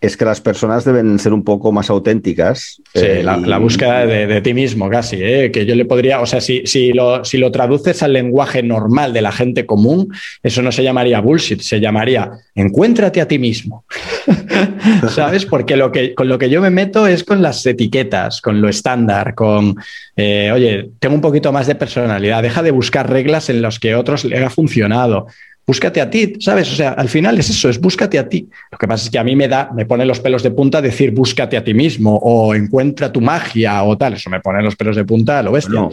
es 0.00 0.16
que 0.16 0.24
las 0.24 0.40
personas 0.40 0.84
deben 0.84 1.18
ser 1.18 1.32
un 1.32 1.42
poco 1.42 1.72
más 1.72 1.90
auténticas. 1.90 2.80
Sí, 2.94 3.00
eh, 3.02 3.22
la, 3.22 3.58
búsqueda 3.58 4.06
de, 4.06 4.40
ti 4.40 4.54
mismo 4.54 4.88
casi, 4.88 5.16
¿eh? 5.20 5.50
que 5.50 5.66
yo 5.66 5.74
le 5.74 5.84
podría, 5.84 6.20
o 6.20 6.26
sea, 6.26 6.40
si, 6.40 6.62
si, 6.66 6.92
lo, 6.92 7.24
si 7.24 7.38
lo 7.38 7.50
traduces 7.50 8.02
al 8.02 8.12
lenguaje 8.12 8.62
normal 8.62 9.12
de 9.12 9.22
la 9.22 9.32
gente 9.32 9.66
común, 9.66 10.12
eso 10.42 10.62
no 10.62 10.70
se 10.70 10.84
llamaría 10.84 11.20
bullshit, 11.20 11.60
se 11.60 11.80
llamaría 11.80 12.30
encuéntrate 12.54 13.20
a 13.20 13.28
ti 13.28 13.38
mismo. 13.38 13.84
¿Sabes? 15.08 15.46
Porque 15.46 15.76
lo 15.76 15.90
que, 15.90 16.14
con 16.14 16.28
lo 16.28 16.38
que 16.38 16.50
yo 16.50 16.60
me 16.60 16.70
meto 16.70 17.06
es 17.06 17.24
con 17.24 17.42
las 17.42 17.64
etiquetas, 17.66 18.40
con 18.40 18.60
lo 18.60 18.68
estándar, 18.68 19.34
con, 19.34 19.76
eh, 20.16 20.50
oye, 20.52 20.90
tengo 20.98 21.14
un 21.14 21.20
poquito 21.20 21.52
más 21.52 21.66
de 21.66 21.74
personalidad, 21.74 22.42
deja 22.42 22.62
de 22.62 22.70
buscar 22.70 23.10
reglas 23.10 23.48
en 23.48 23.62
las 23.62 23.78
que 23.78 23.94
otros 23.94 24.24
le 24.24 24.44
ha 24.44 24.50
funcionado 24.50 25.26
búscate 25.68 26.00
a 26.00 26.08
ti, 26.08 26.32
¿sabes? 26.40 26.72
O 26.72 26.74
sea, 26.74 26.92
al 26.92 27.10
final 27.10 27.38
es 27.38 27.50
eso, 27.50 27.68
es 27.68 27.78
búscate 27.78 28.18
a 28.18 28.26
ti. 28.26 28.48
Lo 28.72 28.78
que 28.78 28.88
pasa 28.88 29.04
es 29.04 29.10
que 29.10 29.18
a 29.18 29.22
mí 29.22 29.36
me 29.36 29.48
da, 29.48 29.70
me 29.74 29.84
pone 29.84 30.06
los 30.06 30.18
pelos 30.18 30.42
de 30.42 30.50
punta 30.50 30.80
decir 30.80 31.10
búscate 31.10 31.58
a 31.58 31.62
ti 31.62 31.74
mismo 31.74 32.16
o 32.16 32.54
encuentra 32.54 33.12
tu 33.12 33.20
magia 33.20 33.82
o 33.82 33.98
tal. 33.98 34.14
Eso 34.14 34.30
me 34.30 34.40
pone 34.40 34.62
los 34.62 34.76
pelos 34.76 34.96
de 34.96 35.04
punta 35.04 35.38
a 35.38 35.42
lo 35.42 35.52
bestia. 35.52 35.86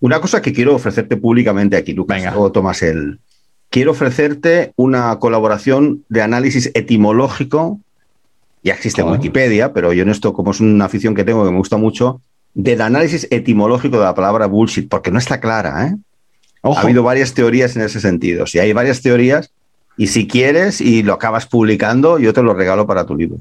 Una 0.00 0.20
cosa 0.20 0.42
que 0.42 0.52
quiero 0.52 0.74
ofrecerte 0.74 1.16
públicamente 1.16 1.76
aquí, 1.76 1.92
Lucas, 1.92 2.18
Venga. 2.18 2.36
o 2.36 2.50
Tomás, 2.50 2.82
el... 2.82 3.20
quiero 3.70 3.92
ofrecerte 3.92 4.72
una 4.74 5.16
colaboración 5.20 6.04
de 6.08 6.22
análisis 6.22 6.72
etimológico. 6.74 7.78
Ya 8.64 8.74
existe 8.74 9.00
en 9.02 9.10
Wikipedia, 9.10 9.72
pero 9.72 9.92
yo 9.92 10.02
en 10.02 10.08
esto, 10.08 10.32
como 10.32 10.50
es 10.50 10.58
una 10.58 10.86
afición 10.86 11.14
que 11.14 11.22
tengo 11.22 11.44
que 11.44 11.52
me 11.52 11.58
gusta 11.58 11.76
mucho, 11.76 12.20
del 12.54 12.80
análisis 12.80 13.28
etimológico 13.30 13.98
de 13.98 14.04
la 14.06 14.14
palabra 14.16 14.46
bullshit, 14.46 14.88
porque 14.88 15.12
no 15.12 15.20
está 15.20 15.38
clara, 15.38 15.86
¿eh? 15.86 15.96
Ha 16.62 16.80
habido 16.80 17.02
varias 17.02 17.34
teorías 17.34 17.76
en 17.76 17.82
ese 17.82 18.00
sentido. 18.00 18.46
Si 18.46 18.58
hay 18.58 18.72
varias 18.72 19.00
teorías, 19.00 19.50
y 19.98 20.06
si 20.06 20.28
quieres 20.28 20.80
y 20.80 21.02
lo 21.02 21.12
acabas 21.12 21.46
publicando, 21.46 22.18
yo 22.18 22.32
te 22.32 22.42
lo 22.42 22.54
regalo 22.54 22.86
para 22.86 23.04
tu 23.04 23.16
libro. 23.16 23.38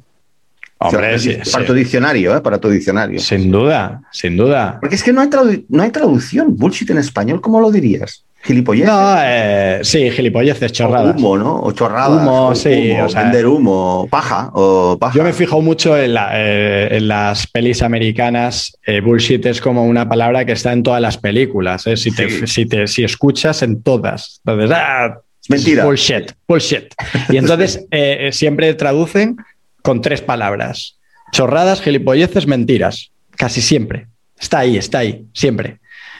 Hombre, 0.79 1.17
para 1.51 1.65
tu 1.65 1.73
diccionario, 1.73 2.35
¿eh? 2.35 2.41
Para 2.41 2.59
tu 2.59 2.69
diccionario. 2.69 3.19
Sin 3.19 3.51
duda, 3.51 4.01
sin 4.11 4.37
duda. 4.37 4.77
Porque 4.79 4.95
es 4.95 5.03
que 5.03 5.13
no 5.13 5.21
hay, 5.21 5.65
no 5.69 5.83
hay 5.83 5.91
traducción. 5.91 6.55
Bullshit 6.55 6.89
en 6.89 6.97
español, 6.99 7.41
¿cómo 7.41 7.61
lo 7.61 7.71
dirías? 7.71 8.23
¿Gilipolleces? 8.43 8.87
No, 8.87 9.15
eh, 9.19 9.79
sí, 9.83 10.09
gilipolleces, 10.09 10.71
chorradas. 10.71 11.15
O 11.15 11.19
humo, 11.19 11.37
¿no? 11.37 11.61
O 11.61 11.71
chorradas. 11.71 12.21
Humo, 12.21 12.55
sí. 12.55 12.93
o 12.93 13.09
sea, 13.09 13.23
vender 13.23 13.45
humo, 13.45 14.07
paja, 14.09 14.51
o 14.53 14.97
paja. 14.99 15.17
Yo 15.17 15.23
me 15.23 15.33
fijo 15.33 15.61
mucho 15.61 15.97
en, 15.97 16.15
eh, 16.33 16.87
en 16.91 17.07
las 17.07 17.47
pelis 17.47 17.81
americanas. 17.81 18.77
Eh, 18.85 19.01
bullshit 19.01 19.45
es 19.45 19.59
como 19.59 19.85
una 19.85 20.07
palabra 20.07 20.45
que 20.45 20.53
está 20.53 20.71
en 20.71 20.83
todas 20.83 21.01
las 21.01 21.17
películas. 21.17 21.83
Si, 21.95 22.11
te, 22.11 22.47
si, 22.47 22.65
te, 22.65 22.87
si 22.87 23.03
escuchas 23.03 23.61
en 23.63 23.81
todas. 23.81 24.41
Entonces, 24.45 24.77
ah, 24.77 25.19
Mentira. 25.49 25.85
Bullshit, 25.85 26.33
bullshit. 26.47 26.93
Y 27.29 27.37
entonces 27.37 27.85
siempre 28.31 28.73
traducen 28.73 29.37
con 29.81 30.01
tres 30.01 30.21
palabras. 30.21 30.97
Chorradas, 31.31 31.81
gilipolleces, 31.81 32.47
mentiras. 32.47 33.11
Casi 33.37 33.61
siempre. 33.61 34.07
Está 34.39 34.59
ahí, 34.59 34.77
está 34.77 34.99
ahí, 34.99 35.25
siempre. 35.33 35.79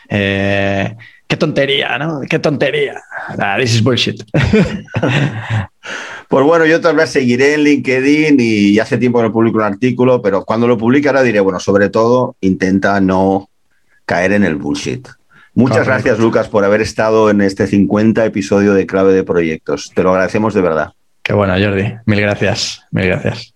Eh, 0.10 0.96
Qué 1.28 1.36
tontería, 1.36 1.98
¿no? 1.98 2.22
Qué 2.30 2.40
tontería. 2.40 3.02
Ah, 3.38 3.58
this 3.60 3.76
is 3.76 3.84
bullshit. 3.84 4.24
pues 6.30 6.46
bueno, 6.46 6.66
yo 6.66 6.80
tal 6.80 6.96
vez 6.96 7.10
seguiré 7.10 7.56
en 7.56 7.64
LinkedIn 7.64 8.38
y 8.40 8.80
hace 8.80 8.98
tiempo 8.98 9.20
que 9.20 9.24
no 9.24 9.34
publico 9.34 9.58
un 9.58 9.66
artículo, 9.66 10.22
pero 10.22 10.46
cuando 10.46 10.68
lo 10.68 10.78
publique 10.78 11.10
ahora 11.10 11.24
diré, 11.24 11.42
bueno, 11.42 11.60
sobre 11.60 11.90
todo 11.90 12.38
intenta 12.40 13.02
no 13.02 13.50
caer 14.06 14.32
en 14.32 14.46
el 14.46 14.56
bullshit. 14.56 15.06
Muchas 15.54 15.86
gracias, 15.86 16.20
Lucas, 16.20 16.48
por 16.48 16.64
haber 16.64 16.82
estado 16.82 17.30
en 17.30 17.42
este 17.42 17.68
50 17.68 18.24
episodio 18.24 18.74
de 18.74 18.86
Clave 18.86 19.12
de 19.12 19.24
Proyectos. 19.24 19.92
Te 19.94 20.04
lo 20.04 20.12
agradecemos 20.12 20.54
de 20.54 20.62
verdad. 20.62 20.94
Qué 21.24 21.34
bueno, 21.34 21.56
Jordi. 21.60 21.94
Mil 22.06 22.22
gracias. 22.22 22.84
Mil 22.92 23.08
gracias. 23.08 23.54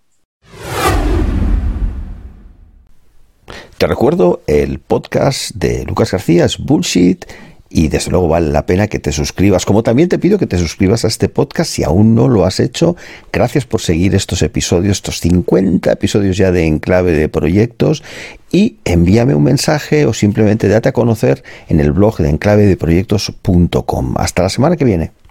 Te 3.78 3.86
recuerdo 3.86 4.42
el 4.46 4.78
podcast 4.78 5.52
de 5.54 5.84
Lucas 5.84 6.12
García, 6.12 6.44
es 6.44 6.58
Bullshit 6.58 7.24
y 7.72 7.88
desde 7.88 8.10
luego 8.10 8.28
vale 8.28 8.50
la 8.50 8.66
pena 8.66 8.86
que 8.86 8.98
te 8.98 9.12
suscribas. 9.12 9.64
Como 9.64 9.82
también 9.82 10.08
te 10.08 10.18
pido 10.18 10.38
que 10.38 10.46
te 10.46 10.58
suscribas 10.58 11.04
a 11.04 11.08
este 11.08 11.28
podcast 11.28 11.70
si 11.70 11.82
aún 11.84 12.14
no 12.14 12.28
lo 12.28 12.44
has 12.44 12.60
hecho. 12.60 12.96
Gracias 13.32 13.64
por 13.64 13.80
seguir 13.80 14.14
estos 14.14 14.42
episodios, 14.42 14.98
estos 14.98 15.20
50 15.20 15.90
episodios 15.90 16.36
ya 16.36 16.52
de 16.52 16.66
Enclave 16.66 17.12
de 17.12 17.28
Proyectos 17.28 18.02
y 18.50 18.76
envíame 18.84 19.34
un 19.34 19.44
mensaje 19.44 20.04
o 20.06 20.12
simplemente 20.12 20.68
date 20.68 20.90
a 20.90 20.92
conocer 20.92 21.42
en 21.68 21.80
el 21.80 21.92
blog 21.92 22.18
de 22.18 22.28
enclavedeproyectos.com. 22.30 24.14
Hasta 24.16 24.42
la 24.42 24.48
semana 24.48 24.76
que 24.76 24.84
viene. 24.84 25.21